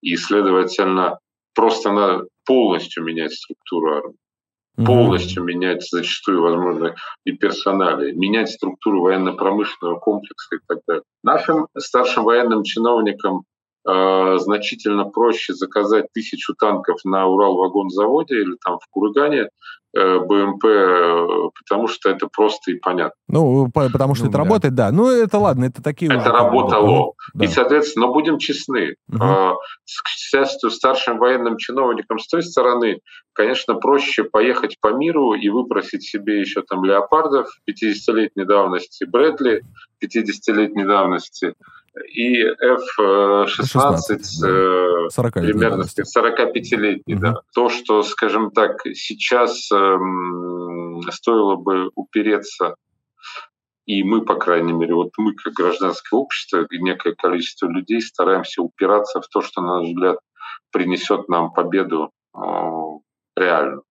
И, 0.01 0.17
следовательно, 0.17 1.19
просто 1.55 1.93
надо 1.93 2.29
полностью 2.45 3.05
менять 3.05 3.33
структуру 3.33 3.97
армии. 3.97 4.17
Полностью 4.85 5.43
менять 5.43 5.89
зачастую, 5.89 6.43
возможно, 6.43 6.95
и 7.25 7.33
персонали, 7.33 8.13
менять 8.13 8.51
структуру 8.51 9.01
военно-промышленного 9.01 9.99
комплекса 9.99 10.57
и 10.57 10.59
так 10.69 10.81
далее. 10.87 11.03
Нашим 11.23 11.67
старшим 11.79 12.25
военным 12.25 12.63
чиновникам 12.63 13.39
э, 13.39 13.43
значительно 13.87 15.05
проще 15.05 15.55
заказать 15.55 16.07
тысячу 16.13 16.55
танков 16.55 16.99
на 17.05 17.27
Урал-вагонзаводе 17.27 18.41
или 18.41 18.57
там 18.65 18.79
в 18.81 18.87
Кургане, 18.91 19.49
Э, 19.97 20.19
БМП, 20.19 21.53
потому 21.59 21.89
что 21.89 22.11
это 22.11 22.29
просто 22.31 22.73
и 22.73 22.75
понятно. 22.75 23.15
Ну, 23.29 23.71
потому 23.73 24.15
что 24.15 24.25
ну, 24.25 24.31
это 24.31 24.39
да. 24.39 24.45
работает, 24.45 24.75
да. 24.75 24.93
Ну, 24.93 25.09
это 25.09 25.39
ладно, 25.39 25.65
это 25.65 25.83
такие 25.83 26.13
Это 26.13 26.33
работало. 26.33 27.15
Да. 27.33 27.45
И, 27.45 27.49
соответственно, 27.49 28.07
но 28.07 28.13
будем 28.13 28.37
честны. 28.37 28.97
Угу. 29.09 29.19
К 29.19 30.09
счастью, 30.09 30.71
старшим 30.71 31.19
военным 31.19 31.57
чиновникам 31.57 32.19
с 32.19 32.29
той 32.29 32.43
стороны, 32.43 33.01
конечно, 33.33 33.75
проще 33.75 34.25
поехать 34.25 34.77
по 34.81 34.93
миру 34.93 35.33
и 35.33 35.49
выпросить 35.49 36.03
себе 36.03 36.41
еще 36.41 36.61
там 36.61 36.85
леопардов 36.85 37.49
50-летней 37.67 38.45
давности, 38.45 39.05
Брэдли 39.05 39.63
50-летней 40.05 40.85
давности, 40.85 41.55
и 42.13 42.43
F-16 42.43 43.47
16, 43.47 44.41
да. 44.43 45.11
40 45.11 45.33
примерно 45.35 45.83
45-летний. 45.83 47.15
Угу. 47.15 47.23
Да. 47.23 47.35
То, 47.55 47.69
что, 47.69 48.03
скажем 48.03 48.51
так, 48.51 48.81
сейчас 48.95 49.71
эм, 49.73 51.01
стоило 51.11 51.57
бы 51.57 51.91
упереться 51.95 52.77
и 53.87 54.03
мы, 54.03 54.25
по 54.25 54.35
крайней 54.35 54.73
мере, 54.73 54.95
вот 54.95 55.13
мы, 55.17 55.35
как 55.35 55.53
гражданское 55.53 56.17
общество, 56.19 56.67
некое 56.73 57.15
количество 57.15 57.69
людей 57.69 58.01
стараемся 58.03 58.61
упираться 58.61 59.21
в 59.21 59.29
то, 59.29 59.41
что, 59.41 59.63
на 59.63 59.79
наш 59.79 59.89
взгляд, 59.89 60.19
принесет 60.73 61.29
нам 61.29 61.53
победу 61.53 62.11
э, 62.35 62.41
реально. 63.37 63.83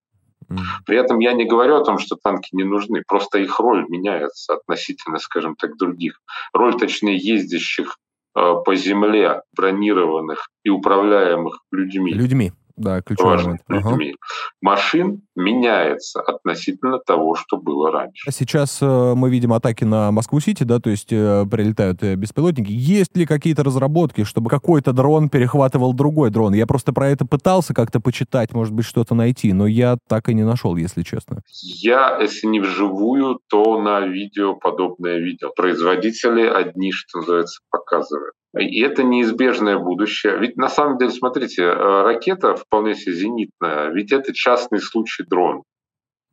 При 0.86 0.98
этом 0.98 1.20
я 1.20 1.34
не 1.34 1.46
говорю 1.46 1.76
о 1.76 1.84
том, 1.84 1.98
что 1.98 2.16
танки 2.16 2.50
не 2.52 2.64
нужны, 2.64 3.04
просто 3.08 3.40
их 3.40 3.60
роль 3.60 3.86
меняется 3.90 4.56
относительно, 4.56 5.18
скажем 5.20 5.56
так, 5.56 5.78
других. 5.78 6.22
Роль, 6.54 6.78
точнее, 6.78 7.18
ездящих 7.18 7.98
э, 8.36 8.54
по 8.66 8.76
земле, 8.76 9.42
бронированных 9.56 10.50
и 10.64 10.70
управляемых 10.70 11.60
людьми. 11.72 12.14
Людьми. 12.14 12.52
Да, 12.78 13.02
ключевой 13.02 13.38
момент. 13.38 13.62
Людьми. 13.70 14.10
Ага. 14.10 14.18
Машин 14.62 15.22
меняется 15.36 16.22
относительно 16.22 17.00
того, 17.00 17.36
что 17.36 17.58
было 17.58 17.92
раньше. 17.92 18.32
Сейчас 18.32 18.80
э, 18.82 19.14
мы 19.16 19.30
видим 19.30 19.54
атаки 19.54 19.86
на 19.86 20.12
Москву-Сити, 20.12 20.64
да, 20.64 20.80
то 20.80 20.90
есть 20.90 21.12
э, 21.12 21.46
прилетают 21.50 22.04
э, 22.04 22.16
беспилотники. 22.16 22.72
Есть 22.72 23.16
ли 23.16 23.26
какие-то 23.26 23.64
разработки, 23.64 24.24
чтобы 24.24 24.50
какой-то 24.50 24.92
дрон 24.92 25.30
перехватывал 25.30 25.94
другой 25.94 26.32
дрон? 26.32 26.54
Я 26.54 26.68
просто 26.68 26.92
про 26.92 27.10
это 27.10 27.26
пытался 27.26 27.74
как-то 27.74 28.02
почитать, 28.02 28.54
может 28.54 28.74
быть, 28.74 28.86
что-то 28.86 29.16
найти, 29.16 29.54
но 29.54 29.68
я 29.68 29.98
так 30.10 30.28
и 30.28 30.34
не 30.34 30.44
нашел, 30.44 30.76
если 30.76 31.04
честно. 31.04 31.42
Я, 31.62 32.18
если 32.20 32.48
не 32.48 32.60
вживую, 32.60 33.40
то 33.50 33.82
на 33.82 34.02
видео 34.02 34.56
подобное 34.56 35.18
видел. 35.18 35.52
Производители 35.56 36.46
одни, 36.46 36.92
что 36.92 37.20
называется, 37.20 37.62
показывают. 37.72 38.34
И 38.58 38.82
это 38.82 39.04
неизбежное 39.04 39.78
будущее. 39.78 40.38
Ведь 40.38 40.56
на 40.56 40.70
самом 40.70 40.98
деле, 40.98 41.12
смотрите, 41.12 41.64
э, 41.64 42.02
ракета 42.04 42.56
вполне 42.56 42.96
себе 42.96 43.14
зенитная, 43.14 43.90
ведь 43.90 44.12
это 44.12 44.34
частный 44.34 44.80
случай 44.80 45.24
дрон. 45.24 45.64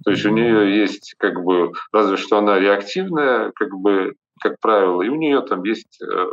То 0.05 0.11
есть 0.11 0.25
у 0.25 0.31
нее 0.31 0.81
есть 0.81 1.15
как 1.19 1.43
бы, 1.43 1.73
разве 1.93 2.17
что 2.17 2.39
она 2.39 2.59
реактивная, 2.59 3.53
как 3.55 3.73
бы, 3.73 4.15
как 4.41 4.57
правило, 4.61 5.03
и 5.03 5.09
у 5.09 5.15
нее 5.17 5.41
там 5.43 5.63
есть 5.65 6.01
э, 6.03 6.27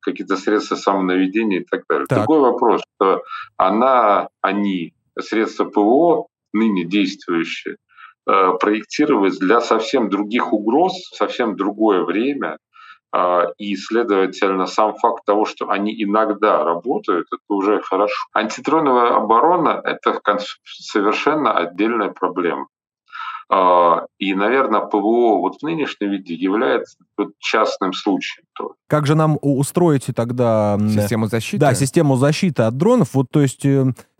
какие-то 0.00 0.36
средства 0.36 0.76
самонаведения 0.76 1.60
и 1.60 1.64
так 1.64 1.84
далее. 1.88 2.06
Так. 2.06 2.18
Другой 2.20 2.40
вопрос, 2.40 2.82
что 2.96 3.22
она, 3.56 4.28
они, 4.40 4.94
средства 5.18 5.64
ПВО, 5.64 6.26
ныне 6.52 6.84
действующие, 6.84 7.76
э, 8.26 8.52
проектировались 8.60 9.38
для 9.38 9.60
совсем 9.60 10.08
других 10.08 10.52
угроз, 10.52 10.92
совсем 11.14 11.56
другое 11.56 12.04
время, 12.04 12.58
и, 13.58 13.76
следовательно, 13.76 14.66
сам 14.66 14.94
факт 14.94 15.24
того, 15.24 15.44
что 15.44 15.70
они 15.70 15.94
иногда 16.02 16.64
работают, 16.64 17.26
это 17.32 17.42
уже 17.48 17.80
хорошо. 17.80 18.14
Антидроновая 18.32 19.16
оборона— 19.16 19.80
это 19.84 20.20
совершенно 20.64 21.52
отдельная 21.52 22.10
проблема. 22.10 22.66
А, 23.50 24.06
и, 24.18 24.34
наверное, 24.34 24.80
ПВО 24.80 25.38
вот 25.38 25.58
в 25.60 25.62
нынешнем 25.62 26.10
виде 26.10 26.34
является 26.34 26.96
частным 27.38 27.92
случаем. 27.92 28.46
Как 28.88 29.06
же 29.06 29.14
нам 29.14 29.38
устроить 29.42 30.06
тогда... 30.16 30.78
Систему 30.80 31.26
защиты? 31.26 31.58
Да, 31.58 31.74
систему 31.74 32.16
защиты 32.16 32.62
от 32.62 32.76
дронов. 32.76 33.14
Вот, 33.14 33.26
то 33.30 33.40
есть... 33.40 33.66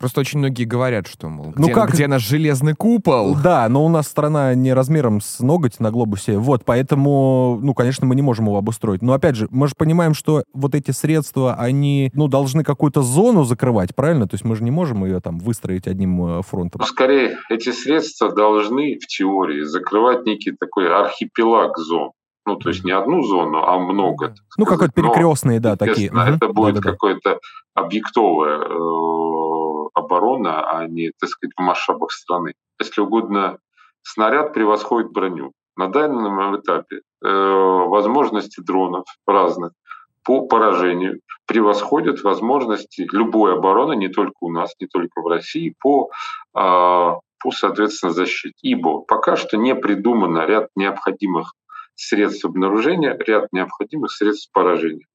Просто 0.04 0.20
очень 0.20 0.38
многие 0.40 0.64
говорят, 0.64 1.06
что, 1.06 1.30
мол, 1.30 1.54
ну 1.56 1.64
где, 1.64 1.72
как... 1.72 1.90
где 1.94 2.06
наш 2.08 2.28
железный 2.28 2.74
купол? 2.74 3.34
Да, 3.42 3.66
но 3.70 3.86
у 3.86 3.88
нас 3.88 4.06
страна 4.06 4.54
не 4.54 4.74
размером 4.74 5.22
с 5.22 5.40
ноготь 5.40 5.80
на 5.80 5.90
глобусе. 5.90 6.36
Вот, 6.36 6.62
поэтому, 6.66 7.58
ну, 7.62 7.72
конечно, 7.72 8.06
мы 8.06 8.14
не 8.14 8.20
можем 8.20 8.44
его 8.44 8.58
обустроить. 8.58 9.00
Но, 9.00 9.14
опять 9.14 9.34
же, 9.34 9.48
мы 9.50 9.66
же 9.66 9.72
понимаем, 9.74 10.12
что 10.12 10.44
вот 10.52 10.74
эти 10.74 10.90
средства, 10.90 11.54
они, 11.54 12.10
ну, 12.12 12.28
должны 12.28 12.64
какую-то 12.64 13.00
зону 13.00 13.44
закрывать, 13.44 13.94
правильно? 13.94 14.28
То 14.28 14.34
есть 14.34 14.44
мы 14.44 14.56
же 14.56 14.62
не 14.62 14.70
можем 14.70 15.06
ее 15.06 15.20
там 15.20 15.38
выстроить 15.38 15.86
одним 15.86 16.22
э, 16.22 16.42
фронтом. 16.42 16.82
Ну, 16.82 16.86
скорее, 16.86 17.38
эти 17.48 17.72
средства 17.72 18.30
должны 18.30 18.98
в 18.98 19.06
теории 19.06 19.62
закрывать 19.62 20.26
некий 20.26 20.52
такой 20.52 20.94
архипелаг 20.94 21.78
зон. 21.78 22.10
Ну, 22.46 22.56
то 22.56 22.68
есть 22.68 22.84
не 22.84 22.92
одну 22.92 23.22
зону, 23.22 23.64
а 23.64 23.78
много. 23.78 24.34
Ну, 24.58 24.66
какой-то 24.66 24.92
перекрестные, 24.92 25.60
да, 25.60 25.76
такие. 25.76 26.12
Это 26.14 26.48
будет 26.48 26.82
какое-то 26.82 27.38
объектовая 27.74 28.58
э, 28.58 28.68
оборона, 29.94 30.68
а 30.68 30.86
не, 30.86 31.12
так 31.18 31.30
сказать, 31.30 31.52
в 31.56 31.62
масштабах 31.62 32.10
страны. 32.12 32.54
Если 32.78 33.00
угодно, 33.00 33.58
снаряд 34.02 34.52
превосходит 34.52 35.12
броню. 35.12 35.52
На 35.76 35.88
данном 35.88 36.56
этапе 36.56 37.00
э, 37.24 37.28
возможности 37.28 38.60
дронов 38.60 39.06
разных 39.26 39.72
по 40.24 40.46
поражению 40.46 41.20
превосходят 41.46 42.22
возможности 42.22 43.06
любой 43.12 43.54
обороны, 43.54 43.94
не 43.94 44.08
только 44.08 44.36
у 44.40 44.50
нас, 44.50 44.72
не 44.80 44.86
только 44.86 45.20
в 45.20 45.26
России, 45.26 45.74
по, 45.80 46.10
э, 46.56 46.60
по 46.60 47.50
соответственно, 47.50 48.12
защите. 48.12 48.54
Ибо 48.62 49.00
пока 49.00 49.36
что 49.36 49.56
не 49.56 49.74
придумано 49.74 50.46
ряд 50.46 50.68
необходимых 50.76 51.54
средств 51.94 52.44
обнаружения, 52.44 53.16
ряд 53.26 53.48
необходимых 53.52 54.10
средств 54.10 54.50
поражения. 54.52 55.06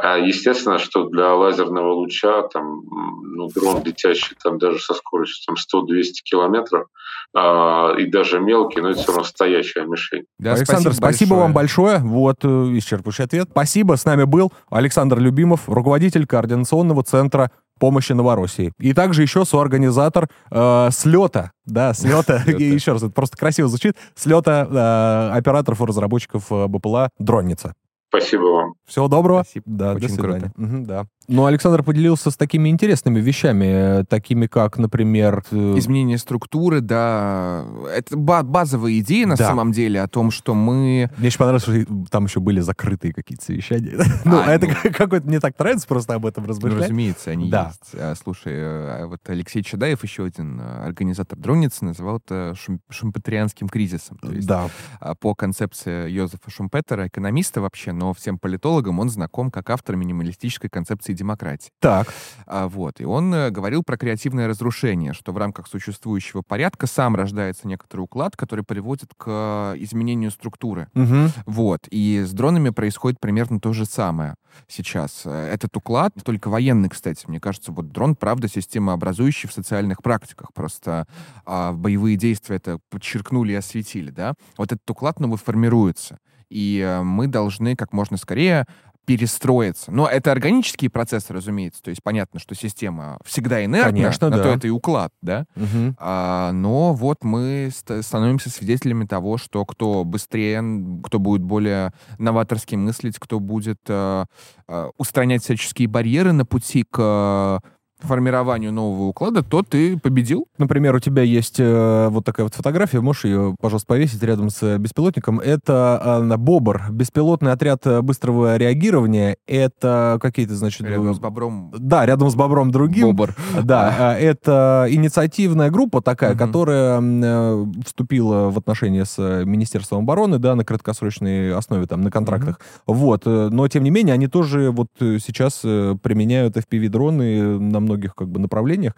А 0.00 0.16
естественно, 0.16 0.78
что 0.78 1.08
для 1.08 1.34
лазерного 1.34 1.92
луча 1.92 2.42
там, 2.48 2.82
ну, 3.22 3.48
дрон, 3.48 3.82
летящий 3.84 4.36
там 4.42 4.58
даже 4.58 4.78
со 4.78 4.94
скоростью 4.94 5.54
там, 5.54 5.82
100-200 5.82 6.22
километров, 6.24 6.86
а, 7.34 7.94
и 7.98 8.06
даже 8.06 8.38
мелкий, 8.38 8.80
но 8.80 8.90
это 8.90 9.00
все 9.00 9.08
равно 9.08 9.24
стоящая 9.24 9.86
мишень. 9.86 10.24
Да, 10.38 10.52
Александр, 10.54 10.92
спасибо, 10.92 11.06
спасибо 11.06 11.34
вам 11.34 11.52
большое. 11.52 11.98
Вот 11.98 12.44
э, 12.44 12.48
исчерпывающий 12.48 13.24
ответ. 13.24 13.48
Спасибо. 13.50 13.96
С 13.96 14.04
нами 14.04 14.24
был 14.24 14.52
Александр 14.70 15.18
Любимов, 15.18 15.68
руководитель 15.68 16.26
координационного 16.26 17.02
центра 17.02 17.50
помощи 17.78 18.12
Новороссии. 18.12 18.72
И 18.78 18.92
также 18.92 19.22
еще 19.22 19.44
соорганизатор 19.44 20.28
э, 20.50 20.88
слета, 20.92 21.52
да, 21.64 21.92
слета, 21.94 22.42
еще 22.46 22.92
раз, 22.92 23.02
это 23.02 23.12
просто 23.12 23.36
красиво 23.36 23.68
звучит, 23.68 23.96
слета 24.14 24.66
э, 24.70 25.36
операторов 25.36 25.80
и 25.80 25.84
разработчиков 25.84 26.44
э, 26.50 26.66
БПЛА 26.66 27.10
«Дронница». 27.18 27.74
Спасибо 28.08 28.42
вам. 28.42 28.74
Всего 28.86 29.08
доброго. 29.08 29.42
Спасибо. 29.42 29.64
Да, 29.66 29.92
Очень 29.92 30.08
до 30.08 30.14
свидания. 30.14 30.52
круто. 30.54 30.74
Угу, 30.76 30.86
да. 30.86 31.06
Ну, 31.30 31.44
Александр 31.44 31.82
поделился 31.82 32.30
с 32.30 32.38
такими 32.38 32.70
интересными 32.70 33.20
вещами, 33.20 34.00
э, 34.00 34.04
такими 34.08 34.46
как, 34.46 34.78
например... 34.78 35.44
э, 35.50 35.74
Изменение 35.76 36.16
структуры, 36.16 36.80
да. 36.80 37.66
Это 37.94 38.16
ба- 38.16 38.42
базовая 38.42 38.98
идея 39.00 39.26
на 39.26 39.36
Да. 39.36 39.46
самом 39.48 39.72
деле 39.72 40.00
о 40.00 40.08
том, 40.08 40.30
что 40.30 40.54
мы... 40.54 41.10
Мне 41.18 41.26
еще 41.26 41.36
понравилось, 41.36 41.64
что 41.64 42.06
там 42.10 42.24
еще 42.24 42.40
были 42.40 42.60
закрытые 42.60 43.12
какие-то 43.12 43.44
совещания. 43.44 43.98
Ну, 44.24 44.38
А, 44.40 44.46
это 44.54 44.68
ну. 44.68 44.90
какой-то 44.90 45.26
мне 45.26 45.38
так 45.38 45.58
нравится 45.58 45.86
просто 45.86 46.14
об 46.14 46.24
этом 46.24 46.44
Ну, 46.44 46.48
размышлять. 46.48 46.84
разумеется, 46.84 47.30
они 47.30 47.50
Да. 47.50 47.66
есть. 47.68 47.90
А, 47.94 48.14
Слушай, 48.14 48.54
э, 48.56 49.04
вот 49.06 49.20
Алексей 49.26 49.62
Чадаев, 49.62 50.02
еще 50.02 50.24
один 50.24 50.58
организатор 50.60 51.38
дронницы, 51.38 51.84
называл 51.84 52.22
это 52.24 52.54
шум- 52.56 52.80
шумпетерианским 52.88 53.68
кризисом. 53.68 54.16
То 54.18 54.32
есть 54.32 54.48
Да. 54.48 54.70
а, 54.98 55.14
по 55.14 55.34
концепции 55.34 56.08
Йозефа 56.10 56.50
Шумпетера, 56.50 57.06
экономиста 57.08 57.60
вообще, 57.60 57.92
но 57.98 58.14
всем 58.14 58.38
политологам 58.38 59.00
он 59.00 59.10
знаком 59.10 59.50
как 59.50 59.68
автор 59.70 59.96
минималистической 59.96 60.70
концепции 60.70 61.12
демократии. 61.12 61.70
Так. 61.80 62.14
А, 62.46 62.68
вот. 62.68 63.00
И 63.00 63.04
он 63.04 63.34
э, 63.34 63.50
говорил 63.50 63.82
про 63.82 63.96
креативное 63.96 64.46
разрушение, 64.46 65.12
что 65.12 65.32
в 65.32 65.36
рамках 65.36 65.66
существующего 65.66 66.42
порядка 66.42 66.86
сам 66.86 67.16
рождается 67.16 67.66
некоторый 67.66 68.02
уклад, 68.02 68.36
который 68.36 68.64
приводит 68.64 69.10
к 69.16 69.24
э, 69.26 69.74
изменению 69.78 70.30
структуры. 70.30 70.88
Мгм. 70.94 71.30
Вот. 71.46 71.80
И 71.90 72.22
с 72.24 72.32
дронами 72.32 72.70
происходит 72.70 73.20
примерно 73.20 73.60
то 73.60 73.72
же 73.72 73.84
самое 73.84 74.36
сейчас. 74.68 75.22
Э, 75.24 75.50
Этот 75.52 75.76
уклад, 75.76 76.14
не 76.16 76.22
только 76.22 76.48
военный, 76.48 76.88
кстати, 76.88 77.24
мне 77.26 77.40
кажется, 77.40 77.72
вот 77.72 77.90
дрон, 77.90 78.14
правда, 78.14 78.48
системообразующий 78.48 79.48
в 79.48 79.52
социальных 79.52 80.02
практиках. 80.02 80.52
Просто 80.54 81.06
а, 81.44 81.72
боевые 81.72 82.16
действия 82.16 82.56
это 82.56 82.78
подчеркнули 82.90 83.52
и 83.52 83.56
осветили, 83.56 84.10
да. 84.10 84.34
Вот 84.56 84.72
этот 84.72 84.88
уклад 84.88 85.20
новый 85.20 85.38
формируется. 85.38 86.18
И 86.50 86.80
э, 86.84 87.02
мы 87.02 87.26
должны 87.26 87.76
как 87.76 87.92
можно 87.92 88.16
скорее 88.16 88.66
перестроиться. 89.08 89.90
Но 89.90 90.06
это 90.06 90.30
органические 90.32 90.90
процессы, 90.90 91.32
разумеется. 91.32 91.82
То 91.82 91.88
есть 91.88 92.02
понятно, 92.02 92.38
что 92.38 92.54
система 92.54 93.18
всегда 93.24 93.64
инертна, 93.64 93.90
Конечно, 93.90 94.28
на 94.28 94.36
да. 94.36 94.42
то 94.42 94.48
это 94.50 94.66
и 94.66 94.70
уклад, 94.70 95.12
да. 95.22 95.46
Мгм. 95.56 95.96
А, 95.98 96.52
но 96.52 96.92
вот 96.92 97.24
мы 97.24 97.70
ст- 97.74 98.02
становимся 98.04 98.50
свидетелями 98.50 99.06
того, 99.06 99.38
что 99.38 99.64
кто 99.64 100.04
быстрее, 100.04 100.62
кто 101.02 101.18
будет 101.18 101.40
более 101.42 101.94
новаторски 102.18 102.74
мыслить, 102.74 103.18
кто 103.18 103.40
будет 103.40 103.80
э, 103.88 104.26
э, 104.68 104.90
устранять 104.98 105.42
всяческие 105.42 105.88
барьеры 105.88 106.32
на 106.32 106.44
пути 106.44 106.84
к 106.90 107.62
формированию 108.00 108.72
нового 108.72 109.04
уклада, 109.08 109.42
тот 109.42 109.74
и 109.74 109.96
победил. 109.96 110.46
Например, 110.58 110.94
у 110.94 111.00
тебя 111.00 111.22
есть 111.22 111.56
э, 111.58 112.08
вот 112.10 112.24
такая 112.24 112.44
вот 112.44 112.54
фотография, 112.54 113.00
можешь 113.00 113.24
ее, 113.24 113.56
пожалуйста, 113.60 113.88
повесить 113.88 114.22
рядом 114.22 114.50
с 114.50 114.62
э, 114.62 114.78
беспилотником. 114.78 115.40
Это 115.40 116.20
э, 116.22 116.36
БОБР, 116.36 116.88
беспилотный 116.90 117.52
отряд 117.52 117.86
э, 117.86 118.00
быстрого 118.02 118.56
реагирования. 118.56 119.36
Это 119.46 120.18
какие-то, 120.22 120.54
значит... 120.54 120.82
Рядом 120.82 121.10
э, 121.10 121.14
с 121.14 121.18
бобром 121.18 121.72
Да, 121.76 122.06
рядом 122.06 122.30
с 122.30 122.34
Бобром 122.34 122.70
другим. 122.70 123.08
Бобр. 123.08 123.34
Да, 123.62 124.16
э, 124.16 124.20
это 124.20 124.86
инициативная 124.88 125.70
группа 125.70 126.00
такая, 126.00 126.36
которая 126.36 127.00
э, 127.02 127.66
вступила 127.84 128.50
в 128.50 128.58
отношения 128.58 129.04
с 129.04 129.18
Министерством 129.44 130.00
обороны, 130.00 130.38
да, 130.38 130.54
на 130.54 130.64
краткосрочной 130.64 131.52
основе, 131.52 131.86
там, 131.86 132.02
на 132.02 132.10
контрактах. 132.10 132.60
Вот, 132.86 133.26
но 133.26 133.66
тем 133.68 133.82
не 133.82 133.90
менее, 133.90 134.14
они 134.14 134.28
тоже 134.28 134.70
вот 134.70 134.88
сейчас 134.98 135.60
применяют 135.60 136.56
FPV-дроны 136.56 137.58
на 137.58 137.80
многих 137.88 138.14
как 138.14 138.28
бы 138.28 138.38
направлениях. 138.38 138.92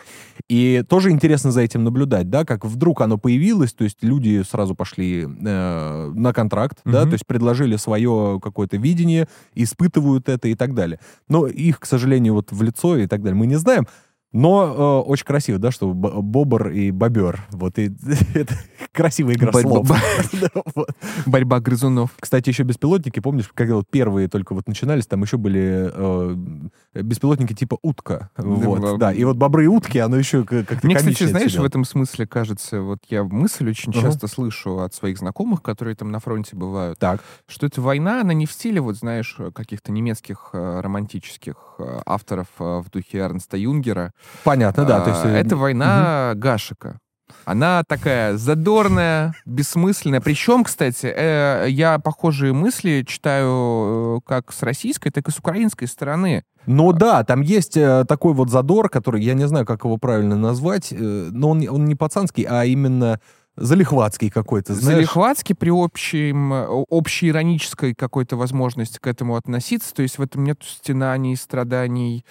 И 0.49 0.83
тоже 0.89 1.11
интересно 1.11 1.51
за 1.53 1.61
этим 1.63 1.85
наблюдать, 1.85 2.29
да, 2.29 2.45
как 2.45 2.65
вдруг 2.65 3.01
оно 3.01 3.19
появилось, 3.19 3.73
то 3.73 3.85
есть 3.85 3.99
люди 4.03 4.43
сразу 4.43 4.75
пошли 4.75 5.23
э, 5.23 6.13
на 6.15 6.33
контракт, 6.33 6.79
да, 6.85 7.01
Мгм. 7.03 7.11
то 7.11 7.15
есть 7.15 7.27
предложили 7.27 7.77
свое 7.77 8.39
какое-то 8.43 8.77
видение, 8.77 9.29
испытывают 9.55 10.29
это 10.29 10.49
и 10.49 10.55
так 10.55 10.75
далее. 10.75 10.99
Но 11.29 11.47
их, 11.47 11.79
к 11.79 11.87
сожалению, 11.87 12.35
вот 12.35 12.53
в 12.53 12.63
лицо 12.63 12.97
и 12.97 13.07
так 13.07 13.23
далее 13.23 13.39
мы 13.39 13.47
не 13.47 13.57
знаем. 13.57 13.87
Но 14.33 15.03
э, 15.05 15.09
очень 15.09 15.25
красиво, 15.25 15.59
да, 15.59 15.73
что 15.73 15.93
бобр 15.93 16.69
и 16.69 16.93
бобер. 16.93 17.47
Вот 17.51 17.79
и 17.79 17.91
это 18.35 18.55
красивая 18.93 19.35
игра 19.35 19.51
Б- 19.51 19.61
слов. 19.63 19.89
б- 19.89 19.97
Да, 20.41 20.49
вот. 20.75 20.91
Борьба 21.27 21.59
грызунов. 21.59 22.11
Кстати, 22.21 22.49
еще 22.51 22.63
беспилотники, 22.63 23.19
помнишь, 23.21 23.51
когда 23.53 23.75
вот 23.75 23.89
первые 23.91 24.29
только 24.29 24.55
вот 24.55 24.69
начинались, 24.69 25.07
там 25.09 25.23
еще 25.23 25.37
были 25.37 25.91
э, 25.93 26.37
беспилотники 27.03 27.55
типа 27.55 27.79
утка. 27.83 28.31
Вот, 28.37 28.99
да. 28.99 29.13
И 29.13 29.25
вот 29.25 29.37
бобры 29.37 29.65
и 29.65 29.67
утки, 29.67 29.99
оно 29.99 30.17
еще 30.17 30.45
как-то 30.45 30.79
Мне, 30.87 30.95
кстати, 30.95 31.25
знаешь, 31.25 31.51
всё 31.51 31.63
в 31.63 31.65
этом 31.65 31.85
смысле 31.85 32.27
кажется, 32.27 32.83
вот 32.83 33.01
я 33.09 33.25
мысль 33.25 33.69
очень 33.69 33.91
Ага. 33.93 34.03
часто 34.03 34.29
слышу 34.29 34.79
от 34.79 34.95
своих 34.95 35.19
знакомых, 35.19 35.61
которые 35.61 35.97
там 35.97 36.13
на 36.13 36.21
фронте 36.21 36.55
бывают, 36.55 36.99
Так. 37.01 37.21
что 37.49 37.67
эта 37.67 37.81
война, 37.81 38.21
она 38.21 38.33
не 38.33 38.47
в 38.47 38.53
стиле, 38.53 38.81
вот 38.81 38.97
знаешь, 38.97 39.37
каких-то 39.55 39.91
немецких 39.91 40.51
э, 40.53 40.81
романтических 40.81 41.57
э, 41.81 42.01
авторов 42.07 42.47
э, 42.61 42.81
в 42.81 42.91
духе 42.91 43.19
Эрнста 43.19 43.57
Юнгера. 43.57 44.13
Понятно, 44.45 44.85
да. 44.85 45.01
То 45.01 45.11
есть, 45.11 45.25
А, 45.25 45.29
э, 45.29 45.41
это 45.41 45.57
война 45.57 46.33
Гашика. 46.35 46.99
Она 47.45 47.83
такая 47.87 48.37
задорная, 48.37 49.35
бессмысленная. 49.47 50.21
Причем, 50.21 50.65
кстати, 50.65 51.07
э, 51.07 51.67
я 51.69 51.99
похожие 51.99 52.53
мысли 52.53 53.05
читаю 53.07 54.19
э, 54.19 54.21
как 54.27 54.53
с 54.53 54.63
российской, 54.63 55.11
так 55.11 55.29
и 55.29 55.31
с 55.31 55.39
украинской 55.39 55.87
стороны. 55.87 56.45
Ну 56.67 56.93
да, 56.93 57.25
там 57.25 57.41
есть 57.41 57.77
э, 57.77 58.05
такой 58.07 58.35
вот 58.35 58.51
задор, 58.51 58.89
который, 58.91 59.23
я 59.23 59.35
не 59.35 59.49
знаю, 59.49 59.65
как 59.65 59.85
его 59.85 59.97
правильно 59.97 60.37
назвать, 60.37 60.93
э, 60.93 60.97
но 60.97 61.51
он, 61.51 61.67
он 61.69 61.87
не 61.87 61.95
пацанский, 61.95 62.45
а 62.45 62.65
именно 62.65 63.21
залихватский 63.61 64.31
какой-то, 64.31 64.75
знаешь. 64.75 64.97
Залихватски 64.97 65.53
при 65.53 65.71
общем, 65.71 66.53
общей 66.89 67.29
иронической 67.29 67.95
какой-то 67.95 68.37
возможности 68.37 68.99
к 68.99 69.07
этому 69.07 69.37
относиться. 69.37 69.95
То 69.95 70.03
есть 70.03 70.19
в 70.19 70.23
этом 70.23 70.45
нет 70.45 70.63
стенаний, 70.65 71.37
страданий, 71.37 72.25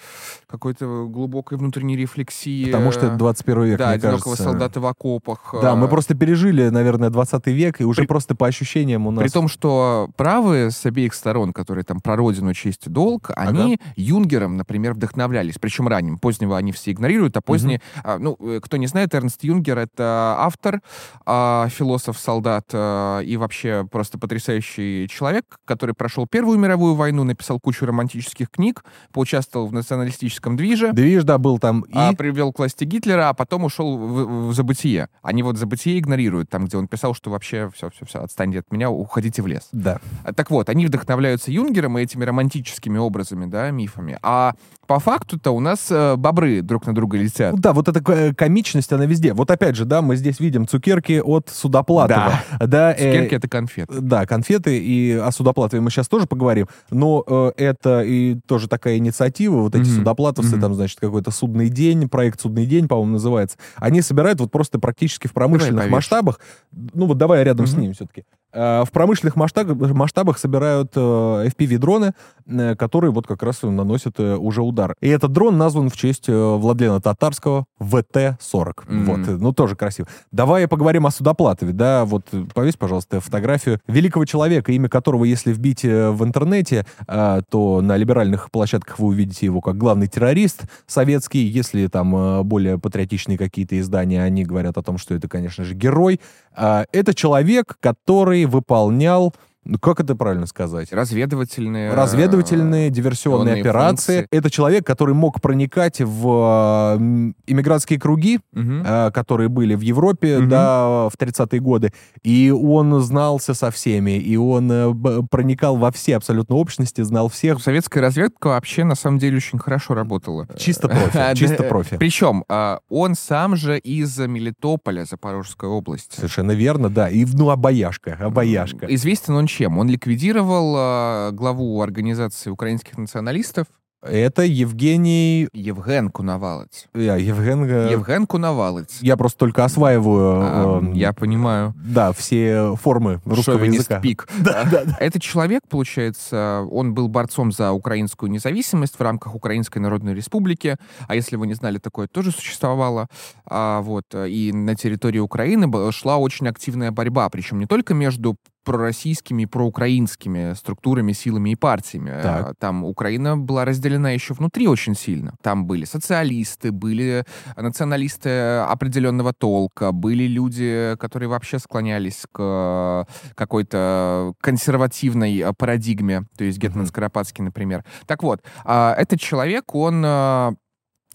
какой-то 0.46 1.06
глубокой 1.08 1.56
внутренней 1.56 1.96
рефлексии. 1.96 2.66
Потому 2.66 2.92
что 2.92 3.06
это 3.06 3.16
21 3.16 3.62
век, 3.64 3.78
Да, 3.78 3.86
мне 3.86 3.94
одинокого 3.94 4.22
кажется. 4.32 4.42
солдата 4.44 4.80
в 4.80 4.86
окопах. 4.86 5.54
Да, 5.62 5.76
мы 5.76 5.86
э, 5.86 5.88
просто 5.88 6.14
пережили, 6.14 6.68
наверное, 6.68 7.10
20 7.10 7.46
век, 7.46 7.80
и 7.80 7.84
уже 7.84 8.02
При- 8.02 8.06
просто 8.06 8.34
по 8.34 8.46
ощущениям 8.46 9.06
у 9.06 9.10
нас... 9.10 9.22
При 9.22 9.30
том, 9.30 9.48
что 9.48 10.10
правые 10.16 10.70
с 10.70 10.84
обеих 10.84 11.14
сторон, 11.14 11.52
которые 11.52 11.84
там 11.84 12.00
про 12.00 12.16
родину, 12.16 12.52
честь 12.54 12.86
и 12.86 12.90
долг, 12.90 13.30
они 13.36 13.78
Юнгером, 13.96 14.56
например, 14.56 14.94
вдохновлялись. 14.94 15.56
Причем 15.60 15.88
ранним. 15.88 16.18
Позднего 16.18 16.56
они 16.56 16.72
все 16.72 16.90
игнорируют, 16.90 17.36
а 17.36 17.40
поздние... 17.40 17.80
а, 18.02 18.18
ну, 18.18 18.36
э, 18.40 18.60
кто 18.62 18.76
не 18.76 18.86
знает, 18.88 19.14
Эрнст 19.14 19.44
Юнгер— 19.44 19.78
это 19.78 20.34
автор, 20.38 20.80
а, 21.26 21.68
философ, 21.68 22.18
солдат 22.18 22.66
а, 22.72 23.20
и 23.20 23.36
вообще 23.36 23.86
просто 23.90 24.18
потрясающий 24.18 25.08
человек, 25.08 25.44
который 25.64 25.94
прошел 25.94 26.26
Первую 26.26 26.58
мировую 26.58 26.94
войну, 26.94 27.24
написал 27.24 27.58
кучу 27.60 27.86
романтических 27.86 28.50
книг, 28.50 28.84
поучаствовал 29.12 29.66
в 29.66 29.72
националистическом 29.72 30.56
движе, 30.56 30.90
видишь, 30.92 31.24
да, 31.24 31.38
был 31.38 31.58
там 31.58 31.82
и... 31.82 31.92
а, 31.94 32.12
привел 32.12 32.52
к 32.52 32.58
власти 32.58 32.84
Гитлера, 32.84 33.28
а 33.28 33.34
потом 33.34 33.64
ушел 33.64 33.96
в, 33.96 34.48
в 34.48 34.54
забытие. 34.54 35.08
Они 35.22 35.42
вот 35.42 35.56
забытие 35.56 35.98
игнорируют, 35.98 36.50
там, 36.50 36.66
где 36.66 36.76
он 36.76 36.88
писал, 36.88 37.14
что 37.14 37.30
вообще 37.30 37.70
все-все-все, 37.74 38.20
отстаньте 38.20 38.60
от 38.60 38.70
меня, 38.72 38.90
уходите 38.90 39.42
в 39.42 39.46
лес. 39.46 39.68
Да. 39.72 40.00
А, 40.24 40.32
Так 40.32 40.50
вот, 40.50 40.68
они 40.68 40.86
вдохновляются 40.86 41.50
Юнгером 41.50 41.98
и 41.98 42.02
этими 42.02 42.24
романтическими 42.24 42.98
образами, 42.98 43.46
да, 43.46 43.70
мифами. 43.70 44.18
А 44.22 44.54
по 44.86 44.98
факту-то 44.98 45.52
у 45.52 45.60
нас 45.60 45.86
э, 45.90 46.16
бобры 46.16 46.62
друг 46.62 46.86
на 46.86 46.94
друга 46.94 47.16
летят. 47.16 47.54
Да, 47.60 47.72
вот 47.72 47.88
эта 47.88 48.02
э, 48.12 48.34
комичность, 48.34 48.92
она 48.92 49.06
везде. 49.06 49.32
Вот 49.34 49.50
опять 49.50 49.76
же, 49.76 49.84
да, 49.84 50.02
мы 50.02 50.16
здесь 50.16 50.40
видим 50.40 50.66
цукерки, 50.66 51.09
цукерки 51.10 51.20
от 51.20 51.48
Судоплатова. 51.48 52.40
Да. 52.60 52.94
Цукерки— 52.94 53.34
это 53.36 53.48
конфеты. 53.48 54.00
Да, 54.00 54.26
конфеты, 54.26 54.78
и 54.78 55.12
о 55.12 55.30
Судоплатове 55.30 55.80
мы 55.80 55.90
сейчас 55.90 56.08
тоже 56.08 56.26
поговорим, 56.26 56.68
но 56.90 57.24
э, 57.26 57.52
это 57.56 58.02
и 58.02 58.36
тоже 58.46 58.68
такая 58.68 58.98
инициатива, 58.98 59.56
вот 59.56 59.74
эти 59.74 59.84
mm-hmm. 59.84 59.98
судоплатовцы, 59.98 60.56
mm-hmm. 60.56 60.60
там, 60.60 60.74
значит, 60.74 61.00
какой-то 61.00 61.30
судный 61.30 61.68
день, 61.68 62.08
проект 62.08 62.40
«Судный 62.40 62.66
день», 62.66 62.88
по-моему, 62.88 63.12
называется, 63.12 63.58
они 63.76 64.02
собирают 64.02 64.40
вот 64.40 64.50
просто 64.50 64.78
практически 64.78 65.26
в 65.26 65.32
промышленных 65.32 65.88
масштабах, 65.90 66.40
ну 66.72 67.06
вот 67.06 67.18
давай 67.18 67.44
рядом 67.44 67.66
mm-hmm. 67.66 67.68
с 67.68 67.74
ним 67.74 67.92
все-таки, 67.92 68.24
Э, 68.24 68.39
в 68.52 68.88
промышленных 68.92 69.36
масштабах, 69.36 69.92
масштабах 69.92 70.38
собирают 70.38 70.92
э, 70.96 71.00
FPV-дроны, 71.00 72.14
э, 72.46 72.74
которые 72.74 73.12
вот 73.12 73.26
как 73.26 73.42
раз 73.42 73.62
наносят 73.62 74.18
уже 74.18 74.62
удар. 74.62 74.96
И 75.00 75.08
этот 75.08 75.32
дрон 75.32 75.56
назван 75.56 75.88
в 75.88 75.96
честь 75.96 76.28
Владлена 76.28 77.00
Татарского 77.00 77.66
ВТ-40. 77.80 78.38
Mm-hmm. 78.40 79.04
Вот, 79.04 79.40
ну 79.40 79.52
тоже 79.52 79.76
красиво. 79.76 80.08
Давай 80.32 80.66
поговорим 80.66 81.06
о 81.06 81.10
Судоплатове, 81.10 81.72
да, 81.72 82.04
вот 82.04 82.26
повесь, 82.54 82.76
пожалуйста, 82.76 83.20
фотографию 83.20 83.80
великого 83.86 84.24
человека, 84.24 84.72
имя 84.72 84.88
которого, 84.88 85.24
если 85.24 85.52
вбить 85.52 85.84
в 85.84 86.24
интернете, 86.24 86.86
то 87.06 87.80
на 87.82 87.96
либеральных 87.96 88.50
площадках 88.50 88.98
вы 88.98 89.08
увидите 89.08 89.46
его 89.46 89.60
как 89.60 89.76
главный 89.76 90.08
террорист 90.08 90.64
советский. 90.86 91.40
Если 91.40 91.86
там 91.86 92.44
более 92.44 92.78
патриотичные 92.78 93.38
какие-то 93.38 93.78
издания, 93.78 94.22
они 94.22 94.44
говорят 94.44 94.76
о 94.76 94.82
том, 94.82 94.98
что 94.98 95.14
это, 95.14 95.28
конечно 95.28 95.64
же, 95.64 95.74
герой. 95.74 96.20
Это 96.54 97.14
человек, 97.14 97.76
который 97.80 98.00
который 98.40 98.44
выполнял 98.44 99.34
ну, 99.64 99.78
как 99.78 100.00
это 100.00 100.16
правильно 100.16 100.46
сказать? 100.46 100.90
Разведывательные... 100.90 101.92
Разведывательные, 101.92 102.88
диверсионные 102.88 103.60
операции. 103.60 104.20
Функции. 104.20 104.28
Это 104.30 104.50
человек, 104.50 104.86
который 104.86 105.14
мог 105.14 105.42
проникать 105.42 106.00
в 106.00 106.96
э, 106.98 107.02
иммигрантские 107.46 108.00
круги, 108.00 108.40
угу. 108.54 108.82
э, 108.84 109.10
которые 109.12 109.50
были 109.50 109.74
в 109.74 109.82
Европе 109.82 110.38
угу. 110.38 110.46
да, 110.46 111.08
в 111.08 111.12
30-е 111.18 111.60
годы, 111.60 111.92
и 112.22 112.50
он 112.50 113.00
знался 113.02 113.52
со 113.52 113.70
всеми, 113.70 114.12
и 114.12 114.36
он 114.36 114.72
э, 114.72 114.94
проникал 115.30 115.76
во 115.76 115.92
все 115.92 116.16
абсолютно 116.16 116.56
общности, 116.56 117.02
знал 117.02 117.28
всех. 117.28 117.60
Советская 117.60 118.02
разведка 118.02 118.48
вообще, 118.48 118.84
на 118.84 118.94
самом 118.94 119.18
деле, 119.18 119.36
очень 119.36 119.58
хорошо 119.58 119.92
работала. 119.92 120.48
Чисто 120.56 120.88
профи, 120.88 121.18
чисто 121.34 121.64
профи. 121.64 121.98
Причем 121.98 122.44
а, 122.48 122.80
он 122.88 123.14
сам 123.14 123.56
же 123.56 123.78
из 123.78 124.16
Мелитополя, 124.18 125.04
Запорожской 125.04 125.68
области. 125.68 126.16
Совершенно 126.16 126.52
верно, 126.52 126.88
да. 126.88 127.10
И, 127.10 127.26
ну, 127.26 127.50
обаяшка, 127.50 128.16
обаяшка. 128.18 128.86
Известен 128.86 129.34
он 129.34 129.49
чем? 129.50 129.78
Он 129.78 129.88
ликвидировал 129.88 130.76
э, 130.76 131.32
главу 131.32 131.80
организации 131.82 132.50
украинских 132.50 132.96
националистов, 132.98 133.66
это 134.02 134.42
Евгений... 134.44 135.48
Евген 135.52 136.08
Кунавалец. 136.08 136.86
Я, 136.94 137.16
Евген... 137.16 137.64
Евген 137.90 138.26
Кунавалец. 138.26 138.98
Я 139.02 139.18
просто 139.18 139.40
только 139.40 139.62
осваиваю... 139.62 140.40
А, 140.42 140.80
э, 140.82 140.96
я 140.96 141.12
понимаю. 141.12 141.74
Да, 141.76 142.12
все 142.12 142.76
формы 142.76 143.20
русского 143.26 143.58
Шовинист 143.58 143.90
языка. 143.90 144.00
пик. 144.00 144.26
Да, 144.38 144.64
да, 144.64 144.84
да. 144.86 144.96
Этот 145.00 145.20
человек, 145.20 145.62
получается, 145.68 146.66
он 146.70 146.94
был 146.94 147.08
борцом 147.08 147.52
за 147.52 147.72
украинскую 147.72 148.32
независимость 148.32 148.98
в 148.98 149.02
рамках 149.02 149.34
Украинской 149.34 149.78
Народной 149.78 150.14
Республики. 150.14 150.76
А 151.06 151.14
если 151.14 151.36
вы 151.36 151.46
не 151.46 151.54
знали, 151.54 151.76
такое 151.76 152.06
тоже 152.06 152.30
существовало. 152.30 153.06
А, 153.44 153.82
вот, 153.82 154.06
и 154.14 154.50
на 154.54 154.76
территории 154.76 155.18
Украины 155.18 155.70
шла 155.92 156.16
очень 156.16 156.48
активная 156.48 156.90
борьба, 156.90 157.28
причем 157.28 157.58
не 157.58 157.66
только 157.66 157.92
между 157.92 158.36
пророссийскими 158.70 159.42
и 159.42 159.46
проукраинскими 159.46 160.54
структурами, 160.54 161.10
силами 161.10 161.50
и 161.50 161.56
партиями. 161.56 162.12
Так. 162.22 162.54
Там 162.60 162.84
Украина 162.84 163.36
была 163.36 163.64
разделена 163.64 164.10
еще 164.10 164.32
внутри 164.32 164.68
очень 164.68 164.94
сильно. 164.94 165.34
Там 165.42 165.66
были 165.66 165.84
социалисты, 165.84 166.70
были 166.70 167.24
националисты 167.56 168.58
определенного 168.58 169.32
толка, 169.32 169.90
были 169.90 170.28
люди, 170.28 170.94
которые 171.00 171.28
вообще 171.28 171.58
склонялись 171.58 172.26
к 172.30 173.06
какой-то 173.34 174.34
консервативной 174.40 175.44
парадигме, 175.58 176.22
то 176.38 176.44
есть 176.44 176.58
Гетман 176.58 176.86
Скоропадский, 176.86 177.42
например. 177.42 177.84
Так 178.06 178.22
вот, 178.22 178.40
этот 178.64 179.18
человек, 179.18 179.74
он 179.74 180.04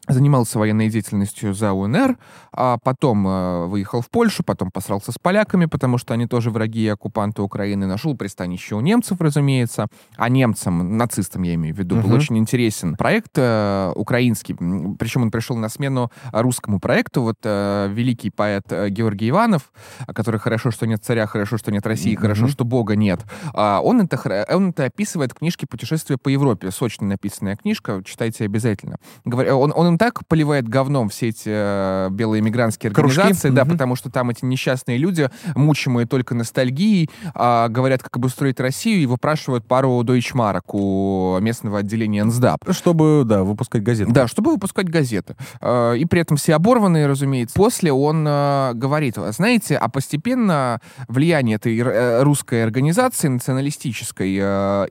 занимался 0.07 0.59
военной 0.59 0.89
деятельностью 0.89 1.53
за 1.53 1.73
УНР, 1.73 2.17
а 2.51 2.77
потом 2.77 3.27
э, 3.27 3.65
выехал 3.65 4.01
в 4.01 4.09
Польшу, 4.09 4.43
потом 4.43 4.71
посрался 4.71 5.11
с 5.11 5.17
поляками, 5.17 5.65
потому 5.65 5.97
что 5.97 6.13
они 6.13 6.27
тоже 6.27 6.51
враги 6.51 6.85
и 6.85 6.87
оккупанты 6.87 7.41
Украины, 7.41 7.87
нашел 7.87 8.15
пристанище 8.15 8.75
у 8.75 8.81
немцев, 8.81 9.19
разумеется, 9.19 9.87
а 10.15 10.29
немцам, 10.29 10.97
нацистам 10.97 11.43
я 11.43 11.55
имею 11.55 11.75
в 11.75 11.79
виду, 11.79 11.95
uh-huh. 11.95 12.03
был 12.03 12.13
очень 12.13 12.37
интересен 12.37 12.95
проект 12.95 13.31
э, 13.35 13.93
украинский, 13.95 14.55
причем 14.97 15.23
он 15.23 15.31
пришел 15.31 15.55
на 15.55 15.69
смену 15.69 16.11
русскому 16.31 16.79
проекту, 16.79 17.23
вот 17.23 17.37
э, 17.43 17.89
великий 17.91 18.29
поэт 18.29 18.65
э, 18.69 18.89
Георгий 18.89 19.29
Иванов, 19.29 19.71
который 20.07 20.39
«Хорошо, 20.39 20.71
что 20.71 20.85
нет 20.85 21.03
царя, 21.03 21.25
хорошо, 21.25 21.57
что 21.57 21.71
нет 21.71 21.85
России, 21.85 22.13
uh-huh. 22.13 22.21
хорошо, 22.21 22.47
что 22.47 22.63
Бога 22.63 22.95
нет», 22.95 23.21
э, 23.53 23.79
он, 23.81 24.01
это, 24.01 24.45
он 24.49 24.69
это 24.69 24.85
описывает 24.85 25.31
в 25.31 25.35
книжке 25.35 25.65
«Путешествие 25.67 26.17
по 26.17 26.29
Европе», 26.29 26.71
сочно 26.71 27.07
написанная 27.07 27.55
книжка, 27.55 28.01
читайте 28.05 28.45
обязательно. 28.45 28.97
Говоря, 29.23 29.55
он, 29.55 29.73
он 29.75 29.94
так 29.97 30.25
поливает 30.27 30.67
говном 30.67 31.09
все 31.09 31.29
эти 31.29 31.49
э, 31.49 32.09
белые 32.11 32.41
мигрантские 32.41 32.89
организации, 32.91 33.49
Кружки. 33.49 33.55
да, 33.55 33.63
угу. 33.63 33.71
потому 33.71 33.95
что 33.95 34.09
там 34.09 34.29
эти 34.29 34.45
несчастные 34.45 34.97
люди, 34.97 35.29
мучимые 35.55 36.07
только 36.07 36.35
ностальгией, 36.35 37.09
э, 37.33 37.67
говорят, 37.69 38.03
как 38.03 38.15
обустроить 38.17 38.59
Россию, 38.59 39.03
и 39.03 39.05
выпрашивают 39.05 39.65
пару 39.65 40.03
дойчмарок 40.03 40.73
у 40.73 41.37
местного 41.41 41.79
отделения 41.79 42.23
НСДАП. 42.23 42.71
Чтобы, 42.71 43.23
да, 43.25 43.43
выпускать 43.43 43.83
газеты. 43.83 44.11
Да, 44.11 44.27
чтобы 44.27 44.51
выпускать 44.51 44.89
газеты. 44.89 45.35
Э, 45.61 45.95
и 45.97 46.05
при 46.05 46.21
этом 46.21 46.37
все 46.37 46.55
оборванные, 46.55 47.07
разумеется. 47.07 47.55
После 47.55 47.91
он 47.91 48.25
э, 48.27 48.71
говорит, 48.73 49.15
знаете, 49.29 49.77
а 49.77 49.89
постепенно 49.89 50.81
влияние 51.07 51.55
этой 51.55 51.77
э, 51.77 52.23
русской 52.23 52.63
организации 52.63 53.27
националистической 53.27 54.37
э, 54.39 54.87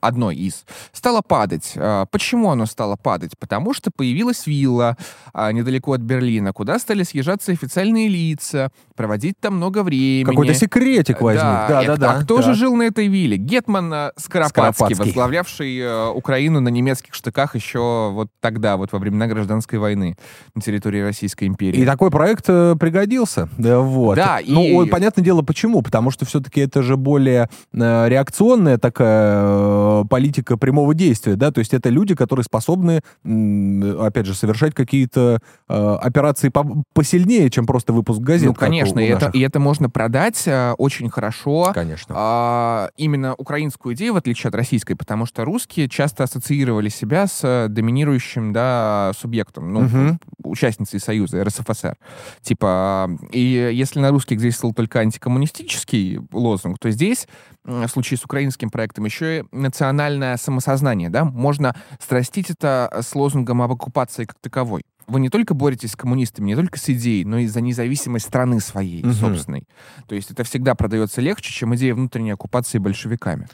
одной 0.00 0.36
из, 0.36 0.64
стало 0.92 1.22
падать. 1.22 1.72
А, 1.76 2.06
почему 2.06 2.50
оно 2.50 2.66
стало 2.66 2.96
падать? 2.96 3.32
Потому 3.38 3.74
что 3.74 3.90
появилась 3.90 4.46
вилла 4.46 4.96
а, 5.32 5.52
недалеко 5.52 5.92
от 5.92 6.00
Берлина, 6.00 6.52
куда 6.52 6.78
стали 6.78 7.02
съезжаться 7.02 7.52
официальные 7.52 8.08
лица, 8.08 8.70
проводить 8.98 9.36
там 9.40 9.54
много 9.54 9.84
времени. 9.84 10.24
Какой-то 10.24 10.54
секретик 10.54 11.20
возник. 11.20 11.42
Да, 11.42 11.68
да, 11.68 11.82
да. 11.84 11.96
да 11.96 12.12
а 12.14 12.22
кто 12.22 12.38
да. 12.38 12.42
же 12.42 12.54
жил 12.54 12.74
на 12.74 12.82
этой 12.82 13.06
вилле? 13.06 13.36
Гетман 13.36 13.92
э, 13.94 14.10
Скоропадский, 14.16 14.50
Скоропадский, 14.50 14.96
возглавлявший 14.96 15.78
э, 15.78 16.08
Украину 16.08 16.58
на 16.58 16.68
немецких 16.68 17.14
штыках 17.14 17.54
еще 17.54 18.10
вот 18.12 18.28
тогда, 18.40 18.76
вот 18.76 18.90
во 18.90 18.98
времена 18.98 19.28
гражданской 19.28 19.78
войны 19.78 20.16
на 20.56 20.60
территории 20.60 21.00
Российской 21.00 21.44
империи. 21.44 21.78
И 21.78 21.86
такой 21.86 22.10
проект 22.10 22.46
э, 22.48 22.74
пригодился. 22.78 23.48
Да, 23.56 23.78
вот. 23.78 24.16
Да, 24.16 24.40
ну, 24.44 24.82
и... 24.82 24.90
понятное 24.90 25.24
дело, 25.24 25.42
почему? 25.42 25.80
Потому 25.82 26.10
что 26.10 26.26
все-таки 26.26 26.60
это 26.60 26.82
же 26.82 26.96
более 26.96 27.48
реакционная 27.72 28.78
такая 28.78 30.02
политика 30.06 30.56
прямого 30.56 30.92
действия, 30.92 31.36
да, 31.36 31.52
то 31.52 31.60
есть 31.60 31.72
это 31.72 31.88
люди, 31.88 32.16
которые 32.16 32.42
способны, 32.42 33.00
опять 33.24 34.26
же, 34.26 34.34
совершать 34.34 34.74
какие-то 34.74 35.38
операции 35.68 36.50
посильнее, 36.94 37.48
чем 37.48 37.64
просто 37.64 37.92
выпуск 37.92 38.18
газет. 38.18 38.48
Ну, 38.48 38.54
конечно 38.54 38.87
Конечно, 38.94 39.24
и 39.24 39.26
это, 39.26 39.36
и 39.36 39.40
это 39.40 39.60
можно 39.60 39.90
продать 39.90 40.42
э, 40.46 40.72
очень 40.78 41.10
хорошо. 41.10 41.72
Конечно. 41.74 42.14
Э, 42.16 42.88
именно 42.96 43.34
украинскую 43.34 43.94
идею, 43.94 44.14
в 44.14 44.16
отличие 44.16 44.48
от 44.48 44.54
российской, 44.54 44.94
потому 44.94 45.26
что 45.26 45.44
русские 45.44 45.88
часто 45.88 46.24
ассоциировали 46.24 46.88
себя 46.88 47.26
с 47.26 47.68
доминирующим 47.68 48.52
да, 48.52 49.12
субъектом, 49.18 49.72
ну, 49.72 49.80
угу. 49.80 50.18
участницей 50.44 51.00
Союза, 51.00 51.44
РСФСР. 51.44 51.96
Типа, 52.42 53.10
и 53.32 53.70
если 53.72 54.00
на 54.00 54.10
русских 54.10 54.38
действовал 54.38 54.74
только 54.74 55.00
антикоммунистический 55.00 56.20
лозунг, 56.32 56.78
то 56.78 56.90
здесь, 56.90 57.28
в 57.64 57.88
случае 57.88 58.18
с 58.18 58.24
украинским 58.24 58.70
проектом, 58.70 59.04
еще 59.04 59.40
и 59.40 59.44
национальное 59.52 60.36
самосознание, 60.36 61.10
да, 61.10 61.24
можно 61.24 61.74
страстить 62.00 62.50
это 62.50 63.00
с 63.02 63.14
лозунгом 63.14 63.62
об 63.62 63.72
оккупации 63.72 64.24
как 64.24 64.36
таковой 64.40 64.82
вы 65.08 65.20
не 65.20 65.30
только 65.30 65.54
боретесь 65.54 65.92
с 65.92 65.96
коммунистами, 65.96 66.46
не 66.46 66.54
только 66.54 66.78
с 66.78 66.88
идеей, 66.90 67.24
но 67.24 67.38
и 67.38 67.46
за 67.46 67.60
независимость 67.60 68.26
страны 68.26 68.60
своей, 68.60 69.02
угу. 69.02 69.12
собственной. 69.12 69.64
То 70.06 70.14
есть 70.14 70.30
это 70.30 70.44
всегда 70.44 70.74
продается 70.74 71.20
легче, 71.20 71.52
чем 71.52 71.74
идея 71.74 71.94
внутренней 71.94 72.30
оккупации 72.30 72.78
большевиками. 72.78 73.48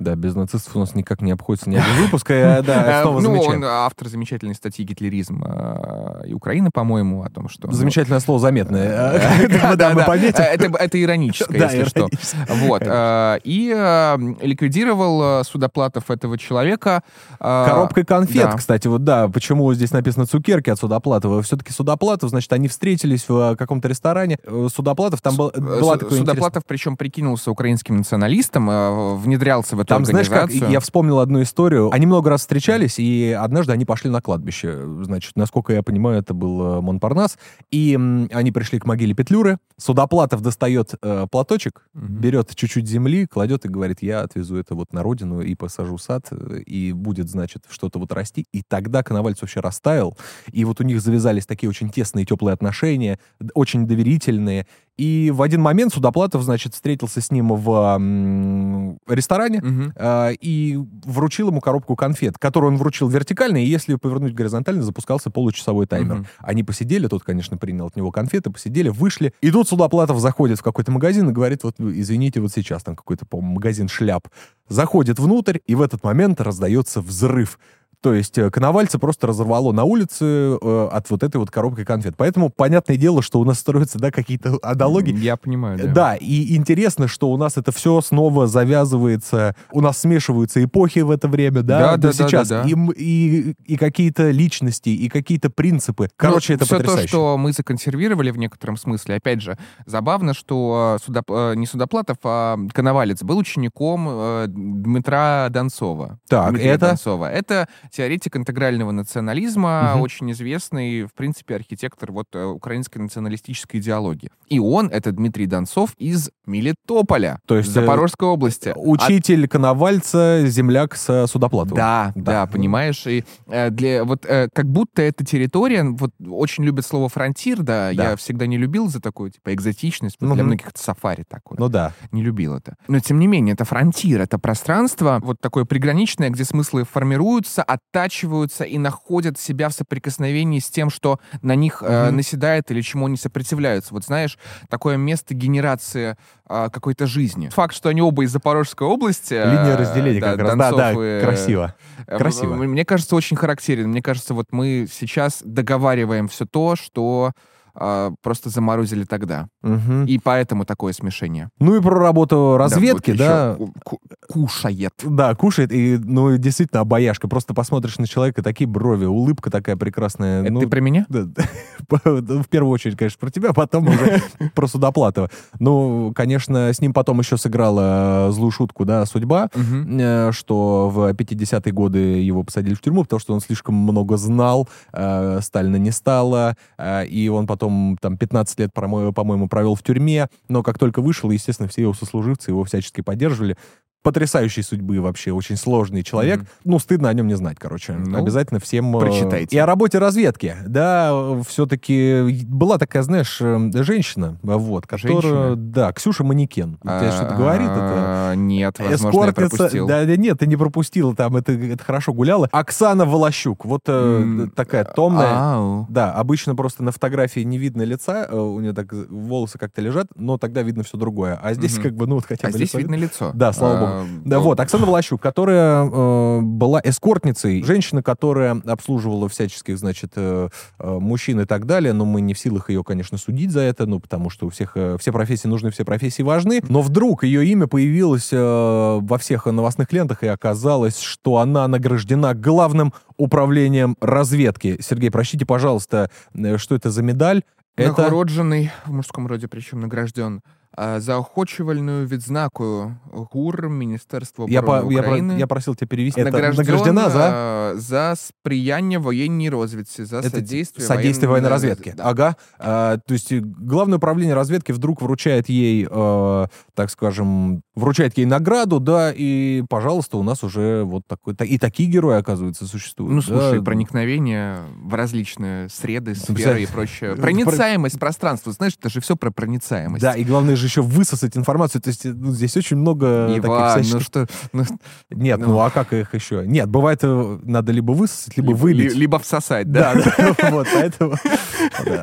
Да, 0.00 0.14
без 0.14 0.34
нацистов 0.34 0.74
у 0.76 0.78
нас 0.78 0.94
никак 0.94 1.20
не 1.20 1.30
обходится 1.30 1.68
ни 1.68 1.76
один 1.76 2.04
выпуск. 2.04 2.30
Я, 2.30 2.62
да, 2.66 3.02
снова 3.02 3.20
ну, 3.20 3.38
он 3.38 3.62
автор 3.64 4.08
замечательной 4.08 4.54
статьи 4.54 4.82
«Гитлеризм» 4.82 5.44
э, 5.46 6.28
и 6.28 6.32
Украина, 6.32 6.70
по-моему, 6.70 7.22
о 7.22 7.28
том, 7.28 7.50
что... 7.50 7.70
Замечательное 7.70 8.20
слово 8.20 8.40
заметное. 8.40 9.20
Да, 9.60 9.76
да, 9.76 9.90
мы 9.90 10.04
пометим. 10.04 10.74
Это 10.74 11.02
ироническое, 11.02 11.60
если 11.60 11.84
что. 11.84 12.08
Вот. 12.48 12.82
Э, 12.84 13.38
и 13.44 13.72
э, 13.76 14.16
ликвидировал 14.40 15.44
Судоплатов 15.44 16.10
этого 16.10 16.38
человека. 16.38 17.02
Коробкой 17.38 18.04
конфет, 18.04 18.54
кстати, 18.56 18.88
вот 18.88 19.04
да, 19.04 19.28
почему 19.28 19.72
здесь 19.74 19.92
написано 19.92 20.24
«цукерки» 20.24 20.70
от 20.70 20.78
Судоплатова. 20.78 21.42
Все-таки 21.42 21.72
Судоплатов, 21.72 22.30
значит, 22.30 22.50
они 22.54 22.68
встретились 22.68 23.28
в 23.28 23.56
каком-то 23.56 23.88
ресторане. 23.88 24.38
Судоплатов 24.74 25.20
там 25.20 25.36
был... 25.36 25.52
Судоплатов, 25.52 26.62
причем, 26.66 26.96
прикинулся 26.96 27.50
украинским 27.50 27.98
националистом, 27.98 29.18
внедрялся 29.18 29.76
в 29.76 29.80
эту 29.80 29.89
Там, 29.90 30.04
знаешь, 30.04 30.28
как, 30.28 30.50
я 30.50 30.80
вспомнил 30.80 31.18
одну 31.18 31.42
историю. 31.42 31.90
Они 31.92 32.06
много 32.06 32.30
раз 32.30 32.40
встречались, 32.40 32.98
и 32.98 33.36
однажды 33.38 33.72
они 33.72 33.84
пошли 33.84 34.08
на 34.10 34.20
кладбище. 34.22 34.84
Значит, 35.02 35.32
насколько 35.36 35.72
я 35.72 35.82
понимаю, 35.82 36.18
это 36.20 36.32
был 36.32 36.62
э, 36.62 36.80
Монпарнас. 36.80 37.36
И 37.70 37.94
они 38.32 38.52
пришли 38.52 38.78
к 38.78 38.86
могиле 38.86 39.14
Петлюры. 39.14 39.58
Судоплатов 39.76 40.42
достает 40.42 40.94
э, 41.02 41.26
платочек, 41.30 41.82
Мгм. 41.94 42.20
берет 42.20 42.54
чуть-чуть 42.54 42.86
земли, 42.86 43.26
кладет 43.26 43.64
и 43.64 43.68
говорит, 43.68 43.98
я 44.02 44.20
отвезу 44.22 44.56
это 44.56 44.74
вот 44.74 44.92
на 44.92 45.02
родину 45.02 45.40
и 45.40 45.54
посажу 45.54 45.98
сад, 45.98 46.26
э, 46.30 46.60
и 46.66 46.92
будет, 46.92 47.28
значит, 47.28 47.64
что-то 47.68 47.98
вот 47.98 48.12
расти. 48.12 48.46
И 48.52 48.62
тогда 48.66 49.02
Коновальцев 49.02 49.42
вообще 49.42 49.60
растаял, 49.60 50.16
и 50.52 50.64
вот 50.64 50.80
у 50.80 50.84
них 50.84 51.00
завязались 51.00 51.46
такие 51.46 51.68
очень 51.68 51.90
тесные, 51.90 52.24
теплые 52.24 52.54
отношения, 52.54 53.18
очень 53.54 53.86
доверительные. 53.86 54.66
И 55.00 55.30
в 55.30 55.40
один 55.40 55.62
момент 55.62 55.94
Судоплатов, 55.94 56.42
значит, 56.42 56.74
встретился 56.74 57.22
с 57.22 57.30
ним 57.30 57.54
в 57.54 58.98
ресторане, 59.08 59.60
Мгм. 59.62 59.92
а, 59.96 60.28
и 60.30 60.78
вручил 61.06 61.48
ему 61.48 61.62
коробку 61.62 61.96
конфет, 61.96 62.36
которую 62.36 62.72
он 62.72 62.76
вручил 62.76 63.08
вертикально, 63.08 63.64
и 63.64 63.66
если 63.66 63.94
повернуть 63.94 64.34
горизонтально, 64.34 64.82
запускался 64.82 65.30
получасовой 65.30 65.86
таймер. 65.86 66.16
Мгм. 66.16 66.26
Они 66.40 66.62
посидели, 66.64 67.06
тот, 67.06 67.24
конечно, 67.24 67.56
принял 67.56 67.86
от 67.86 67.96
него 67.96 68.10
конфеты, 68.10 68.50
посидели, 68.50 68.90
вышли. 68.90 69.32
И 69.40 69.50
тут 69.50 69.68
Судоплатов 69.70 70.18
заходит 70.20 70.58
в 70.58 70.62
какой-то 70.62 70.92
магазин 70.92 71.30
и 71.30 71.32
говорит, 71.32 71.64
вот, 71.64 71.76
извините, 71.80 72.40
вот 72.40 72.52
сейчас 72.52 72.82
там 72.82 72.94
какой-то, 72.94 73.24
по-моему, 73.24 73.54
магазин 73.54 73.88
шляп. 73.88 74.28
Заходит 74.68 75.18
внутрь, 75.18 75.60
и 75.66 75.74
в 75.74 75.80
этот 75.80 76.04
момент 76.04 76.42
раздается 76.42 77.00
взрыв. 77.00 77.58
То 78.02 78.14
есть 78.14 78.38
э, 78.38 78.50
Коновальца 78.50 78.98
просто 78.98 79.26
разорвало 79.26 79.72
на 79.72 79.84
улице 79.84 80.24
э, 80.24 80.88
от 80.90 81.10
вот 81.10 81.22
этой 81.22 81.36
вот 81.36 81.50
коробки 81.50 81.84
конфет. 81.84 82.14
Поэтому 82.16 82.48
понятное 82.48 82.96
дело, 82.96 83.20
что 83.20 83.38
у 83.40 83.44
нас 83.44 83.58
строятся, 83.58 83.98
да, 83.98 84.10
какие-то 84.10 84.58
аналогии. 84.62 85.14
Я 85.18 85.36
понимаю, 85.36 85.78
да. 85.78 85.86
Да, 85.92 86.14
и 86.16 86.56
интересно, 86.56 87.08
что 87.08 87.30
у 87.30 87.36
нас 87.36 87.58
это 87.58 87.72
все 87.72 88.00
снова 88.00 88.46
завязывается, 88.46 89.54
у 89.72 89.80
нас 89.82 89.98
смешиваются 89.98 90.64
эпохи 90.64 91.00
в 91.00 91.10
это 91.10 91.28
время, 91.28 91.62
да, 91.62 91.78
Да, 91.78 91.96
да, 91.96 92.08
да, 92.08 92.12
сейчас, 92.12 92.48
да, 92.48 92.62
да. 92.62 92.68
И, 92.68 92.72
м- 92.72 92.90
и, 92.96 93.54
и 93.66 93.76
какие-то 93.76 94.30
личности, 94.30 94.88
и 94.88 95.08
какие-то 95.10 95.50
принципы. 95.50 96.08
Короче, 96.16 96.54
это 96.54 96.64
все 96.64 96.76
потрясающе. 96.76 97.02
То, 97.04 97.08
что 97.08 97.36
мы 97.38 97.52
законсервировали 97.52 98.30
в 98.30 98.38
некотором 98.38 98.76
смысле. 98.78 99.16
Опять 99.16 99.42
же, 99.42 99.58
забавно, 99.84 100.32
что 100.32 100.96
э, 100.98 101.10
Судоп- 101.10 101.52
э, 101.52 101.54
не 101.56 101.66
Судоплатов, 101.66 102.16
а 102.24 102.56
Коновалец 102.72 103.22
был 103.22 103.36
учеником 103.36 104.08
Дмитра 104.48 105.48
Донцова. 105.50 106.18
Так, 106.28 106.50
Дмитрия 106.50 106.70
это? 106.70 106.86
Донцова. 106.88 107.30
Это 107.30 107.68
теоретик 107.90 108.36
интегрального 108.36 108.90
национализма, 108.92 109.92
Мгм. 109.94 110.00
очень 110.02 110.30
известный, 110.32 111.04
в 111.04 111.12
принципе, 111.14 111.54
архитектор 111.56 112.12
вот 112.12 112.26
э, 112.34 112.44
украинской 112.44 112.98
националистической 112.98 113.80
идеологии. 113.80 114.30
И 114.48 114.58
он, 114.58 114.88
это 114.88 115.12
Дмитрий 115.12 115.46
Донцов, 115.46 115.90
из 115.98 116.30
Мелитополя, 116.46 117.40
То 117.46 117.56
есть, 117.56 117.68
э, 117.70 117.72
Запорожской 117.72 118.28
области. 118.28 118.72
Учитель 118.76 119.46
Коновальца, 119.48 120.42
земляк 120.46 120.96
с 120.96 121.26
Судоплатовым. 121.26 121.76
Да, 121.76 122.12
Да. 122.14 122.32
да, 122.32 122.46
понимаешь, 122.46 123.06
и 123.06 123.24
э, 123.46 123.70
для 123.70 124.04
вот 124.04 124.24
э, 124.26 124.48
как 124.52 124.66
будто 124.66 125.02
эта 125.02 125.24
территория, 125.24 125.84
вот 125.84 126.10
очень 126.28 126.64
любят 126.64 126.84
слово 126.86 127.08
фронтир, 127.08 127.58
да, 127.62 127.92
Да. 127.94 128.10
я 128.10 128.16
всегда 128.16 128.46
не 128.46 128.56
любил 128.58 128.88
за 128.88 129.00
такую 129.00 129.30
типа 129.30 129.54
экзотичность, 129.54 130.16
вот 130.20 130.34
для 130.34 130.44
многих 130.44 130.68
это 130.68 130.78
сафари 130.82 131.24
такое, 131.28 131.58
Ну 131.58 131.68
да. 131.68 131.92
не 132.12 132.22
любил 132.22 132.54
это. 132.54 132.76
Но 132.88 133.00
тем 133.00 133.18
не 133.18 133.26
менее, 133.26 133.54
это 133.54 133.64
фронтир, 133.64 134.20
это 134.20 134.38
пространство 134.38 135.20
вот 135.22 135.40
такое 135.40 135.64
приграничное, 135.64 136.30
где 136.30 136.44
смыслы 136.44 136.84
формируются, 136.84 137.62
оттачиваются 137.92 138.64
и 138.64 138.78
находят 138.78 139.38
себя 139.38 139.68
в 139.68 139.72
соприкосновении 139.72 140.60
с 140.60 140.70
тем, 140.70 140.90
что 140.90 141.18
на 141.42 141.54
них 141.56 141.82
э, 141.84 142.06
Мгм. 142.06 142.16
наседает 142.16 142.70
или 142.70 142.80
чему 142.82 143.06
они 143.06 143.16
сопротивляются. 143.16 143.92
Вот 143.94 144.04
знаешь, 144.04 144.38
такое 144.68 144.96
место 144.96 145.34
генерации 145.34 146.16
э, 146.48 146.68
какой-то 146.72 147.06
жизни. 147.06 147.48
Факт, 147.48 147.74
что 147.74 147.88
они 147.88 148.00
оба 148.00 148.22
из 148.24 148.30
Запорожской 148.30 148.86
области. 148.86 149.34
э, 149.34 149.44
Линия 149.44 149.76
разделения 149.76 150.20
да, 150.20 150.30
как 150.36 150.40
раз. 150.40 150.56
Да, 150.56 150.72
да, 150.72 150.92
и, 150.92 151.20
красиво. 151.22 151.74
Э, 152.06 152.18
Красиво. 152.18 152.54
Мне 152.54 152.84
кажется, 152.84 153.16
очень 153.16 153.36
характерен. 153.36 153.88
Мне 153.88 154.02
кажется, 154.02 154.34
вот 154.34 154.46
мы 154.52 154.86
сейчас 154.90 155.42
договариваем 155.44 156.28
все 156.28 156.46
то, 156.46 156.76
что 156.76 157.32
а, 157.74 158.12
просто 158.22 158.50
заморозили 158.50 159.04
тогда. 159.04 159.48
Мгм. 159.62 160.06
И 160.06 160.18
поэтому 160.18 160.64
такое 160.64 160.92
смешение. 160.92 161.50
Ну 161.58 161.76
и 161.76 161.80
про 161.80 161.98
работу 161.98 162.56
разведки, 162.56 163.10
вот 163.10 163.18
да. 163.18 163.54
ку- 163.56 163.72
ку- 163.84 164.00
кушает. 164.28 164.94
Да, 165.02 165.34
кушает, 165.34 165.72
и, 165.72 165.98
ну, 165.98 166.36
действительно, 166.36 166.80
обаяшка. 166.80 167.28
Просто 167.28 167.54
посмотришь 167.54 167.98
на 167.98 168.06
человека, 168.06 168.42
такие 168.42 168.66
брови, 168.66 169.04
улыбка 169.04 169.50
такая 169.50 169.76
прекрасная. 169.76 170.42
Это 170.42 170.52
ну, 170.52 170.60
ты 170.60 170.68
про 170.68 170.80
меня? 170.80 171.06
Да, 171.08 171.24
да. 171.24 171.44
В 172.04 172.48
первую 172.48 172.72
очередь, 172.72 172.96
конечно, 172.96 173.18
про 173.18 173.30
тебя, 173.30 173.52
потом 173.52 173.88
уже 173.88 174.22
про 174.54 174.66
Судоплатова. 174.66 175.30
Ну, 175.58 176.12
конечно, 176.14 176.72
с 176.72 176.80
ним 176.80 176.92
потом 176.92 177.18
еще 177.20 177.36
сыграла 177.36 178.28
э, 178.28 178.32
злую 178.32 178.50
шутку, 178.50 178.84
да, 178.84 179.04
судьба, 179.06 179.48
э, 179.54 180.30
что 180.32 180.88
в 180.90 181.12
50-е 181.12 181.72
годы 181.72 181.98
его 181.98 182.42
посадили 182.42 182.74
в 182.74 182.80
тюрьму, 182.80 183.02
потому 183.02 183.20
что 183.20 183.34
он 183.34 183.40
слишком 183.40 183.74
много 183.74 184.16
знал, 184.16 184.68
э, 184.92 185.40
Сталина 185.42 185.76
не 185.76 185.90
стало, 185.90 186.56
и 186.80 187.30
он 187.32 187.46
потом 187.46 187.59
там 188.00 188.16
15 188.18 188.58
лет, 188.58 188.72
по-моему, 188.72 189.48
провел 189.48 189.74
в 189.74 189.82
тюрьме, 189.82 190.28
но 190.48 190.62
как 190.62 190.78
только 190.78 191.00
вышел, 191.02 191.30
естественно, 191.30 191.68
все 191.68 191.82
его 191.82 191.94
сослуживцы 191.94 192.50
его 192.50 192.64
всячески 192.64 193.00
поддерживали. 193.02 193.56
Потрясающей 194.02 194.62
судьбы 194.62 194.98
вообще, 195.00 195.30
очень 195.30 195.56
сложный 195.56 196.02
человек. 196.02 196.38
Мгм. 196.40 196.48
Ну, 196.64 196.78
стыдно 196.78 197.10
о 197.10 197.12
нем 197.12 197.26
не 197.26 197.34
знать, 197.34 197.58
короче. 197.58 197.92
Ну, 197.92 198.16
Обязательно 198.16 198.58
всем... 198.58 198.96
э, 198.96 199.00
прочитайте. 199.00 199.54
И 199.54 199.58
о 199.58 199.66
работе 199.66 199.98
разведки. 199.98 200.56
Да, 200.66 201.38
все-таки 201.46 202.44
была 202.46 202.78
такая, 202.78 203.02
знаешь, 203.02 203.38
э, 203.40 203.70
женщина, 203.82 204.38
вот, 204.42 204.86
которая... 204.86 205.20
Женщина? 205.20 205.56
Да, 205.56 205.92
Ксюша 205.92 206.24
Манекен. 206.24 206.78
Тебе 206.82 207.10
что-то 207.10 207.34
говорит 207.34 207.68
это? 207.68 207.80
А, 207.80 208.34
Нет, 208.34 208.78
возможно, 208.78 209.26
я 209.26 209.32
пропустил. 209.34 209.86
Да, 209.86 210.04
нет, 210.04 210.38
ты 210.38 210.46
не 210.46 210.56
пропустил, 210.56 211.14
там 211.14 211.36
это, 211.36 211.52
это 211.52 211.84
хорошо 211.84 212.14
гуляла. 212.14 212.48
Оксана 212.52 213.04
Волощук, 213.04 213.66
вот 213.66 213.82
э, 213.86 214.46
такая 214.56 214.84
томная. 214.84 215.86
Да, 215.90 216.12
обычно 216.12 216.54
просто 216.54 216.82
на 216.82 216.92
фотографии 216.92 217.40
не 217.40 217.58
видно 217.58 217.82
лица, 217.82 218.28
у 218.32 218.60
нее 218.60 218.72
так 218.72 218.92
волосы 218.92 219.58
как-то 219.58 219.82
лежат, 219.82 220.06
но 220.16 220.38
тогда 220.38 220.62
видно 220.62 220.84
все 220.84 220.96
другое. 220.96 221.38
А 221.42 221.52
здесь 221.52 221.78
как 221.78 221.94
бы, 221.94 222.06
ну 222.06 222.14
вот 222.14 222.24
хотя 222.24 222.48
А 222.48 222.50
бы 222.50 222.56
здесь 222.56 222.70
лицо 222.70 222.78
видно 222.78 222.94
лицо. 222.94 223.30
Да, 223.34 223.52
слава 223.52 223.80
богу. 223.80 223.89
А, 223.90 224.06
Да, 224.24 224.36
ну, 224.36 224.42
вот, 224.42 224.60
Оксана 224.60 224.86
Волощук, 224.86 225.20
которая 225.20 225.84
э, 225.84 226.40
была 226.40 226.80
эскортницей, 226.82 227.62
женщина, 227.62 228.02
которая 228.02 228.60
обслуживала 228.66 229.28
всяческих, 229.28 229.78
значит, 229.78 230.12
э, 230.16 230.48
э, 230.78 230.98
мужчин 230.98 231.40
и 231.40 231.44
так 231.44 231.66
далее, 231.66 231.92
но 231.92 232.04
мы 232.04 232.20
не 232.20 232.34
в 232.34 232.38
силах 232.38 232.70
ее, 232.70 232.84
конечно, 232.84 233.18
судить 233.18 233.50
за 233.50 233.60
это, 233.60 233.86
ну, 233.86 234.00
потому 234.00 234.30
что 234.30 234.46
у 234.46 234.50
всех 234.50 234.72
э, 234.76 234.96
все 234.98 235.12
профессии 235.12 235.48
нужны, 235.48 235.70
все 235.70 235.84
профессии 235.84 236.22
важны, 236.22 236.62
но 236.68 236.82
вдруг 236.82 237.24
ее 237.24 237.44
имя 237.46 237.66
появилось 237.66 238.30
э, 238.32 238.98
во 239.00 239.18
всех 239.18 239.46
новостных 239.46 239.92
лентах, 239.92 240.22
и 240.22 240.26
оказалось, 240.26 240.98
что 240.98 241.38
она 241.38 241.66
награждена 241.68 242.34
главным 242.34 242.92
управлением 243.16 243.96
разведки. 244.00 244.78
Сергей, 244.80 245.10
прочтите, 245.10 245.46
пожалуйста, 245.46 246.10
что 246.56 246.74
это 246.74 246.90
за 246.90 247.02
медаль? 247.02 247.42
Это... 247.76 248.02
Нагороджений, 248.02 248.70
в 248.84 248.92
мужском 248.92 249.26
роде 249.26 249.48
причем 249.48 249.80
награжден, 249.80 250.42
а, 250.77 250.99
за 250.99 251.17
охочувальную 251.17 252.07
відзнакою 252.07 252.95
ГУР 253.13 253.69
Міністерства 253.69 254.45
Я, 254.49 254.59
оборони 254.61 254.85
по- 254.85 254.91
я, 254.93 254.99
про- 255.01 255.07
України. 255.07 255.39
я 255.39 255.47
просил 255.47 255.75
тебя 255.75 255.87
перевести. 255.89 256.21
Это 256.21 256.31
Награжден, 256.31 256.65
награждена 256.65 257.09
за... 257.09 257.19
а, 257.19 257.75
за 257.75 258.15
сприяння 258.15 258.99
воєнній 258.99 259.49
розвідці, 259.49 260.05
за 260.05 260.17
Это 260.17 260.29
содействие, 260.31 260.87
содействие 260.87 261.29
военной 261.31 261.49
военной 261.49 261.49
разведки. 261.49 261.93
Да. 261.97 262.03
Ага. 262.05 262.35
А, 262.59 262.97
то 263.07 263.13
есть 263.13 263.31
э, 263.31 263.41
главное 263.69 263.97
управление 263.97 264.35
разведки 264.35 264.73
вдруг 264.73 265.01
вручает 265.01 265.49
ей, 265.49 265.87
э, 265.87 266.47
так 266.73 266.91
скажем, 266.91 267.61
вручает 267.80 268.16
ей 268.18 268.26
награду, 268.26 268.78
да, 268.80 269.12
и, 269.14 269.64
пожалуйста, 269.68 270.16
у 270.18 270.22
нас 270.22 270.44
уже 270.44 270.84
вот 270.84 271.02
такой... 271.06 271.34
та- 271.34 271.44
И 271.44 271.58
такие 271.58 271.88
герои, 271.88 272.18
оказывается, 272.18 272.66
существуют. 272.66 273.12
Ну, 273.12 273.22
слушай, 273.22 273.58
да. 273.58 273.64
проникновение 273.64 274.58
в 274.84 274.94
различные 274.94 275.68
среды, 275.68 276.14
сферы 276.14 276.62
и 276.62 276.66
прочее. 276.66 277.14
про- 277.14 277.22
Проницаемость 277.22 277.98
пространства. 277.98 278.52
Знаешь, 278.52 278.74
это 278.78 278.88
же 278.90 279.00
все 279.00 279.16
про 279.16 279.30
проницаемость. 279.30 280.02
Да, 280.02 280.12
и 280.14 280.24
главное 280.24 280.54
же 280.56 280.66
еще 280.66 280.82
высосать 280.82 281.36
информацию. 281.36 281.80
То 281.82 281.88
есть 281.88 282.06
э, 282.06 282.12
ну, 282.12 282.32
здесь 282.32 282.56
очень 282.56 282.76
много 282.76 283.26
таких 283.28 283.44
Иван, 283.44 283.82
всяческих- 283.82 283.94
ну 283.94 284.00
что... 284.00 284.26
ну, 284.52 284.64
Нет, 285.10 285.40
ну, 285.40 285.46
ну. 285.48 285.58
а 285.60 285.70
как 285.70 285.92
их 285.92 286.14
еще? 286.14 286.44
Нет, 286.46 286.68
бывает, 286.68 287.00
э, 287.02 287.38
надо 287.42 287.72
либо 287.72 287.92
высосать, 287.92 288.36
либо 288.36 288.52
вылить. 288.52 288.92
ли- 288.94 289.00
Либо 289.00 289.18
всосать, 289.18 289.70
да? 289.72 289.94
Да, 289.94 290.34
вот, 290.50 290.68
поэтому... 290.72 291.14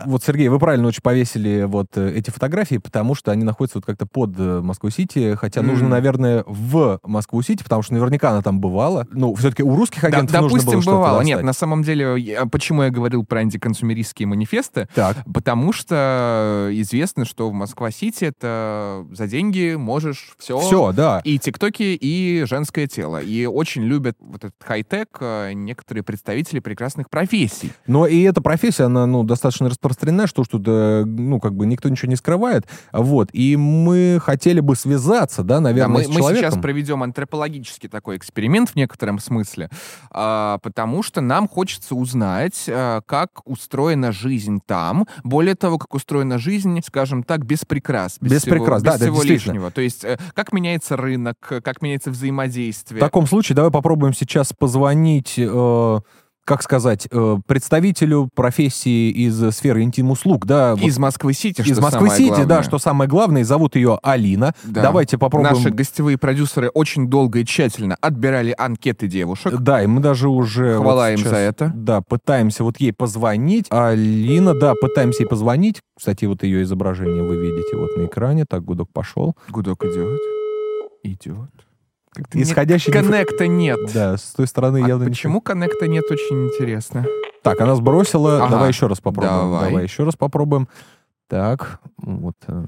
Вот, 0.06 0.24
Сергей, 0.24 0.48
вы 0.50 0.60
правильно 0.60 0.88
очень 0.88 1.02
повесили 1.02 1.64
вот 1.68 1.88
э, 1.96 2.12
эти 2.16 2.30
фотографии, 2.32 2.78
потому 2.78 3.14
что 3.16 3.32
они 3.32 3.44
находятся 3.44 3.78
вот 3.80 3.86
как-то 3.86 4.06
под 4.06 4.38
Москву-Сити, 4.38 5.36
хотя 5.36 5.62
нужно, 5.68 5.90
наверное, 5.90 6.44
в 6.48 7.00
Москву-Сити, 7.04 7.64
потому 7.64 7.82
что 7.82 7.94
наверняка 7.94 8.32
она 8.32 8.42
там 8.42 8.60
бывала. 8.60 9.08
Ну, 9.12 9.34
все-таки 9.36 9.64
у 9.64 9.76
русских 9.76 10.02
Да, 10.02 10.08
агентов 10.08 10.42
нужно 10.42 10.60
допустим, 10.60 10.72
было 10.72 10.82
что-то 10.82 10.98
бывало. 10.98 11.22
Нет, 11.22 11.44
на 11.44 11.54
самом 11.54 11.84
деле, 11.84 12.46
почему 12.52 12.84
я 12.84 12.90
говорил 12.90 13.26
про 13.26 13.40
антиконсумеристские 13.40 14.28
манифесты? 14.28 14.88
Так, 14.94 15.18
Потому 15.34 15.74
что 15.74 16.70
известно, 16.72 17.26
что 17.26 17.50
в 17.50 17.54
Москва-Сити 17.54 18.26
это 18.26 19.06
за 19.12 19.28
деньги 19.28 19.76
можешь 19.76 20.34
все, 20.38 20.60
Всё, 20.60 20.88
О, 20.88 20.92
да. 20.94 21.22
И 21.24 21.40
тиктоки, 21.40 21.98
и 22.00 22.44
женское 22.46 22.88
тело. 22.88 23.22
И 23.22 23.46
очень 23.46 23.84
любят 23.84 24.18
вот 24.20 24.44
этот 24.44 24.56
хай-тек 24.64 25.10
э, 25.20 25.54
некоторые 25.54 26.04
представители 26.04 26.60
прекрасных 26.60 27.10
профессий. 27.10 27.72
Но 27.86 28.08
и 28.08 28.22
эта 28.22 28.42
профессия, 28.42 28.84
она, 28.86 29.06
ну, 29.06 29.24
достаточно 29.24 29.70
распространена, 29.70 30.28
что 30.28 30.44
что 30.44 30.60
то 30.60 31.04
ну, 31.06 31.40
как 31.40 31.56
бы 31.56 31.66
никто 31.66 31.90
ничего 31.90 32.10
не 32.10 32.16
скрывает. 32.16 32.66
Вот. 32.92 33.30
И 33.34 33.56
мы 33.56 34.20
хотели 34.22 34.60
бы 34.60 34.76
связаться, 34.76 35.44
да, 35.58 35.70
наверное, 35.70 35.88
да, 35.88 36.00
мы, 36.00 36.04
с 36.06 36.08
мы 36.08 36.16
человеком. 36.16 36.52
сейчас 36.52 36.62
проведем 36.62 37.04
антропологический 37.04 37.90
такой 37.90 38.18
эксперимент 38.18 38.70
в 38.70 38.76
некотором 38.76 39.20
смысле, 39.20 39.70
а, 40.12 40.60
потому 40.60 41.04
что 41.04 41.22
нам 41.22 41.48
хочется 41.48 41.96
узнать, 41.96 42.66
а, 42.68 43.02
как 43.02 43.42
устроена 43.46 44.12
жизнь 44.12 44.60
там, 44.66 45.06
более 45.24 45.56
того, 45.56 45.78
как 45.78 45.94
устроена 45.94 46.38
жизнь, 46.38 46.82
скажем 46.86 47.24
так, 47.24 47.46
без 47.46 47.66
прикрас. 47.66 48.18
Без 48.22 48.42
всего, 48.42 48.56
прикрас, 48.56 48.82
без 48.82 48.92
да, 48.92 48.98
да, 48.98 49.06
всего 49.06 49.16
действительно. 49.24 49.54
лишнего. 49.54 49.72
То 49.72 49.82
есть, 49.82 50.04
э, 50.04 50.18
как 50.34 50.54
меняется 50.54 50.98
рынок, 50.98 51.38
как 51.40 51.82
меняется 51.82 52.12
В 52.12 52.14
взаимодействие. 52.14 53.00
таком 53.00 53.28
случае 53.28 53.56
давай 53.56 53.72
попробуем 53.72 54.14
сейчас 54.14 54.54
позвонить, 54.54 55.36
э, 55.38 56.00
как 56.48 56.64
сказать, 56.64 57.10
э, 57.12 57.38
представителю 57.46 58.30
профессии 58.34 59.12
из 59.12 59.38
сферы 59.54 59.84
интим-услуг, 59.84 60.46
да, 60.46 60.76
вот 60.76 60.86
Из 60.86 60.98
Москвы-Сити, 60.98 61.62
из 61.62 61.78
Москвы-Сити, 61.78 62.46
да, 62.46 62.64
что 62.64 62.80
самое 62.80 63.10
главное, 63.10 63.44
зовут 63.44 63.76
ее 63.76 64.00
Алина. 64.02 64.54
Да. 64.64 64.84
Давайте 64.84 65.18
попробуем. 65.18 65.56
Наши 65.56 65.72
гостевые 65.72 66.18
продюсеры 66.18 66.70
очень 66.70 67.10
долго 67.10 67.40
и 67.40 67.46
тщательно 67.46 67.98
отбирали 68.00 68.56
анкеты 68.58 69.08
девушек. 69.08 69.58
Да, 69.60 69.84
и 69.84 69.88
мы 69.88 70.00
даже 70.00 70.30
уже... 70.30 70.78
Хвала 70.78 71.08
вот 71.08 71.12
им 71.12 71.18
сейчас, 71.18 71.32
за 71.32 71.38
это. 71.38 71.72
Да, 71.76 72.00
пытаемся 72.02 72.64
вот 72.64 72.80
ей 72.80 72.94
позвонить. 72.94 73.66
Алина, 73.70 74.54
да, 74.54 74.74
пытаемся 74.74 75.24
ей 75.24 75.28
позвонить. 75.28 75.82
Кстати, 75.98 76.24
вот 76.24 76.44
ее 76.44 76.64
изображение 76.64 77.24
вы 77.24 77.36
видите 77.36 77.76
вот 77.76 77.98
на 77.98 78.06
экране. 78.06 78.46
Так, 78.46 78.64
гудок 78.64 78.90
пошел. 78.94 79.36
Гудок 79.50 79.84
идет. 79.84 80.22
Идет. 81.04 81.67
Исходящий... 82.34 82.92
нет, 82.92 83.02
диф- 83.04 83.10
коннекта 83.12 83.48
нет. 83.48 83.80
Да, 83.94 84.18
с 84.18 84.34
той 84.34 84.48
стороны 84.48 84.84
А 84.84 84.88
явно... 84.88 85.06
почему 85.06 85.42
коннекта 85.42 85.88
нет, 85.88 86.04
очень 86.10 86.48
интересно. 86.48 87.06
Так, 87.44 87.62
она 87.62 87.76
сбросила. 87.76 88.38
Ага. 88.38 88.50
Давай 88.52 88.70
еще 88.70 88.88
раз 88.88 89.00
попробуем. 89.00 89.52
Давай. 89.62 89.84
еще 89.84 90.04
раз 90.04 90.16
попробуем. 90.16 90.68
Так, 91.30 91.80
вот. 91.98 92.36
э, 92.48 92.64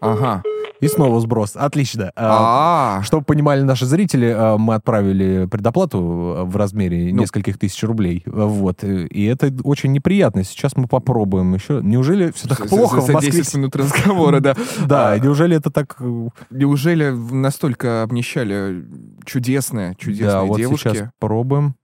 Ага. 0.00 0.42
И 0.80 0.88
снова 0.88 1.20
сброс. 1.20 1.52
Отлично. 1.56 2.10
А, 2.16 2.98
А, 3.00 3.02
Чтобы 3.02 3.24
понимали 3.24 3.62
наши 3.62 3.84
зрители, 3.86 4.34
а, 4.34 4.56
мы 4.56 4.74
отправили 4.74 5.46
предоплату 5.46 5.98
а, 5.98 6.44
в 6.44 6.56
размере 6.56 7.12
Ну. 7.12 7.20
нескольких 7.22 7.58
тысяч 7.58 7.82
рублей. 7.82 8.22
Вот. 8.26 8.82
И 8.84 9.24
это 9.24 9.52
очень 9.62 9.92
неприятно. 9.92 10.42
Сейчас 10.44 10.76
мы 10.76 10.86
попробуем 10.86 11.52
еще. 11.54 11.80
Неужели 11.82 12.30
все 12.32 12.48
так 12.48 12.66
плохо 12.68 13.00
в 13.00 13.08
Москве? 13.10 13.30
10 13.32 13.54
минут 13.56 13.76
разговора, 13.76 14.40
да. 14.40 14.56
Да, 14.86 15.18
неужели 15.18 15.56
это 15.56 15.70
так... 15.70 15.96
э, 16.00 16.28
Неужели 16.50 17.10
настолько 17.10 18.02
обнищали 18.02 18.84
чудесные, 19.26 19.94
чудесные 19.96 20.30
да, 20.30 20.42
вот 20.42 20.56
девушки? 20.58 20.88
сейчас 20.88 21.08
пробуем. 21.18 21.74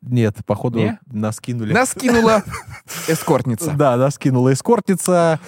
Нет, 0.00 0.36
походу, 0.46 0.78
Не? 0.78 0.98
нас 1.10 1.40
кинули. 1.40 1.72
Нас 1.72 1.92
кинула 1.94 2.44
эскортница. 3.08 3.72
Да, 3.72 3.96
нас 3.96 4.16
кинула 4.16 4.52
эскортница. 4.52 5.40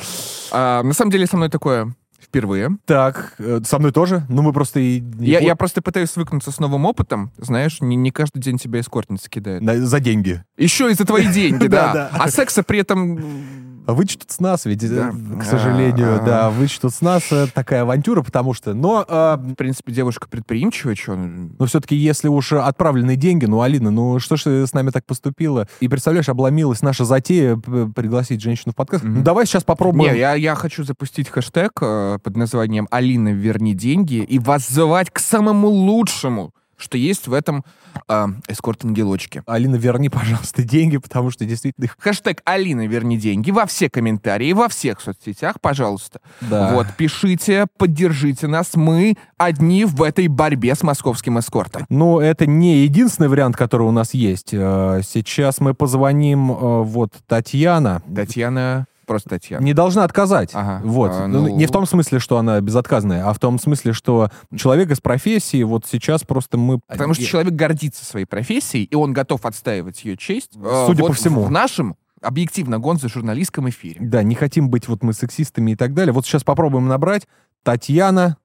А, 0.51 0.83
на 0.83 0.93
самом 0.93 1.13
деле 1.13 1.27
со 1.29 1.37
мной 1.37 1.49
такое 1.51 1.95
впервые. 2.31 2.71
Так, 2.87 3.35
э, 3.39 3.61
со 3.65 3.79
мной 3.81 3.91
тоже. 3.93 4.25
Ну, 4.29 4.43
мы 4.43 4.53
просто 4.53 4.79
и... 4.79 5.03
Я, 5.19 5.41
я 5.41 5.57
просто 5.57 5.83
пытаюсь 5.83 6.11
свыкнуться 6.11 6.53
с 6.53 6.61
новым 6.61 6.87
опытом. 6.87 7.33
Знаешь, 7.37 7.81
не, 7.81 7.97
не 7.97 8.13
каждый 8.13 8.39
день 8.41 8.57
тебя 8.57 8.81
эскортница 8.81 9.29
кидает. 9.29 9.61
на- 9.63 9.85
за 9.85 9.99
деньги. 10.01 10.43
Еще 10.57 10.91
и 10.91 10.95
за 10.95 11.05
твои 11.05 11.27
деньги, 11.33 11.67
да. 11.67 12.09
А 12.13 12.31
секса 12.31 12.63
при 12.63 12.79
этом... 12.79 13.21
А 13.87 13.93
Вычтут 13.93 14.31
с 14.31 14.39
нас, 14.41 14.67
ведь, 14.67 14.85
э, 14.85 14.89
Да. 14.89 15.41
к 15.41 15.43
сожалению, 15.45 16.21
А. 16.21 16.25
да, 16.25 16.51
вычтут 16.51 16.95
с 16.95 17.01
нас 17.01 17.25
э, 17.33 17.47
такая 17.53 17.83
авантюра, 17.83 18.23
потому 18.23 18.55
что, 18.55 18.73
но, 18.73 19.05
э, 19.09 19.37
В 19.41 19.55
принципе, 19.55 19.93
девушка 19.93 20.29
предприимчивая, 20.29 20.95
что... 20.95 21.17
но 21.17 21.67
все-таки, 21.67 21.97
если 21.97 22.29
уж 22.29 22.53
отправлены 22.53 23.17
деньги, 23.17 23.47
ну, 23.47 23.63
Алина, 23.63 23.91
ну, 23.91 24.19
что 24.21 24.37
ж 24.37 24.43
ты 24.45 24.67
с 24.67 24.75
нами 24.75 24.91
так 24.91 25.05
поступила? 25.07 25.67
И, 25.81 25.89
представляешь, 25.89 26.29
обломилась 26.29 26.83
наша 26.83 27.05
затея 27.05 27.57
п- 27.57 27.87
пригласить 27.95 28.41
женщину 28.41 28.73
в 28.73 28.77
подкаст. 28.77 29.03
Мгм. 29.03 29.15
Ну, 29.15 29.23
давай 29.23 29.47
сейчас 29.47 29.65
попробуем. 29.65 30.13
Не, 30.13 30.19
я, 30.21 30.35
я 30.35 30.55
хочу 30.55 30.85
запустить 30.85 31.29
хэштег 31.29 31.73
э, 31.81 32.19
под 32.23 32.37
названием 32.37 32.87
«Алина, 32.91 33.33
верни 33.33 33.75
деньги» 33.75 34.17
и 34.17 34.39
воззвать 34.39 35.11
к 35.11 35.19
самому 35.19 35.69
лучшему, 35.69 36.53
что 36.81 36.97
есть 36.99 37.29
в 37.29 37.33
этом 37.33 37.65
э, 38.09 38.27
эскорт-ангелочке. 38.49 39.43
Алина, 39.47 39.77
верни, 39.77 40.09
пожалуйста, 40.09 40.63
деньги, 40.63 40.97
потому 40.97 41.31
что 41.31 41.45
действительно. 41.45 41.89
Хэштег 41.99 42.43
«Алина, 42.45 42.87
верни 42.87 43.17
деньги» 43.19 43.51
во 43.51 43.67
все 43.67 43.91
комментарии, 43.91 44.53
во 44.53 44.69
всех 44.69 45.01
соцсетях, 45.01 45.61
пожалуйста. 45.61 46.21
Да. 46.41 46.73
Вот, 46.73 46.87
пишите, 46.97 47.67
поддержите 47.77 48.47
нас. 48.47 48.75
Мы 48.75 49.17
одни 49.37 49.85
в 49.85 50.03
этой 50.03 50.29
борьбе 50.29 50.75
с 50.75 50.83
московским 50.83 51.39
эскортом. 51.39 51.87
Ну, 51.89 52.21
это 52.21 52.47
не 52.47 52.79
единственный 52.85 53.29
вариант, 53.29 53.57
который 53.57 53.87
у 53.87 53.93
нас 53.93 54.15
есть. 54.15 54.51
Э, 54.53 55.01
Сейчас 55.03 55.61
мы 55.61 55.75
позвоним, 55.75 56.51
э, 56.51 56.83
вот, 56.83 57.13
Татьяна. 57.27 58.03
Татьяна, 58.15 58.87
просто 59.11 59.29
Татьяна. 59.31 59.65
Не 59.65 59.75
должна 59.75 60.05
отказать. 60.05 60.51
Ага. 60.55 60.81
Вот. 60.85 61.11
А, 61.13 61.27
Ну, 61.27 61.43
ну- 61.49 61.57
Не 61.57 61.67
в 61.67 61.73
том 61.73 61.85
смысле, 61.85 62.21
что 62.21 62.39
она 62.39 62.61
безотказная, 62.61 63.27
а 63.29 63.33
в 63.33 63.41
том 63.41 63.59
смысле, 63.59 63.93
что 63.93 64.31
человек 64.57 64.91
из 64.93 65.01
профессии, 65.01 65.65
вот 65.65 65.85
сейчас 65.85 66.23
просто 66.23 66.57
мы... 66.59 66.79
Потому 66.87 67.15
что 67.15 67.25
человек 67.25 67.55
гордится 67.55 68.05
своей 68.05 68.25
профессией, 68.27 68.85
и 68.85 68.95
он 68.95 69.13
готов 69.13 69.45
отстаивать 69.45 70.05
ее 70.05 70.17
честь. 70.17 70.53
э, 70.55 70.85
Судя 70.87 71.03
вот 71.03 71.09
по 71.09 71.13
всему. 71.15 71.43
В 71.43 71.51
нашем, 71.51 71.97
объективно, 72.23 72.79
гонзо 72.79 73.09
журналистском 73.09 73.69
эфире. 73.69 73.97
Да, 74.01 74.23
не 74.23 74.37
хотим 74.37 74.71
быть 74.71 74.87
вот 74.87 75.03
мы 75.03 75.13
сексистами 75.13 75.73
и 75.73 75.77
так 75.77 75.93
далее. 75.93 76.13
Вот 76.13 76.25
сейчас 76.25 76.45
попробуем 76.45 76.87
набрать. 76.87 77.27
Татьяна. 77.65 78.37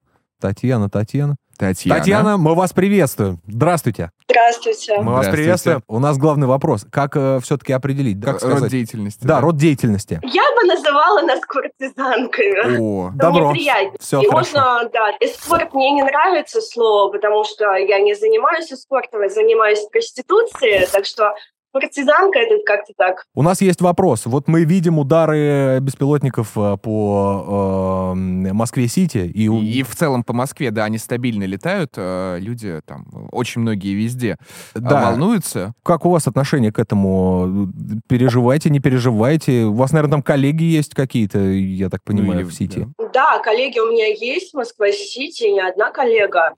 Татьяна, 0.41 0.89
Татьяна. 0.89 1.35
Татьяна. 1.57 1.99
Татьяна, 1.99 2.37
мы 2.37 2.55
вас 2.55 2.73
приветствуем. 2.73 3.39
Здравствуйте. 3.47 4.11
Здравствуйте. 4.29 4.99
Мы 5.01 5.13
вас 5.13 5.27
приветствуем. 5.27 5.81
У 5.87 5.99
нас 5.99 6.17
главный 6.17 6.47
вопрос. 6.47 6.85
Как 6.91 7.13
все-таки 7.43 7.73
определить? 7.73 8.21
Как 8.21 8.41
Род 8.41 8.41
сказать? 8.41 8.71
деятельности. 8.71 9.25
Да, 9.25 9.39
род 9.41 9.55
деятельности. 9.57 10.19
Я 10.23 10.43
бы 10.55 10.67
называла 10.67 11.21
нас 11.21 11.39
куртизанками. 11.45 12.77
О, 12.79 13.11
Добро. 13.15 13.51
Мне 13.51 13.59
приятнее. 13.59 13.93
Все 13.99 14.21
И 14.21 14.27
хорошо. 14.27 14.57
можно, 14.57 14.89
да, 14.93 15.11
эскорт 15.19 15.73
мне 15.73 15.91
не 15.91 16.03
нравится 16.03 16.61
слово, 16.61 17.11
потому 17.11 17.43
что 17.45 17.73
я 17.75 17.99
не 17.99 18.13
занимаюсь 18.15 18.71
эскортом, 18.71 19.21
я 19.21 19.29
занимаюсь 19.29 19.79
проституцией, 19.91 20.87
так 20.91 21.05
что 21.05 21.33
куртизанка 21.75 22.39
это 22.39 22.55
как-то 22.65 22.93
так. 22.97 23.25
У 23.35 23.43
нас 23.43 23.59
есть 23.59 23.81
вопрос. 23.81 24.25
Вот 24.25 24.47
мы 24.47 24.63
видим 24.63 24.97
удары 24.97 25.79
беспилотников 25.81 26.57
э, 26.57 26.77
по 26.81 28.13
э, 28.15 28.53
Москве-Сити. 28.53 29.29
И, 29.33 29.47
И, 29.47 29.79
и 29.79 29.83
в 29.83 29.93
целом 29.93 30.23
по 30.23 30.31
Москве, 30.31 30.71
да, 30.71 30.85
они 30.85 30.97
стабильно 30.97 31.43
летают, 31.43 31.91
э, 31.97 32.37
люди 32.39 32.79
там, 32.85 33.05
очень 33.33 33.59
многие 33.59 33.93
везде 33.93 34.37
э, 34.73 34.79
да. 34.79 35.11
волнуются. 35.11 35.73
Как 35.83 36.05
у 36.05 36.11
вас 36.11 36.27
отношение 36.27 36.71
к 36.71 36.79
этому? 36.79 37.67
Переживаете, 38.07 38.69
не 38.69 38.79
переживаете? 38.79 39.65
У 39.65 39.73
вас, 39.73 39.91
наверное, 39.91 40.11
там 40.11 40.21
коллеги 40.23 40.63
есть 40.63 40.95
какие-то, 40.95 41.39
я 41.39 41.89
так 41.89 42.03
понимаю, 42.03 42.39
или- 42.41 42.47
в 42.47 42.53
Сити. 42.53 42.87
да. 42.97 43.05
Да, 43.13 43.39
коллеги 43.39 43.79
у 43.79 43.91
меня 43.91 44.07
есть 44.07 44.51
в 44.51 44.57
Москва-Сити, 44.57 45.43
не 45.43 45.59
одна 45.61 45.91
коллега. 45.91 46.53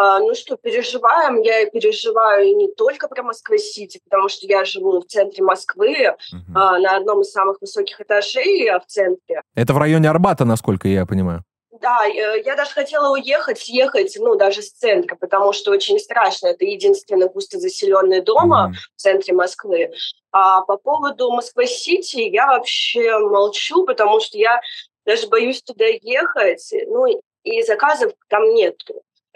А, 0.00 0.20
ну 0.20 0.32
что, 0.32 0.56
переживаем. 0.56 1.42
Я 1.42 1.68
переживаю 1.68 2.46
и 2.46 2.54
не 2.54 2.68
только 2.68 3.08
про 3.08 3.24
Москва-Сити, 3.24 4.00
потому 4.08 4.28
что 4.28 4.46
я 4.46 4.64
живу 4.64 5.00
в 5.00 5.06
центре 5.06 5.42
Москвы, 5.42 6.14
а, 6.54 6.78
на 6.78 6.96
одном 6.96 7.22
из 7.22 7.32
самых 7.32 7.60
высоких 7.60 8.00
этажей 8.00 8.68
а, 8.68 8.78
в 8.78 8.86
центре. 8.86 9.42
Это 9.56 9.72
в 9.74 9.78
районе 9.78 10.08
Арбата, 10.08 10.44
насколько 10.44 10.86
я 10.86 11.04
понимаю. 11.04 11.42
Да, 11.80 12.06
э, 12.06 12.42
я 12.44 12.54
даже 12.54 12.70
хотела 12.70 13.12
уехать, 13.12 13.58
съехать, 13.58 14.16
ну, 14.20 14.36
даже 14.36 14.62
с 14.62 14.70
центра, 14.70 15.16
потому 15.16 15.52
что 15.52 15.72
очень 15.72 15.98
страшно. 15.98 16.46
Это 16.48 16.64
единственный 16.64 17.28
густо 17.28 17.58
заселенный 17.58 18.20
дом 18.20 18.52
а, 18.52 18.68
Мгм. 18.68 18.74
в 18.74 19.00
центре 19.00 19.34
Москвы. 19.34 19.90
А 20.30 20.60
по 20.62 20.76
поводу 20.76 21.32
Москвы-Сити 21.32 22.18
я 22.20 22.46
вообще 22.46 23.18
молчу, 23.18 23.84
потому 23.84 24.20
что 24.20 24.38
я 24.38 24.60
даже 25.04 25.26
боюсь 25.26 25.60
туда 25.60 25.86
ехать. 25.86 26.72
Ну, 26.86 27.20
и 27.42 27.62
заказов 27.62 28.12
там 28.28 28.54
нет. 28.54 28.76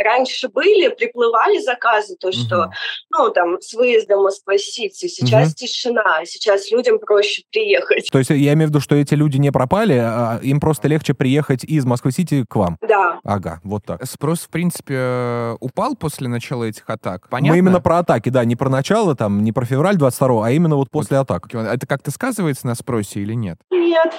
Раньше 0.02 0.48
были, 0.48 0.88
приплывали 0.88 1.58
заказы, 1.60 2.16
то, 2.18 2.32
что, 2.32 2.56
Мгм. 2.62 2.72
ну, 3.10 3.30
там, 3.30 3.60
с 3.60 3.72
выездом 3.74 4.20
в 4.20 4.22
Москва-Сити. 4.24 5.06
Сейчас 5.06 5.48
Мгм. 5.48 5.54
тишина, 5.54 6.24
сейчас 6.24 6.70
людям 6.70 6.98
проще 6.98 7.42
приехать. 7.50 8.08
То 8.10 8.18
есть 8.18 8.30
я 8.30 8.52
имею 8.54 8.68
в 8.68 8.70
виду, 8.70 8.80
что 8.80 8.94
эти 8.94 9.14
люди 9.14 9.38
не 9.38 9.50
пропали, 9.50 9.94
а 9.94 10.40
им 10.42 10.60
просто 10.60 10.88
легче 10.88 11.14
приехать 11.14 11.64
из 11.64 11.84
Москвы-Сити 11.84 12.44
к 12.48 12.56
вам. 12.56 12.76
Да. 12.80 13.20
Ага, 13.24 13.60
вот 13.64 13.84
так. 13.84 14.04
Спрос, 14.06 14.40
в 14.40 14.48
принципе, 14.48 14.94
э, 14.96 15.56
упал 15.60 15.94
после 15.96 16.28
начала 16.28 16.64
этих 16.64 16.88
атак. 16.88 17.28
Понятно? 17.28 17.52
Мы 17.52 17.58
именно 17.58 17.80
про 17.80 17.98
атаки, 17.98 18.28
да, 18.28 18.44
не 18.44 18.56
про 18.56 18.68
начало, 18.68 19.14
там, 19.14 19.42
не 19.42 19.52
про 19.52 19.64
февраль 19.64 19.96
22 19.96 20.42
а 20.46 20.50
именно 20.50 20.76
вот 20.76 20.90
после 20.90 21.18
атак. 21.18 21.52
Это 21.54 21.86
как-то 21.86 22.10
сказывается 22.10 22.66
на 22.66 22.74
спросе 22.74 23.20
или 23.20 23.34
нет? 23.34 23.58
Нет. 23.70 24.12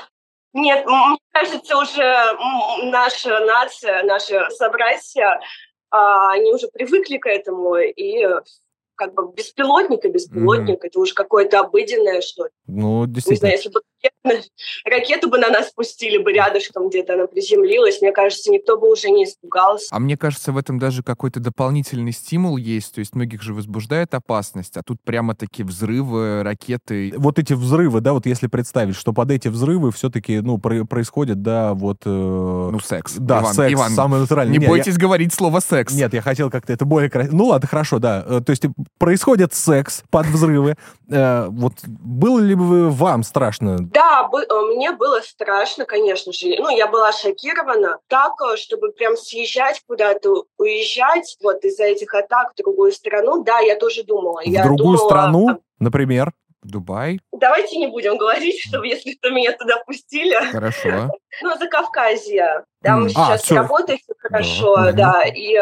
Нет, 0.55 0.85
мне 0.85 1.17
кажется, 1.31 1.77
уже 1.77 2.15
наша 2.91 3.39
нация, 3.39 4.03
наши 4.03 4.39
собратья, 4.51 5.25
а, 5.25 5.39
они 5.93 6.51
уже 6.51 6.67
привыкли 6.69 7.17
к 7.17 7.27
этому, 7.27 7.75
и 7.75 8.25
э, 8.25 8.41
как 8.95 9.13
бы 9.13 9.31
беспилотник 9.31 10.03
и 10.05 10.09
беспилотник, 10.09 10.83
это 10.83 10.99
уже 10.99 11.13
какое-то 11.13 11.59
обыденное 11.59 12.21
что-то. 12.21 12.49
Ну, 12.65 12.73
Не 12.73 12.81
знаю, 12.81 13.07
действительно. 13.13 13.49
если 13.49 13.69
бы, 13.69 13.81
ракету 14.85 15.29
бы 15.29 15.37
на 15.37 15.49
нас 15.49 15.71
пустили 15.75 16.17
бы 16.17 16.31
рядышком, 16.33 16.89
где-то 16.89 17.13
она 17.13 17.27
приземлилась, 17.27 18.01
мне 18.01 18.11
кажется, 18.11 18.51
никто 18.51 18.77
бы 18.77 18.91
уже 18.91 19.09
не 19.09 19.25
испугался. 19.25 19.87
А 19.91 19.99
мне 19.99 20.17
кажется, 20.17 20.51
в 20.51 20.57
этом 20.57 20.79
даже 20.79 21.03
какой-то 21.03 21.39
дополнительный 21.39 22.11
стимул 22.11 22.57
есть. 22.57 22.95
То 22.95 22.99
есть 22.99 23.15
многих 23.15 23.41
же 23.41 23.53
возбуждает 23.53 24.13
опасность, 24.13 24.77
а 24.77 24.83
тут 24.83 25.01
прямо 25.03 25.35
такие 25.35 25.65
взрывы, 25.65 26.43
ракеты. 26.43 27.13
Вот 27.17 27.39
эти 27.39 27.53
взрывы, 27.53 28.01
да, 28.01 28.13
вот 28.13 28.25
если 28.25 28.47
представить, 28.47 28.95
что 28.95 29.13
под 29.13 29.31
эти 29.31 29.47
взрывы 29.47 29.91
все-таки, 29.91 30.39
ну, 30.39 30.57
про- 30.57 30.85
происходит, 30.85 31.41
да, 31.41 31.73
вот... 31.73 31.97
э, 32.05 32.09
Ну, 32.09 32.79
секс. 32.79 33.15
да, 33.17 33.41
Иван, 33.41 33.53
секс, 33.53 33.73
Иван, 33.73 33.91
самый 33.91 34.19
натуральный. 34.19 34.53
не 34.53 34.57
Не, 34.59 34.63
я- 34.65 34.69
бойтесь 34.69 34.97
говорить 34.97 35.33
слово 35.33 35.59
секс. 35.59 35.93
Нет, 35.93 36.13
я 36.13 36.21
хотел 36.21 36.49
как-то 36.49 36.73
это 36.73 36.85
более 36.85 37.09
красиво. 37.09 37.35
Ну 37.35 37.45
ладно, 37.47 37.67
хорошо, 37.67 37.99
да. 37.99 38.23
Э, 38.25 38.41
То 38.45 38.51
есть 38.51 38.63
происходит 38.97 39.53
секс 39.53 40.03
под 40.09 40.27
взрывы. 40.27 40.75
Э, 41.09 41.47
Вот 41.49 41.73
было 41.85 42.39
ли 42.39 42.55
бы 42.55 42.89
вам 42.89 43.23
страшно? 43.23 43.77
Да, 43.93 44.23
бы- 44.23 44.43
э, 44.43 44.61
мне 44.75 44.91
было 44.91 45.21
страшно, 45.21 45.85
конечно 45.85 46.33
же. 46.33 46.55
Ну, 46.57 46.69
я 46.75 46.87
была 46.87 47.11
шокирована. 47.11 47.99
Так, 48.07 48.33
э, 48.41 48.57
чтобы 48.57 48.91
прям 48.91 49.15
съезжать 49.15 49.81
куда-то, 49.87 50.45
уезжать 50.57 51.37
вот 51.43 51.63
из-за 51.63 51.83
этих 51.85 52.13
атак 52.13 52.53
в 52.53 52.57
другую 52.57 52.91
страну, 52.91 53.43
да, 53.43 53.59
я 53.59 53.75
тоже 53.75 54.03
думала. 54.03 54.41
В 54.41 54.47
я 54.47 54.63
другую 54.63 54.97
думала, 54.97 55.09
страну, 55.09 55.49
а, 55.49 55.57
например? 55.79 56.31
Дубай, 56.63 57.19
Давайте 57.33 57.77
не 57.77 57.87
будем 57.87 58.17
говорить, 58.17 58.61
что 58.61 58.81
если 58.83 59.11
что 59.17 59.31
меня 59.31 59.51
туда 59.51 59.83
пустили. 59.85 60.35
хорошо. 60.51 61.09
Ну, 61.41 61.57
за 61.57 61.67
Кавказье. 61.67 62.63
Там. 62.83 63.05
А, 63.05 63.09
сейчас 63.09 63.51
работает 63.51 63.99
всё 64.01 64.13
хорошо, 64.19 64.77
мгм. 64.77 64.95
да, 64.95 65.23
и 65.25 65.57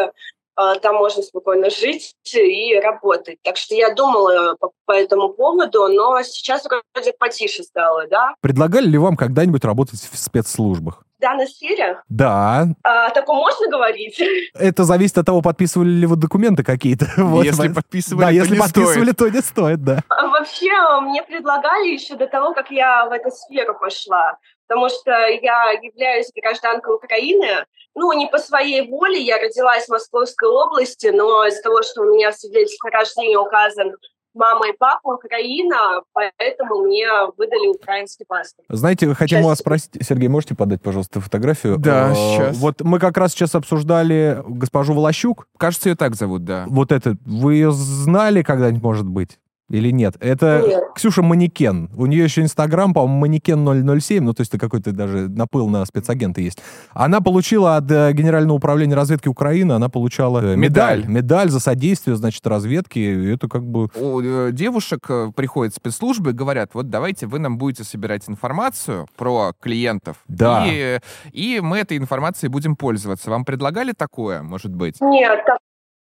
там 0.56 0.96
можно 0.96 1.24
спокойно 1.24 1.70
жить 1.70 2.16
и 2.34 2.80
работать. 2.80 3.38
Так 3.44 3.58
что 3.58 3.76
я 3.76 3.94
думала 3.94 4.56
по, 4.60 4.72
по 4.86 4.92
этому 4.92 5.30
поводу, 5.30 5.88
но 5.88 6.22
сейчас 6.24 6.66
вроде 6.94 7.14
потише 7.14 7.64
стало, 7.64 8.08
да. 8.08 8.36
Предлагали 8.42 8.86
ли 8.86 8.98
вам 8.98 9.16
когда-нибудь 9.16 9.64
работать 9.64 10.00
в 10.00 10.18
спецслужбах? 10.18 11.04
Данной 11.22 11.48
сфере 11.48 12.02
Да. 12.10 12.66
а, 12.84 13.08
о 13.08 13.10
таком 13.12 13.38
можно 13.38 13.70
говорить? 13.70 14.20
Это 14.56 14.84
зависит 14.84 15.18
от 15.20 15.26
того, 15.26 15.42
подписывали 15.42 15.90
ли 15.90 16.06
вы 16.08 16.16
документы 16.16 16.64
какие-то. 16.64 17.06
Вот. 17.18 17.46
Если 17.46 17.68
Да, 17.68 17.76
подписывали, 17.76 18.26
то 18.26 18.32
если 18.32 18.54
не 18.56 18.60
подписывали, 18.60 19.12
стоит. 19.12 19.18
то 19.18 19.30
не 19.30 19.42
стоит, 19.42 19.84
да. 19.84 20.00
А 20.10 20.28
Вообще, 20.28 20.68
э, 20.68 21.02
мне 21.02 21.22
предлагали 21.24 21.88
еще 21.90 22.16
до 22.16 22.28
того, 22.28 22.54
как 22.54 22.72
я 22.72 23.06
в 23.06 23.12
эту 23.12 23.30
сферу 23.32 23.78
пошла, 23.80 24.38
потому 24.68 24.90
что 24.90 25.12
я 25.12 25.72
являюсь 25.82 26.32
гражданкой 26.36 26.96
Украины. 26.96 27.66
Ну, 27.94 28.12
не 28.14 28.28
по 28.28 28.38
своей 28.40 28.88
воле, 28.90 29.20
я 29.20 29.38
родилась 29.38 29.86
в 29.86 29.90
Московской 29.90 30.50
области, 30.50 31.08
но 31.08 31.46
из-за 31.46 31.62
того, 31.62 31.84
что 31.84 32.02
у 32.02 32.06
меня 32.06 32.32
в 32.32 32.36
свидетельстве 32.36 32.90
о 32.90 32.98
рождении 32.98 33.36
указан 33.36 33.92
мама 34.34 34.70
и 34.70 34.74
папа 34.78 35.16
Украина, 35.16 36.02
поэтому 36.14 36.84
мне 36.84 37.06
выдали 37.38 37.68
украинский 37.68 38.26
паспорт. 38.28 38.66
Знаете, 38.70 39.14
хотим 39.14 39.40
у 39.40 39.42
Сейчас. 39.42 39.46
вас 39.50 39.60
спросить, 39.60 39.92
Сергей, 40.02 40.28
можете 40.30 40.56
подать, 40.56 40.82
пожалуйста, 40.82 41.20
фотографию? 41.22 41.78
Да, 41.78 42.12
Э, 42.12 42.16
сейчас. 42.16 42.58
Вот 42.58 42.82
мы 42.82 43.00
как 43.00 43.18
раз 43.18 43.32
сейчас 43.34 43.56
обсуждали 43.56 44.42
госпожу 44.48 44.94
Волощук. 44.94 45.48
Кажется, 45.58 45.90
ее 45.90 45.96
так 45.96 46.16
зовут, 46.16 46.44
да. 46.44 46.66
Вот 46.68 46.92
это, 46.92 47.18
вы 47.26 47.56
ее 47.56 47.72
знали 47.72 48.42
когда-нибудь, 48.44 48.84
может 48.84 49.08
быть? 49.08 49.38
Или 49.72 49.92
нет? 49.92 50.16
Это 50.20 50.64
Нет. 50.68 50.84
Ксюша 50.96 51.22
Манекен. 51.22 51.90
У 51.96 52.06
нее 52.06 52.24
еще 52.26 52.42
Инстаграм, 52.42 52.94
по-моему, 52.94 53.20
Манекен 53.20 54.00
007, 54.02 54.24
ну, 54.24 54.34
то 54.34 54.42
есть 54.42 54.54
это 54.54 54.60
какой-то 54.60 54.92
даже 54.92 55.30
напыл 55.30 55.70
на 55.70 55.86
спецагента 55.86 56.42
есть. 56.42 56.60
Она 56.94 57.22
получила 57.22 57.78
от 57.78 57.90
э, 57.90 58.12
Генерального 58.12 58.58
управления 58.58 58.96
разведки 58.96 59.30
Украины, 59.30 59.72
она 59.72 59.90
получала 59.90 60.40
э, 60.40 60.56
медаль. 60.56 61.00
Медаль. 61.00 61.12
Медаль 61.12 61.50
за 61.50 61.60
содействие, 61.60 62.16
значит, 62.18 62.46
разведке. 62.46 63.00
И 63.00 63.34
это 63.34 63.48
как 63.48 63.64
бы... 63.64 63.90
У 63.96 64.22
э, 64.22 64.52
девушек 64.52 65.08
приходят 65.36 65.74
спецслужбы 65.74 66.32
и 66.32 66.34
говорят, 66.34 66.72
вот 66.74 66.90
давайте 66.90 67.28
вы 67.28 67.40
нам 67.40 67.58
будете 67.58 67.84
собирать 67.84 68.28
информацию 68.28 69.08
про 69.16 69.54
клиентов. 69.60 70.18
Да. 70.28 70.66
И, 70.68 71.00
и 71.32 71.62
мы 71.62 71.80
этой 71.80 71.98
информацией 71.98 72.50
будем 72.50 72.76
пользоваться. 72.76 73.30
Вам 73.30 73.46
предлагали 73.46 73.94
такое, 73.94 74.42
может 74.42 74.74
быть? 74.74 75.00
Нет, 75.00 75.40
так- 75.46 75.60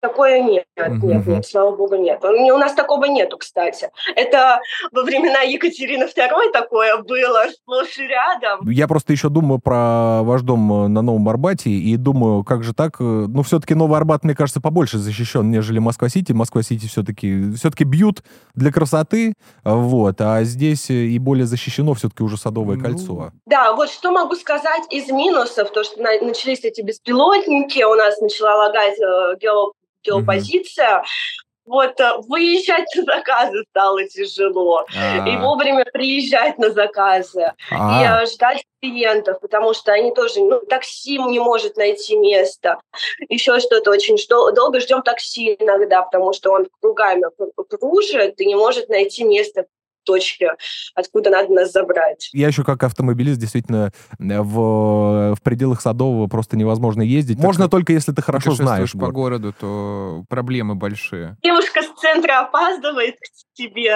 такое 0.09 0.41
нет, 0.43 0.65
нет, 0.77 1.27
нет, 1.27 1.47
слава 1.47 1.75
богу, 1.77 1.97
нет. 1.97 2.25
У 2.25 2.59
нас 2.59 2.73
такого 2.75 3.05
нету, 3.07 3.39
кстати. 3.39 3.91
Это 4.15 4.61
во 4.93 5.03
времена 5.03 5.41
Екатерины 5.41 6.05
II 6.05 6.53
такое 6.53 6.97
было, 7.03 7.45
сплошь 7.53 7.99
и 7.99 8.07
рядом. 8.07 8.69
Я 8.71 8.87
просто 8.89 9.13
еще 9.13 9.29
думаю 9.29 9.59
про 9.59 10.23
ваш 10.23 10.43
дом 10.43 10.85
э, 10.85 10.89
на 10.89 11.03
Новом 11.03 11.29
Арбате 11.29 11.71
и 11.71 11.97
думаю, 11.97 12.45
как 12.45 12.63
же 12.63 12.73
так? 12.75 12.97
э, 13.01 13.03
Ну, 13.05 13.43
все-таки 13.43 13.75
Новый 13.75 13.97
Арбат, 13.99 14.25
мне 14.25 14.35
кажется, 14.35 14.61
побольше 14.61 14.99
защищен, 14.99 15.51
нежели 15.51 15.79
Москва-Сити. 15.79 16.33
Москва-Сити 16.33 16.87
все-таки 16.87 17.53
все-таки 17.53 17.85
бьют 17.85 18.23
для 18.55 18.73
красоты, 18.73 19.31
э, 19.31 19.33
вот, 19.65 20.21
а 20.21 20.43
здесь 20.45 20.91
и 20.91 21.19
более 21.19 21.47
защищено 21.47 21.95
все-таки 21.95 22.23
уже 22.23 22.37
Садовое 22.37 22.77
Ну, 22.77 22.83
кольцо. 22.85 23.31
Да, 23.47 23.73
вот 23.75 23.91
что 23.91 24.11
могу 24.13 24.35
сказать 24.37 24.83
из 24.91 25.09
минусов, 25.11 25.71
то, 25.73 25.83
что 25.85 26.01
на- 26.03 26.21
начались 26.21 26.61
эти 26.65 26.81
беспилотники, 26.83 27.83
у 27.85 27.95
нас 27.95 28.21
начала 28.21 28.57
лагать 28.67 28.99
э, 28.99 29.37
гео- 29.41 29.73
геопозиция. 30.07 31.03
Вот 31.65 31.99
э, 31.99 32.13
выезжать 32.29 32.87
на 32.95 33.03
заказы 33.03 33.65
стало 33.71 34.05
тяжело. 34.05 34.85
А, 34.97 35.29
И 35.29 35.37
вовремя 35.37 35.85
приезжать 35.85 36.59
на 36.59 36.71
заказы. 36.71 37.53
А, 37.73 38.23
и 38.23 38.25
э, 38.25 38.27
ждать 38.27 38.65
клиентов, 38.81 39.41
потому 39.41 39.75
что 39.75 39.93
они 39.93 40.15
тоже, 40.15 40.41
ну, 40.41 40.61
такси 40.61 41.19
не 41.19 41.41
может 41.41 41.77
найти 41.77 42.17
место, 42.17 42.79
еще 43.29 43.59
что-то 43.59 43.91
очень 43.91 44.17
что 44.17 44.53
долго 44.53 44.79
ждем 44.79 45.03
такси 45.03 45.57
иногда, 45.59 46.03
потому 46.03 46.33
что 46.33 46.53
он 46.53 46.69
кругами 46.81 47.25
кру- 47.37 47.65
кружит 47.69 48.41
и 48.41 48.47
не 48.47 48.55
может 48.55 48.89
найти 48.89 49.25
место 49.25 49.67
точке, 50.07 50.53
откуда 50.95 51.29
надо 51.31 51.53
нас 51.53 51.73
забрать. 51.73 52.31
Я 52.33 52.47
еще 52.47 52.65
как 52.65 52.83
автомобилист 52.85 53.39
действительно 53.39 53.93
э, 54.19 54.41
в, 54.41 55.35
в 55.35 55.43
пределах 55.43 55.83
Садового 55.83 56.27
просто 56.29 56.57
невозможно 56.57 57.03
ездить. 57.03 57.37
Так, 57.37 57.45
Можно 57.45 57.69
только 57.69 57.93
если 57.93 58.13
ты 58.13 58.23
хорошо 58.23 58.53
знаешь. 58.53 58.93
по 58.93 59.11
город. 59.11 59.13
городу, 59.43 59.55
то 59.59 60.25
проблемы 60.29 60.75
большие. 60.77 61.37
Девушка 61.43 61.83
с 61.83 62.01
центра 62.01 62.41
опаздывает 62.41 63.17
к 63.17 63.55
тебе, 63.57 63.93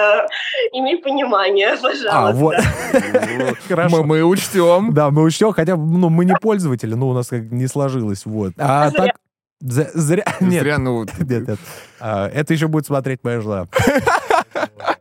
имей 0.73 1.01
понимание, 1.01 1.69
пожалуйста. 1.81 2.09
А, 2.11 2.31
вот. 2.33 2.55
Хорошо. 3.67 3.97
Мы, 3.97 4.03
мы 4.03 4.23
учтем. 4.23 4.93
Да, 4.93 5.09
мы 5.09 5.23
учтем, 5.23 5.53
хотя 5.53 5.75
ну, 5.77 6.09
мы 6.09 6.25
не 6.25 6.35
пользователи, 6.35 6.93
ну, 6.93 7.07
у 7.09 7.13
нас 7.13 7.27
как 7.27 7.43
не 7.51 7.67
сложилось, 7.67 8.25
вот. 8.25 8.53
А 8.57 8.91
так... 8.91 9.15
за- 9.61 9.89
Зря. 9.93 10.25
Нет, 10.41 10.63
Зря, 10.63 10.77
ну, 10.77 11.05
нет, 11.19 11.47
нет. 11.47 11.59
А, 11.99 12.27
Это 12.27 12.53
еще 12.53 12.67
будет 12.67 12.85
смотреть 12.85 13.23
моя 13.23 13.39
жена. 13.41 13.67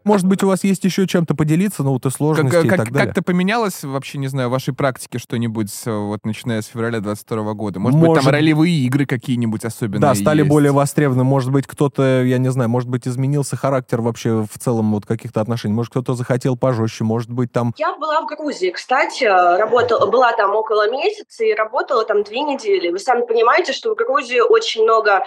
Может 0.05 0.26
быть, 0.26 0.43
у 0.43 0.49
вас 0.49 0.64
есть 0.64 0.83
еще 0.85 1.07
чем-то 1.07 1.35
поделиться, 1.35 1.83
ну, 1.83 1.93
вот 1.93 2.05
и 2.07 2.09
Как, 2.09 2.16
сложности 2.16 2.66
и 2.66 2.68
как, 2.68 2.78
так 2.78 2.91
далее? 2.93 3.07
как-то 3.07 3.22
поменялось 3.22 3.85
вообще, 3.85 4.18
не 4.18 4.28
знаю, 4.28 4.49
в 4.49 4.53
вашей 4.53 4.74
практике 4.74 5.18
что-нибудь, 5.18 5.70
вот 5.87 6.20
начиная 6.24 6.62
с 6.62 6.66
февраля 6.66 7.01
22 7.01 7.53
года? 7.55 7.78
Может, 7.81 7.99
быть, 7.99 8.09
Может- 8.09 8.24
там 8.24 8.33
ролевые 8.33 8.74
игры 8.87 9.07
какие-нибудь 9.07 9.64
особенные 9.64 10.01
Да, 10.01 10.14
стали 10.14 10.39
есть? 10.39 10.49
более 10.49 10.72
востребованы. 10.72 11.24
Может 11.24 11.51
быть, 11.53 11.66
кто-то, 11.66 12.22
я 12.22 12.39
не 12.39 12.51
знаю, 12.51 12.70
может 12.70 12.89
быть, 12.89 13.07
изменился 13.07 13.57
характер 13.57 14.01
вообще 14.01 14.47
в 14.51 14.59
целом 14.59 14.93
вот 14.93 15.07
каких-то 15.07 15.41
отношений. 15.41 15.74
Может, 15.74 15.91
кто-то 15.91 16.14
захотел 16.14 16.57
пожестче, 16.57 17.05
может 17.05 17.31
быть, 17.31 17.53
там... 17.53 17.74
Я 17.76 17.95
была 17.97 18.20
в 18.22 18.26
Грузии, 18.26 18.70
кстати, 18.70 19.24
работала, 19.24 20.07
была 20.11 20.33
там 20.33 20.55
около 20.55 20.91
месяца 20.91 21.45
и 21.45 21.53
работала 21.55 22.05
там 22.05 22.22
две 22.22 22.41
недели. 22.41 22.91
Вы 22.91 22.99
сами 22.99 23.22
понимаете, 23.26 23.72
что 23.72 23.93
в 23.95 23.97
Грузии 23.97 24.41
очень 24.41 24.83
много 24.83 25.22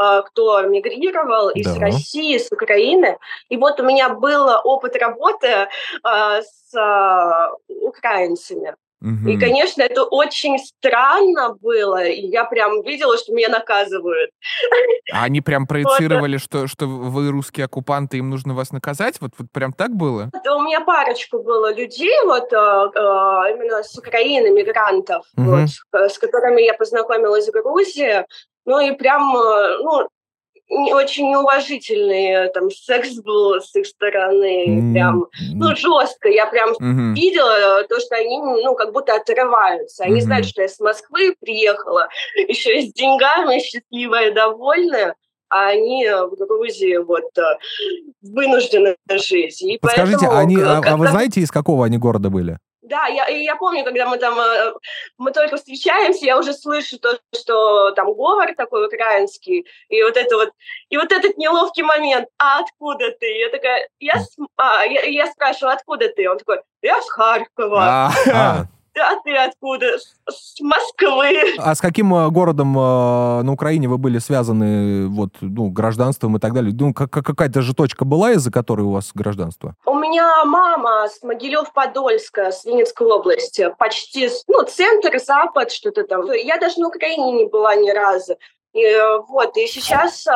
э, 0.00 0.22
кто 0.26 0.62
мигрировал 0.62 1.48
из 1.50 1.66
Да. 1.66 1.80
России, 1.80 2.36
из 2.36 2.48
Украины. 2.52 3.16
И 3.48 3.56
вот 3.56 3.80
у 3.80 3.84
меня 3.84 4.10
был 4.10 4.48
опыт 4.64 4.96
работы 4.96 5.46
э, 5.46 5.68
с 6.02 6.74
э, 6.74 7.48
украинцами. 7.68 8.74
Мгм. 9.00 9.28
И, 9.28 9.38
конечно, 9.38 9.82
это 9.82 10.02
очень 10.02 10.58
странно 10.58 11.54
было. 11.60 12.04
И 12.04 12.26
я 12.26 12.44
прям 12.44 12.82
видела, 12.82 13.16
что 13.16 13.32
меня 13.32 13.48
наказывают. 13.48 14.30
А 15.12 15.24
они 15.24 15.40
прям 15.40 15.66
проецировали, 15.68 16.36
что, 16.36 16.66
что 16.66 16.86
вы 16.86 17.30
русские 17.30 17.66
оккупанты, 17.66 18.18
им 18.18 18.28
нужно 18.28 18.54
вас 18.54 18.72
наказать? 18.72 19.20
Вот, 19.20 19.30
вот 19.38 19.48
прям 19.52 19.72
так 19.72 19.92
было? 19.92 20.30
Да, 20.44 20.56
у 20.56 20.62
меня 20.62 20.80
парочку 20.80 21.38
было 21.38 21.72
людей, 21.72 22.18
вот 22.24 22.52
э, 22.52 22.56
именно 22.56 23.82
с 23.82 23.96
Украины, 23.96 24.50
мигрантов, 24.50 25.24
Мгм. 25.36 25.66
вот, 25.92 26.10
с, 26.10 26.18
которыми 26.18 26.62
я 26.62 26.74
познакомилась 26.74 27.48
в 27.48 27.52
Грузии. 27.52 28.26
Ну 28.66 28.80
и 28.80 28.92
прям, 28.92 29.32
ну, 29.32 30.08
очень 30.68 31.30
неуважительный 31.30 32.46
э, 32.46 32.48
там 32.50 32.70
секс 32.70 33.14
был 33.16 33.60
с 33.60 33.74
их 33.74 33.86
стороны, 33.86 34.78
м, 34.78 34.92
прям, 34.92 35.26
ну, 35.54 35.74
жестко. 35.76 36.28
Я 36.28 36.46
прям 36.46 36.74
Мгм. 36.78 37.14
видела 37.14 37.84
то, 37.84 37.98
что 38.00 38.16
они, 38.16 38.38
ну, 38.38 38.74
как 38.74 38.92
будто 38.92 39.14
отрываются. 39.14 40.04
Они 40.04 40.16
Мгм. 40.16 40.22
знают, 40.22 40.46
что 40.46 40.62
я 40.62 40.68
с 40.68 40.78
Москвы 40.80 41.34
приехала, 41.40 42.08
еще 42.36 42.78
и 42.80 42.88
с 42.88 42.92
деньгами, 42.92 43.58
счастливая, 43.60 44.32
довольная, 44.32 45.14
а 45.48 45.68
они 45.68 46.04
э, 46.04 46.26
в 46.26 46.36
Грузии 46.36 46.96
вот 46.98 47.36
э, 47.38 47.42
вынуждены 48.22 48.96
жить. 49.10 49.62
И 49.62 49.78
Подскажите, 49.78 50.18
поэтому, 50.26 50.38
они, 50.38 50.56
э, 50.58 50.64
а, 50.64 50.78
а 50.84 50.96
вы 50.96 51.08
знаете, 51.08 51.40
из 51.40 51.50
какого 51.50 51.86
они 51.86 51.98
города 51.98 52.28
были? 52.30 52.58
Да, 52.88 53.06
я, 53.06 53.26
я 53.28 53.54
помню, 53.56 53.84
когда 53.84 54.06
мы 54.06 54.16
там, 54.16 54.38
э, 54.38 54.72
мы 55.18 55.30
только 55.32 55.56
встречаемся, 55.56 56.24
я 56.24 56.38
уже 56.38 56.54
слышу 56.54 56.98
то, 56.98 57.18
что 57.38 57.90
там 57.90 58.06
говор 58.06 58.54
такой 58.54 58.86
украинский, 58.86 59.66
и 59.88 60.02
вот 60.02 60.16
это 60.16 60.36
вот, 60.36 60.52
и 60.88 60.96
вот 60.96 61.12
этот 61.12 61.36
неловкий 61.36 61.82
момент, 61.82 62.28
а 62.38 62.60
откуда 62.60 63.10
ты? 63.12 63.26
Я 63.26 63.50
такая, 63.50 63.88
я, 64.00 64.14
а, 64.56 64.84
я, 64.84 65.02
я 65.02 65.26
спрашиваю, 65.26 65.74
откуда 65.74 66.08
ты? 66.08 66.30
Он 66.30 66.38
такой, 66.38 66.62
я 66.80 67.02
с 67.02 67.10
Харькова. 67.10 68.14
А, 68.98 69.12
а. 69.12 69.18
А 69.18 69.20
ты 69.22 69.36
откуда? 69.36 69.98
С 70.28 70.60
Москвы. 70.60 71.54
А 71.58 71.74
с 71.74 71.80
каким 71.80 72.14
э, 72.14 72.28
городом 72.30 72.76
э, 72.78 73.42
на 73.42 73.52
Украине 73.52 73.88
вы 73.88 73.98
были 73.98 74.18
связаны 74.18 75.08
вот, 75.08 75.30
ну, 75.40 75.70
гражданством 75.70 76.36
и 76.36 76.40
так 76.40 76.52
далее? 76.52 76.74
Ну, 76.78 76.92
как, 76.92 77.10
какая-то 77.10 77.62
же 77.62 77.74
точка 77.74 78.04
была, 78.04 78.32
из-за 78.32 78.50
которой 78.50 78.82
у 78.82 78.92
вас 78.92 79.10
гражданство? 79.14 79.74
У 79.86 79.94
меня 79.94 80.44
мама 80.44 81.08
с 81.08 81.22
Могилев-Подольска, 81.22 82.52
с 82.52 82.64
Винницкой 82.64 83.06
области. 83.06 83.74
Почти, 83.78 84.28
ну, 84.46 84.64
центр, 84.64 85.18
запад, 85.18 85.70
что-то 85.72 86.04
там. 86.04 86.30
Я 86.32 86.58
даже 86.58 86.80
на 86.80 86.88
Украине 86.88 87.32
не 87.32 87.46
была 87.46 87.74
ни 87.74 87.90
разу. 87.90 88.36
И, 88.74 88.82
э, 88.82 89.18
вот, 89.28 89.56
и 89.56 89.66
сейчас 89.66 90.26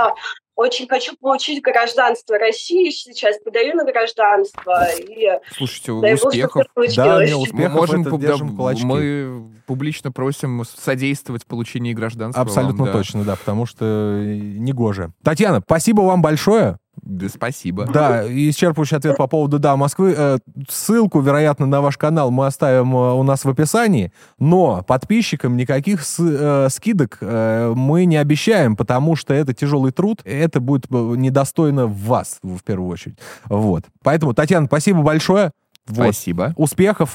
очень 0.55 0.89
хочу 0.89 1.17
получить 1.17 1.63
гражданство 1.63 2.39
России 2.39 2.91
сейчас, 2.91 3.39
подаю 3.39 3.75
на 3.75 3.85
гражданство. 3.85 4.87
И 4.99 5.29
Слушайте, 5.57 5.93
успехов. 5.93 6.67
Да, 6.97 7.25
не, 7.25 7.35
успехов 7.35 7.73
мы, 7.73 7.81
можем, 7.81 8.01
это 8.03 8.19
держим 8.19 8.57
кулачки. 8.57 8.85
Мы 8.85 9.51
публично 9.67 10.13
просим 10.13 10.65
содействовать 10.65 11.47
получению 11.47 11.97
гражданства. 11.97 12.43
Абсолютно 12.43 12.85
вам, 12.85 12.87
да. 12.87 12.93
точно, 12.93 13.25
да, 13.25 13.37
потому 13.37 13.67
что 13.67 14.21
не 14.25 14.73
гоже. 14.73 15.13
Татьяна, 15.23 15.63
спасибо 15.65 16.03
вам 16.03 16.23
большое. 16.23 16.79
Да, 17.13 17.29
спасибо. 17.29 17.87
Да, 17.87 18.27
исчерпывающий 18.27 18.97
ответ 18.97 19.17
по 19.19 19.27
поводу 19.27 19.59
«Да, 19.59 19.77
Москвы». 19.77 20.15
Э, 20.17 20.39
ссылку, 20.69 21.21
вероятно, 21.21 21.67
на 21.67 21.83
ваш 21.83 21.99
канал 21.99 22.31
мы 22.31 22.47
оставим 22.47 22.95
э, 22.95 23.13
у 23.13 23.23
нас 23.23 23.45
в 23.45 23.51
описании, 23.51 24.13
но 24.39 24.83
подписчикам 24.83 25.57
никаких 25.57 26.03
э, 26.19 26.69
скидок 26.71 27.19
мы 27.21 28.05
не 28.07 28.17
обещаем, 28.17 28.77
потому 28.77 29.17
что 29.17 29.35
это 29.35 29.53
тяжелый 29.53 29.93
труд, 29.93 30.21
это 30.25 30.61
будет 30.61 30.91
недостойно 30.91 31.87
вас, 31.87 32.39
в 32.43 32.63
первую 32.63 32.91
очередь. 32.91 33.19
Вот. 33.45 33.85
Поэтому, 34.03 34.35
Татьяна, 34.35 34.67
спасибо 34.67 35.03
большое. 35.03 35.53
Вот. 35.87 36.15
Спасибо. 36.15 36.55
Успехов. 36.57 37.13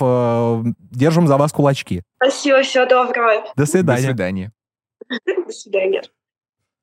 Держим 0.91 1.27
за 1.27 1.37
вас 1.37 1.51
кулачки. 1.51 2.03
Спасибо, 2.17 2.61
всего 2.61 2.85
доброго. 2.85 3.45
До 3.55 3.65
свидания. 3.65 4.01
До 4.01 4.07
свидания. 4.07 4.51
До 5.47 5.51
свидания. 5.51 6.01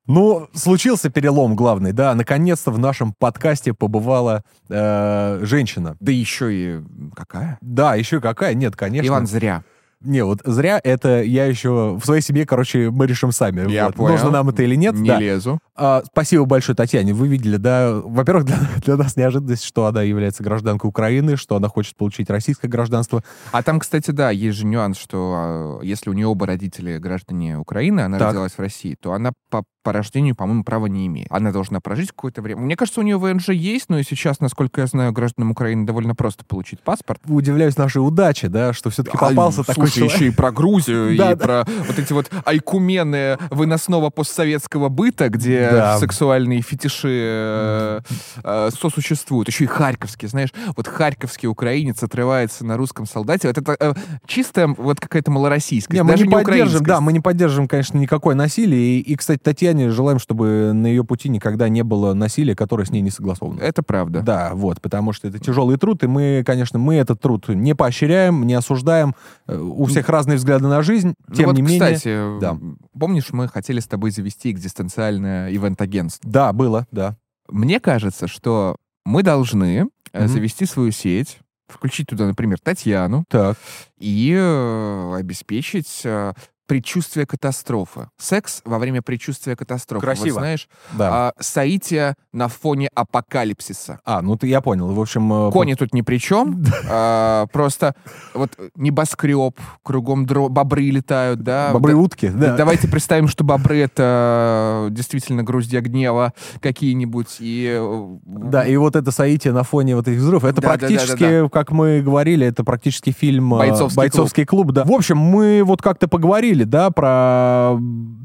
Ну, 0.07 0.47
случился 0.53 1.09
перелом 1.09 1.55
главный, 1.55 1.91
да. 1.91 2.13
Наконец-то 2.13 2.71
в 2.71 2.77
нашем 2.79 3.13
подкасте 3.13 3.73
побывала 3.73 4.43
э, 4.69 5.39
женщина. 5.43 5.97
Да 5.99 6.11
еще 6.11 6.53
и 6.53 6.81
какая? 7.15 7.57
Да, 7.61 7.95
еще 7.95 8.17
и 8.17 8.21
какая? 8.21 8.53
Нет, 8.53 8.75
конечно. 8.75 9.07
Иван, 9.07 9.27
зря. 9.27 9.63
Не, 10.01 10.23
вот 10.23 10.41
зря 10.43 10.79
это 10.83 11.23
я 11.23 11.45
еще 11.45 11.97
в 11.99 12.05
своей 12.05 12.21
семье, 12.21 12.45
короче, 12.45 12.91
мы 12.91 13.07
решим 13.07 13.31
сами. 13.31 13.69
Я 13.71 13.87
вот. 13.87 13.95
понял. 13.95 14.13
Нужно 14.13 14.29
нам 14.29 14.49
это 14.49 14.61
или 14.61 14.75
нет. 14.75 14.93
Не 14.93 15.09
да. 15.09 15.19
лезу. 15.19 15.59
А, 15.75 16.03
спасибо 16.05 16.45
большое, 16.45 16.75
Татьяне. 16.75 17.13
Вы 17.13 17.27
видели, 17.27 17.57
да? 17.57 17.99
Во-первых, 18.03 18.45
для, 18.45 18.57
для 18.83 18.97
нас 18.97 19.15
неожиданность, 19.15 19.63
что 19.63 19.87
она 19.87 20.03
является 20.03 20.43
гражданкой 20.43 20.89
Украины, 20.89 21.37
что 21.37 21.55
она 21.55 21.69
хочет 21.69 21.95
получить 21.95 22.29
российское 22.29 22.67
гражданство. 22.67 23.23
А 23.51 23.63
там, 23.63 23.79
кстати, 23.79 24.11
да, 24.11 24.29
есть 24.29 24.57
же 24.57 24.65
нюанс, 24.67 24.97
что 24.97 25.33
а, 25.35 25.79
если 25.81 26.11
у 26.11 26.13
нее 26.13 26.27
оба 26.27 26.45
родители 26.45 26.99
граждане 26.99 27.57
Украины, 27.57 28.01
она 28.01 28.19
так. 28.19 28.29
родилась 28.29 28.53
в 28.53 28.59
России, 28.59 28.95
то 28.99 29.13
она 29.13 29.31
по 29.49 29.63
по 29.85 29.93
рождению, 29.93 30.35
по-моему, 30.35 30.63
права 30.63 30.87
не 30.87 31.05
имеет. 31.05 31.27
Она 31.29 31.51
должна 31.51 31.79
прожить 31.79 32.09
какое-то 32.09 32.41
время. 32.41 32.61
Мне 32.61 32.75
кажется, 32.75 33.01
у 33.01 33.03
нее 33.03 33.19
ВНЖ 33.19 33.49
есть, 33.49 33.85
но 33.89 33.99
и 33.99 34.03
сейчас, 34.03 34.39
насколько 34.39 34.81
я 34.81 34.87
знаю, 34.87 35.13
гражданам 35.13 35.51
Украины 35.51 35.85
довольно 35.85 36.15
просто 36.15 36.43
получить 36.43 36.79
паспорт. 36.79 37.21
Удивляюсь 37.27 37.77
нашей 37.77 37.99
удаче, 37.99 38.47
да, 38.47 38.73
что 38.73 38.89
все-таки 38.89 39.15
попался 39.15 39.61
а, 39.61 39.63
такой 39.63 39.87
слушай, 39.87 39.95
человек. 39.99 40.15
еще 40.15 40.27
и 40.29 40.31
про 40.31 40.51
Грузию, 40.51 41.09
и 41.13 41.35
про 41.35 41.65
вот 41.87 41.99
эти 41.99 42.13
вот 42.13 42.31
айкумены 42.45 43.37
выносного 43.51 44.09
постсоветского 44.09 44.89
быта, 44.89 45.29
где 45.29 45.93
сексуальные 45.99 46.63
фетиши 46.63 47.21
э, 47.21 47.99
э, 48.43 48.69
сосуществуют. 48.81 49.49
Еще 49.49 49.65
и 49.65 49.67
харьковский, 49.67 50.27
знаешь, 50.27 50.49
вот 50.75 50.87
харьковский 50.87 51.47
украинец 51.47 52.01
отрывается 52.01 52.65
на 52.65 52.75
русском 52.75 53.05
солдате. 53.05 53.49
Вот 53.49 53.57
это 53.59 53.77
э, 53.79 53.93
чистая 54.25 54.65
вот 54.65 54.99
какая-то 54.99 55.29
малороссийская. 55.29 56.01
Не, 56.01 56.03
мы 56.03 56.15
не 56.15 56.27
поддержим, 56.27 56.83
да, 56.83 57.01
мы 57.01 57.13
не 57.13 57.19
поддержим, 57.19 57.67
конечно, 57.67 57.99
никакое 57.99 58.33
насилие. 58.33 58.97
И, 58.97 58.99
и 59.01 59.15
кстати, 59.15 59.41
Татьяна 59.43 59.74
Татьяне 59.75 59.91
желаем, 59.91 60.19
чтобы 60.19 60.71
на 60.73 60.87
ее 60.87 61.03
пути 61.03 61.29
никогда 61.29 61.69
не 61.69 61.83
было 61.83 62.13
насилия, 62.13 62.55
которое 62.55 62.85
с 62.85 62.91
ней 62.91 63.01
не 63.01 63.11
согласовано. 63.11 63.59
Это 63.59 63.83
правда. 63.83 64.21
Да, 64.21 64.51
вот, 64.53 64.81
потому 64.81 65.13
что 65.13 65.27
это 65.27 65.39
тяжелый 65.39 65.77
труд, 65.77 66.03
и 66.03 66.07
мы, 66.07 66.43
конечно, 66.45 66.79
мы 66.79 66.95
этот 66.95 67.19
труд 67.19 67.49
не 67.49 67.75
поощряем, 67.75 68.45
не 68.45 68.53
осуждаем. 68.53 69.15
Э, 69.47 69.57
у 69.57 69.85
всех 69.85 70.09
разные 70.09 70.37
взгляды 70.37 70.67
на 70.67 70.81
жизнь, 70.81 71.13
ну 71.27 71.35
тем 71.35 71.47
вот, 71.47 71.55
не 71.55 71.61
менее... 71.61 71.95
Кстати, 71.95 72.39
да. 72.39 72.57
помнишь, 72.97 73.31
мы 73.31 73.47
хотели 73.47 73.79
с 73.79 73.87
тобой 73.87 74.11
завести 74.11 74.51
экзистенциальное 74.51 75.51
ивент-агентство? 75.51 76.29
Да, 76.29 76.53
было, 76.53 76.87
да. 76.91 77.17
Мне 77.49 77.79
кажется, 77.79 78.27
что 78.27 78.77
мы 79.05 79.23
должны 79.23 79.87
mm-hmm. 80.13 80.27
завести 80.27 80.65
свою 80.65 80.91
сеть, 80.91 81.39
включить 81.67 82.07
туда, 82.07 82.25
например, 82.25 82.59
Татьяну, 82.59 83.25
так. 83.29 83.57
и 83.97 84.33
э, 84.35 85.15
обеспечить 85.15 86.01
э, 86.03 86.33
предчувствие 86.65 87.25
катастрофы. 87.25 88.09
Секс 88.17 88.61
во 88.65 88.79
время 88.79 89.01
предчувствия 89.01 89.55
катастрофы. 89.55 90.05
Красиво. 90.05 90.35
Вот 90.35 90.39
знаешь, 90.39 90.67
да. 90.93 91.09
а, 91.27 91.33
соитие 91.39 92.15
на 92.33 92.47
фоне 92.47 92.89
апокалипсиса. 92.93 93.99
А, 94.03 94.21
ну 94.21 94.37
ты 94.37 94.47
я 94.47 94.61
понял. 94.61 94.87
В 94.87 94.99
общем... 94.99 95.31
Э, 95.31 95.51
Кони 95.51 95.73
тут 95.75 95.93
ни 95.93 96.01
при 96.01 96.17
чем. 96.17 96.63
а, 96.89 97.47
просто 97.47 97.95
вот 98.33 98.51
небоскреб, 98.75 99.59
кругом 99.83 100.25
дро... 100.25 100.49
бобры 100.49 100.89
летают, 100.89 101.41
да. 101.41 101.71
Бобры-утки, 101.71 102.29
да. 102.29 102.55
Давайте 102.55 102.87
представим, 102.87 103.27
что 103.27 103.43
бобры— 103.43 103.77
это 103.79 104.87
действительно 104.91 105.43
груздья 105.43 105.81
гнева 105.81 106.33
какие-нибудь. 106.61 107.37
И... 107.39 107.77
Э, 107.79 108.17
да, 108.25 108.65
и 108.65 108.75
вот 108.77 108.95
это 108.95 109.11
соитие 109.11 109.53
на 109.53 109.63
фоне 109.63 109.95
вот 109.95 110.07
этих 110.07 110.19
взрывов, 110.19 110.45
это 110.45 110.61
да, 110.61 110.69
практически, 110.69 111.19
да, 111.19 111.29
да, 111.29 111.31
да, 111.31 111.43
да. 111.43 111.49
как 111.49 111.71
мы 111.71 112.01
говорили, 112.01 112.45
это 112.47 112.63
практически 112.63 113.11
фильм 113.11 113.53
э, 113.55 113.57
«Бойцовский, 113.57 113.97
Бойцовский 113.97 114.45
клуб». 114.45 114.67
клуб. 114.67 114.75
Да. 114.75 114.83
В 114.83 114.91
общем, 114.91 115.17
мы 115.17 115.63
вот 115.63 115.81
как-то 115.81 116.07
поговорили 116.07 116.54
говорили, 116.55 116.63
да, 116.63 116.91
про 116.91 117.77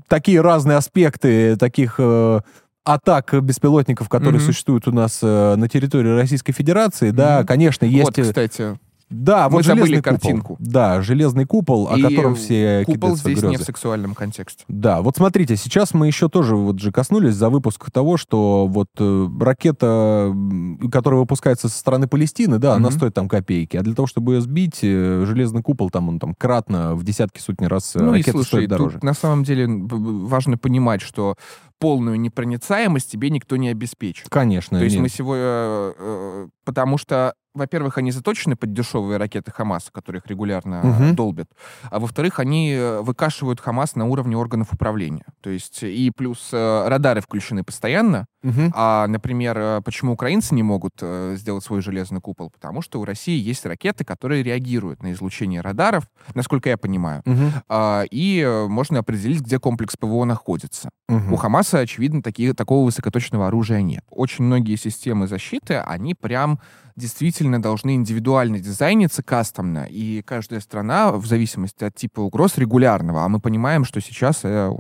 такие 0.09 0.41
разные 0.41 0.77
аспекты 0.77 1.57
таких 1.57 1.97
э, 1.99 2.41
атак 2.85 3.35
беспилотников, 3.43 4.09
которые 4.09 4.41
mm-hmm. 4.41 4.47
существуют 4.47 4.89
у 4.89 4.93
нас 4.93 5.21
э, 5.23 5.55
на 5.57 5.69
территории 5.69 6.11
Российской 6.11 6.53
Федерации, 6.53 7.11
mm-hmm. 7.11 7.13
да, 7.13 7.45
конечно, 7.45 7.85
есть... 7.85 8.17
Вот, 8.17 8.27
кстати, 8.27 8.79
да, 9.11 9.49
Мы 9.49 9.57
вот 9.57 9.65
забыли 9.65 9.87
железный 9.87 10.03
картинку. 10.03 10.57
Купол. 10.57 10.67
Да, 10.67 11.03
железный 11.03 11.45
купол, 11.45 11.89
И 11.89 12.01
о 12.01 12.09
котором 12.09 12.37
все 12.37 12.85
купол 12.87 13.17
здесь 13.17 13.39
грезы. 13.39 13.49
не 13.49 13.57
в 13.57 13.63
сексуальном 13.63 14.15
контексте. 14.15 14.65
Да, 14.69 15.03
вот 15.03 15.17
смотрите, 15.17 15.57
сейчас 15.57 15.95
мы 15.95 16.07
еще 16.07 16.29
тоже 16.29 16.55
вот 16.55 16.79
же 16.79 16.93
коснулись 16.93 17.35
за 17.35 17.51
выпуск 17.51 17.91
того, 17.91 18.17
что 18.17 18.69
вот 18.69 18.89
э, 18.99 19.29
ракета, 19.41 20.33
которая 20.93 21.21
выпускается 21.21 21.69
со 21.69 21.77
стороны 21.77 22.07
Палестины, 22.07 22.59
да, 22.59 22.69
mm-hmm. 22.69 22.77
она 22.77 22.91
стоит 22.93 23.15
там 23.15 23.29
копейки, 23.29 23.77
а 23.77 23.83
для 23.83 23.95
того, 23.95 24.07
чтобы 24.07 24.35
ее 24.35 24.41
сбить, 24.41 24.79
э, 24.83 25.25
железный 25.27 25.63
купол 25.63 25.91
там 25.91 26.09
он 26.09 26.21
там 26.21 26.35
кратно 26.35 26.95
в 26.95 27.03
десятки 27.03 27.41
сотни 27.41 27.67
раз 27.67 27.97
э, 27.97 28.01
ну 28.01 28.13
ракета 28.13 28.31
и, 28.31 28.33
слушай, 28.33 28.47
стоит 28.47 28.71
дороже. 28.71 28.95
Тут, 28.95 29.03
на 29.03 29.15
самом 29.15 29.43
деле 29.43 29.67
важно 29.69 30.57
понимать, 30.57 31.01
что 31.01 31.37
полную 31.81 32.21
непроницаемость 32.21 33.11
тебе 33.11 33.31
никто 33.31 33.57
не 33.57 33.71
обеспечит. 33.71 34.29
Конечно. 34.29 34.79
То 34.79 34.85
есть 34.85 34.97
нет. 34.97 35.03
мы 35.03 35.09
сегодня... 35.09 35.43
Э, 35.43 35.93
э, 35.99 36.49
потому 36.65 36.99
что 36.99 37.35
во-первых, 37.55 37.99
они 37.99 38.13
заточены 38.13 38.57
под 38.57 38.73
дешевые 38.73 39.17
ракеты 39.19 39.51
Хамаса, 39.51 39.91
которые 39.93 40.21
их 40.21 40.27
регулярно 40.27 40.83
Мгм. 40.83 41.15
долбят. 41.17 41.49
А 41.91 41.99
во-вторых, 41.99 42.39
они 42.39 42.73
э, 42.73 43.01
выкашивают 43.01 43.61
Хамас 43.61 43.97
на 43.97 44.07
уровне 44.07 44.37
органов 44.37 44.73
управления. 44.73 45.25
То 45.41 45.51
есть 45.51 45.83
и 45.83 46.11
плюс 46.17 46.51
э, 46.53 46.89
радары 46.89 47.21
включены 47.21 47.65
постоянно. 47.65 48.27
Мгм. 48.43 48.73
А, 48.75 49.07
например, 49.07 49.59
э, 49.59 49.81
почему 49.85 50.13
украинцы 50.13 50.55
не 50.55 50.63
могут 50.63 50.95
э, 51.03 51.37
сделать 51.37 51.63
свой 51.63 51.83
железный 51.83 52.21
купол? 52.21 52.51
Потому 52.51 52.81
что 52.81 53.01
у 53.01 53.05
России 53.05 53.39
есть 53.39 53.67
ракеты, 53.67 54.05
которые 54.05 54.43
реагируют 54.43 55.03
на 55.03 55.13
излучение 55.13 55.61
радаров, 55.61 56.05
насколько 56.35 56.69
я 56.71 56.79
понимаю. 56.79 57.23
Мгм. 57.27 57.53
А, 57.69 58.05
и 58.11 58.41
э, 58.41 58.67
можно 58.67 59.01
определить, 59.01 59.43
где 59.43 59.59
комплекс 59.59 59.97
ПВО 59.97 60.25
находится. 60.25 60.91
Мгм. 61.09 61.33
У 61.33 61.37
Хамаса, 61.37 61.81
очевидно, 61.81 62.23
такие, 62.23 62.55
такого 62.55 62.85
высокоточного 62.87 63.49
оружия 63.49 63.83
нет. 63.83 64.05
Очень 64.11 64.45
многие 64.45 64.77
системы 64.77 65.27
защиты, 65.27 65.75
они 65.75 66.15
прям 66.15 66.61
действительно 66.97 67.61
должны 67.61 67.95
индивидуально 67.95 68.61
дизайниться 68.61 69.23
кастомно, 69.23 69.87
и 69.89 70.23
каждая 70.23 70.61
страна, 70.61 71.13
в 71.13 71.27
зависимости 71.27 71.83
от 71.83 71.95
типа 71.95 72.21
угроз, 72.21 72.59
регулярного, 72.59 73.25
а 73.25 73.29
мы 73.29 73.41
понимаем, 73.41 73.85
что 73.85 74.01
сейчас 74.01 74.41
э, 74.45 74.71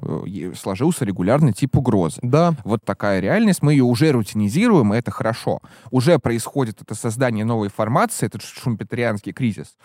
сложился 0.56 1.04
регулярный 1.04 1.52
тип 1.52 1.76
угрозы. 1.76 2.18
Да. 2.22 2.54
Вот 2.64 2.84
такая 2.84 3.20
реальность, 3.20 3.49
мы 3.60 3.72
ее 3.72 3.84
уже 3.84 4.10
рутинизируем, 4.12 4.94
и 4.94 4.98
это 4.98 5.10
хорошо. 5.10 5.60
Уже 5.90 6.18
происходит 6.18 6.80
это 6.80 6.94
создание 6.94 7.44
новой 7.44 7.68
формации, 7.68 8.26
этот 8.26 8.42
шумпетерианский 8.42 9.32
кризис. 9.32 9.76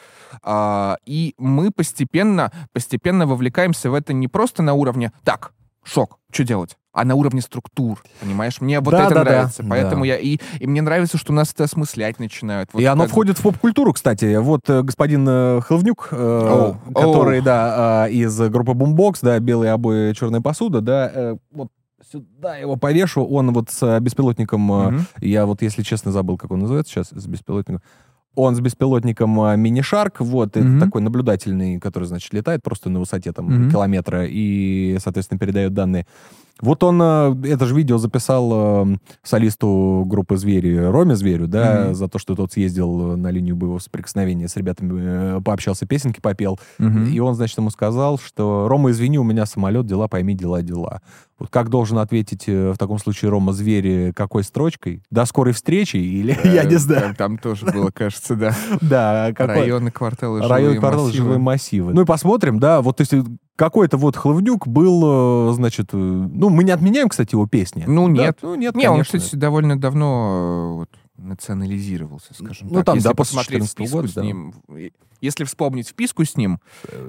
А, 0.43 0.97
и 1.05 1.33
мы 1.37 1.71
постепенно, 1.71 2.51
постепенно 2.73 3.25
вовлекаемся 3.27 3.89
в 3.89 3.93
это 3.93 4.13
не 4.13 4.27
просто 4.27 4.63
на 4.63 4.73
уровне 4.73 5.11
«так, 5.23 5.53
шок, 5.83 6.19
что 6.31 6.43
делать?» 6.43 6.77
а 6.97 7.03
на 7.03 7.15
уровне 7.15 7.41
структур, 7.41 8.01
понимаешь? 8.21 8.61
Мне 8.61 8.79
вот 8.79 8.91
Да, 8.91 9.07
это 9.07 9.15
да, 9.15 9.23
да, 9.25 9.29
нравится, 9.31 9.65
поэтому 9.69 10.03
да. 10.03 10.07
я 10.11 10.17
и, 10.17 10.37
и 10.59 10.65
мне 10.65 10.81
нравится, 10.81 11.17
что 11.17 11.33
нас 11.33 11.51
это 11.51 11.65
осмыслять 11.65 12.19
начинают. 12.19 12.69
Вот 12.71 12.79
и 12.81 12.85
оно 12.85 13.03
как- 13.03 13.11
входит 13.11 13.37
в 13.37 13.41
поп-культуру, 13.41 13.91
кстати. 13.91 14.37
Вот 14.37 14.61
э, 14.69 14.81
господин 14.81 15.27
э, 15.27 15.59
Хлывнюк, 15.59 16.07
э, 16.11 16.15
Оу, 16.15 16.93
который, 16.93 17.39
оу. 17.39 17.43
да, 17.43 18.05
э, 18.07 18.11
из 18.11 18.39
группы 18.39 18.71
Boombox, 18.71 19.17
да, 19.23 19.37
белые 19.39 19.73
обои, 19.73 20.13
черная 20.13 20.39
посуда, 20.39 20.79
да, 20.79 21.11
э, 21.13 21.35
вот 21.51 21.67
сюда 22.19 22.57
его 22.57 22.75
повешу, 22.75 23.23
он 23.25 23.51
вот 23.53 23.69
с 23.69 23.83
э, 23.83 23.99
беспилотником, 23.99 24.61
Мгм. 24.61 24.99
я 25.21 25.45
вот, 25.45 25.61
если 25.61 25.83
честно, 25.83 26.11
забыл, 26.11 26.37
как 26.37 26.51
он 26.51 26.59
называется 26.59 26.93
сейчас, 26.93 27.09
с 27.09 27.27
беспилотником. 27.27 27.81
Он 28.37 28.53
с 28.53 28.59
беспилотником 28.59 29.39
э, 29.41 29.55
мини-шарк, 29.57 30.19
вот, 30.19 30.57
это 30.57 30.67
Мгм. 30.67 30.79
такой 30.79 31.01
наблюдательный, 31.01 31.79
который, 31.79 32.05
значит, 32.05 32.33
летает 32.33 32.63
просто 32.63 32.89
на 32.89 32.99
высоте 32.99 33.31
там 33.31 33.45
Мгм. 33.45 33.71
километра 33.71 34.25
и, 34.27 34.97
соответственно, 35.01 35.39
передает 35.39 35.73
данные. 35.73 36.05
Вот 36.61 36.83
он 36.83 37.01
это 37.01 37.65
же 37.65 37.75
видео 37.75 37.97
записал 37.97 38.85
э, 38.85 38.97
солисту 39.23 40.03
группы 40.07 40.37
«Звери» 40.37 40.73
Роме 40.77 41.15
Зверю, 41.15 41.47
да, 41.47 41.87
Мгм. 41.87 41.95
за 41.95 42.07
то, 42.07 42.17
что 42.17 42.33
тот 42.35 42.53
съездил 42.53 43.17
на 43.17 43.29
линию 43.29 43.55
боевого 43.57 43.79
соприкосновения 43.79 44.47
с 44.47 44.55
ребятами, 44.55 45.41
пообщался, 45.41 45.85
песенки 45.85 46.21
попел. 46.21 46.57
Мгм. 46.77 47.05
И 47.07 47.19
он, 47.19 47.35
значит, 47.35 47.57
ему 47.57 47.69
сказал, 47.71 48.17
что 48.19 48.67
«Рома, 48.69 48.91
извини, 48.91 49.19
у 49.19 49.23
меня 49.23 49.45
самолет, 49.45 49.85
дела 49.85 50.07
пойми, 50.07 50.33
дела, 50.33 50.61
дела». 50.61 51.01
Вот 51.37 51.49
как 51.49 51.69
должен 51.69 51.97
ответить 51.97 52.45
э, 52.47 52.71
в 52.71 52.77
таком 52.77 52.97
случае 52.97 53.29
Рома 53.29 53.51
Звери 53.51 54.13
какой 54.15 54.43
строчкой? 54.43 55.03
До 55.11 55.25
скорой 55.25 55.53
встречи? 55.53 55.97
Или, 55.97 56.37
я 56.45 56.63
не 56.63 56.75
Э, 56.75 56.79
знаю. 56.79 57.01
Там, 57.01 57.15
там 57.15 57.37
тоже 57.37 57.65
было, 57.65 57.91
кажется, 57.91 58.35
да. 58.35 58.55
Да? 58.81 59.31
Районы, 59.37 59.91
кварталы, 59.91 60.39
Район, 60.41 60.57
жилые 60.75 60.79
квартал, 60.79 61.05
массивы. 61.05 61.23
жилые 61.23 61.39
массивы. 61.39 61.93
Ну 61.93 62.01
и 62.01 62.05
посмотрим, 62.05 62.59
да, 62.59 62.81
вот, 62.81 62.97
то 62.97 63.01
есть, 63.01 63.13
э, 63.13 63.23
какой-то 63.57 63.97
вот 63.97 64.15
Хлывнюк 64.15 64.67
был, 64.67 65.49
э, 65.49 65.53
значит, 65.55 65.89
э, 65.93 65.97
ну, 65.97 66.49
мы 66.49 66.63
не 66.63 66.71
отменяем, 66.71 67.09
кстати, 67.09 67.35
его 67.35 67.47
песни. 67.47 67.83
Ну, 67.85 68.07
нет. 68.07 68.37
ну, 68.41 68.55
нет, 68.55 68.75
Не, 68.75 68.89
он, 68.89 69.03
кстати, 69.03 69.35
довольно 69.35 69.77
давно 69.79 70.73
э, 70.73 70.75
вот, 70.79 70.89
национализировался, 71.25 72.33
скажем 72.33 72.67
Ну, 72.69 72.75
так. 72.77 72.85
там, 72.85 72.95
Если 72.95 73.07
да, 73.09 73.13
посмотреть 73.13 73.63
14 73.63 73.73
вписку 73.73 73.97
года, 73.97 74.07
с 74.07 74.13
да. 74.13 74.21
ним, 74.23 74.53
если 75.21 75.43
вспомнить 75.43 75.89
вписку 75.89 76.23
с 76.23 76.35
ним, 76.35 76.59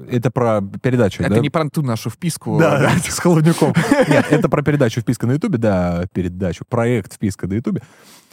Это 0.09 0.31
про 0.31 0.61
передачу, 0.81 1.23
это 1.23 1.35
да? 1.35 1.39
не 1.39 1.49
про 1.49 1.69
ту 1.69 1.81
нашу 1.81 2.09
вписку. 2.09 2.57
Да, 2.59 2.91
с 3.07 3.19
Холодняком. 3.19 3.73
Нет, 4.07 4.25
это 4.29 4.49
про 4.49 4.61
передачу 4.63 5.01
«Вписка 5.01 5.27
на 5.27 5.33
Ютубе», 5.33 5.57
да, 5.57 6.05
передачу, 6.13 6.65
проект 6.67 7.13
«Вписка 7.13 7.47
на 7.47 7.53
Ютубе». 7.53 7.81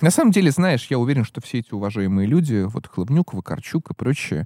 На 0.05 0.11
самом 0.11 0.33
деле, 0.33 0.51
знаешь, 0.51 0.89
я 0.91 0.99
уверен, 0.99 1.25
что 1.25 1.41
все 1.41 1.61
эти 1.61 1.73
уважаемые 1.73 2.29
люди, 2.29 2.65
вот 2.67 2.87
Хлобнюк, 2.87 3.33
Вакарчук 3.33 3.91
и 3.91 3.95
прочие, 3.95 4.45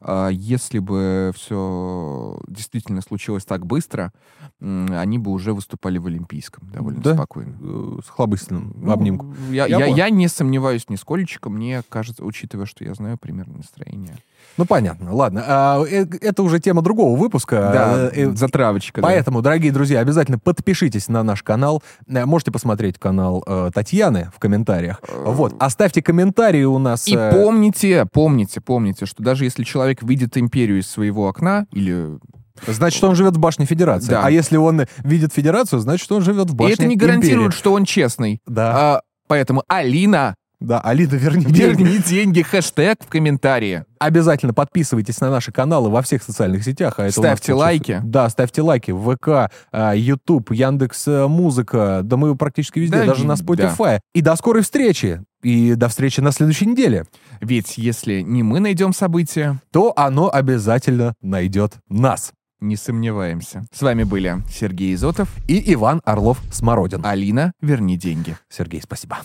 а, 0.00 0.26
если 0.28 0.80
бы 0.80 1.30
все 1.36 2.40
действительно 2.48 3.00
случилось 3.00 3.44
так 3.44 3.64
быстро, 3.64 4.12
они 4.60 5.18
бы 5.18 5.30
уже 5.30 5.54
выступали 5.54 5.98
в 5.98 6.06
Олимпийском 6.06 6.68
довольно 6.72 7.00
Да? 7.00 7.14
спокойно. 7.14 7.56
Э, 7.60 7.98
С 8.04 8.08
хлобыстиным 8.08 8.72
Ну, 8.74 8.90
обнимку. 8.90 9.32
Я, 9.52 9.66
Я 9.66 9.78
я, 9.78 9.86
я 9.86 10.10
не 10.10 10.26
сомневаюсь 10.26 10.88
нисколечко, 10.88 11.48
мне 11.48 11.82
кажется, 11.88 12.24
учитывая, 12.24 12.66
что 12.66 12.82
я 12.82 12.92
знаю 12.94 13.18
примерно 13.18 13.58
настроение. 13.58 14.16
Ну, 14.58 14.64
понятно, 14.66 15.14
ладно. 15.14 15.44
А, 15.46 15.82
э, 15.88 16.04
Это 16.20 16.42
уже 16.42 16.58
тема 16.58 16.82
другого 16.82 17.16
выпуска. 17.16 17.70
Да, 17.72 18.10
Э, 18.12 18.34
затравочка. 18.34 19.00
да. 19.00 19.06
Поэтому, 19.06 19.40
дорогие 19.40 19.72
друзья, 19.72 20.00
обязательно 20.00 20.38
подпишитесь 20.38 21.08
на 21.08 21.22
наш 21.22 21.42
канал. 21.42 21.82
Э, 22.08 22.26
Можете 22.26 22.50
посмотреть 22.50 22.98
канал 22.98 23.44
Татьяны 23.72 24.30
в 24.34 24.38
комментариях. 24.40 25.00
Вот, 25.24 25.54
оставьте 25.60 26.02
комментарии 26.02 26.64
у 26.64 26.78
нас. 26.78 27.06
И 27.08 27.14
помните, 27.16 28.06
помните, 28.12 28.60
помните, 28.60 29.06
что 29.06 29.22
даже 29.22 29.44
если 29.44 29.62
человек 29.64 30.02
видит 30.02 30.36
империю 30.36 30.80
из 30.80 30.88
своего 30.90 31.28
окна, 31.28 31.66
или... 31.72 32.18
Значит, 32.66 33.04
он 33.04 33.14
живет 33.14 33.36
в 33.36 33.38
башне 33.38 33.66
Федерации. 33.66 34.10
Да. 34.10 34.22
А 34.24 34.30
если 34.32 34.56
он 34.56 34.82
видит 35.04 35.32
Федерацию, 35.32 35.78
значит, 35.78 36.10
он 36.10 36.22
живет 36.22 36.50
в 36.50 36.54
И 36.54 36.56
башне 36.56 36.74
это 36.74 36.86
не 36.86 36.96
гарантирует, 36.96 37.46
Империи. 37.50 37.56
что 37.56 37.72
он 37.72 37.84
честный. 37.84 38.40
Да, 38.48 38.96
А, 38.96 39.00
поэтому, 39.28 39.62
Алина, 39.68 40.34
да, 40.60 40.80
Алида, 40.80 41.16
верни 41.16 41.44
деньги. 41.44 41.60
верни 41.82 41.98
деньги, 41.98 42.42
хэштег 42.42 43.04
в 43.04 43.06
комментарии. 43.06 43.84
Обязательно 44.00 44.52
подписывайтесь 44.54 45.20
на 45.20 45.30
наши 45.30 45.52
каналы 45.52 45.88
во 45.90 46.02
всех 46.02 46.22
социальных 46.22 46.64
сетях. 46.64 46.94
А 46.98 47.04
нас 47.04 47.12
Ставьте 47.12 47.52
лайки. 47.52 48.00
Да, 48.04 48.28
ставьте 48.28 48.62
лайки. 48.62 48.90
ВК, 48.92 49.52
YouTube, 49.94 50.52
Яндекс 50.52 51.06
э, 51.08 51.26
Музыка. 51.28 52.00
Да 52.02 52.16
мы 52.16 52.34
практически 52.36 52.80
везде, 52.80 52.98
Да, 52.98 53.06
даже 53.06 53.24
на 53.24 53.36
да. 53.36 53.42
Spotify. 53.42 54.00
И 54.14 54.20
до 54.20 54.34
скорой 54.36 54.62
встречи. 54.62 55.22
И 55.42 55.74
до 55.74 55.88
встречи 55.88 56.20
на 56.20 56.32
следующей 56.32 56.66
неделе. 56.66 57.04
Ведь 57.40 57.78
если 57.78 58.22
не 58.22 58.42
мы 58.42 58.58
найдем 58.58 58.92
события, 58.92 59.60
То 59.70 59.92
оно 59.96 60.28
обязательно 60.32 61.14
найдет 61.22 61.74
нас. 61.88 62.32
не 62.60 62.74
сомневаемся. 62.76 63.64
С 63.72 63.82
вами 63.82 64.02
были 64.02 64.38
Сергей 64.52 64.92
Изотов, 64.94 65.28
И 65.46 65.72
Иван 65.74 66.00
Орлов-Смородин. 66.04 67.04
Алина, 67.06 67.52
верни 67.60 67.96
деньги. 67.96 68.36
Сергей, 68.48 68.82
спасибо. 68.82 69.18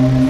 Thank 0.00 0.24
you. 0.24 0.29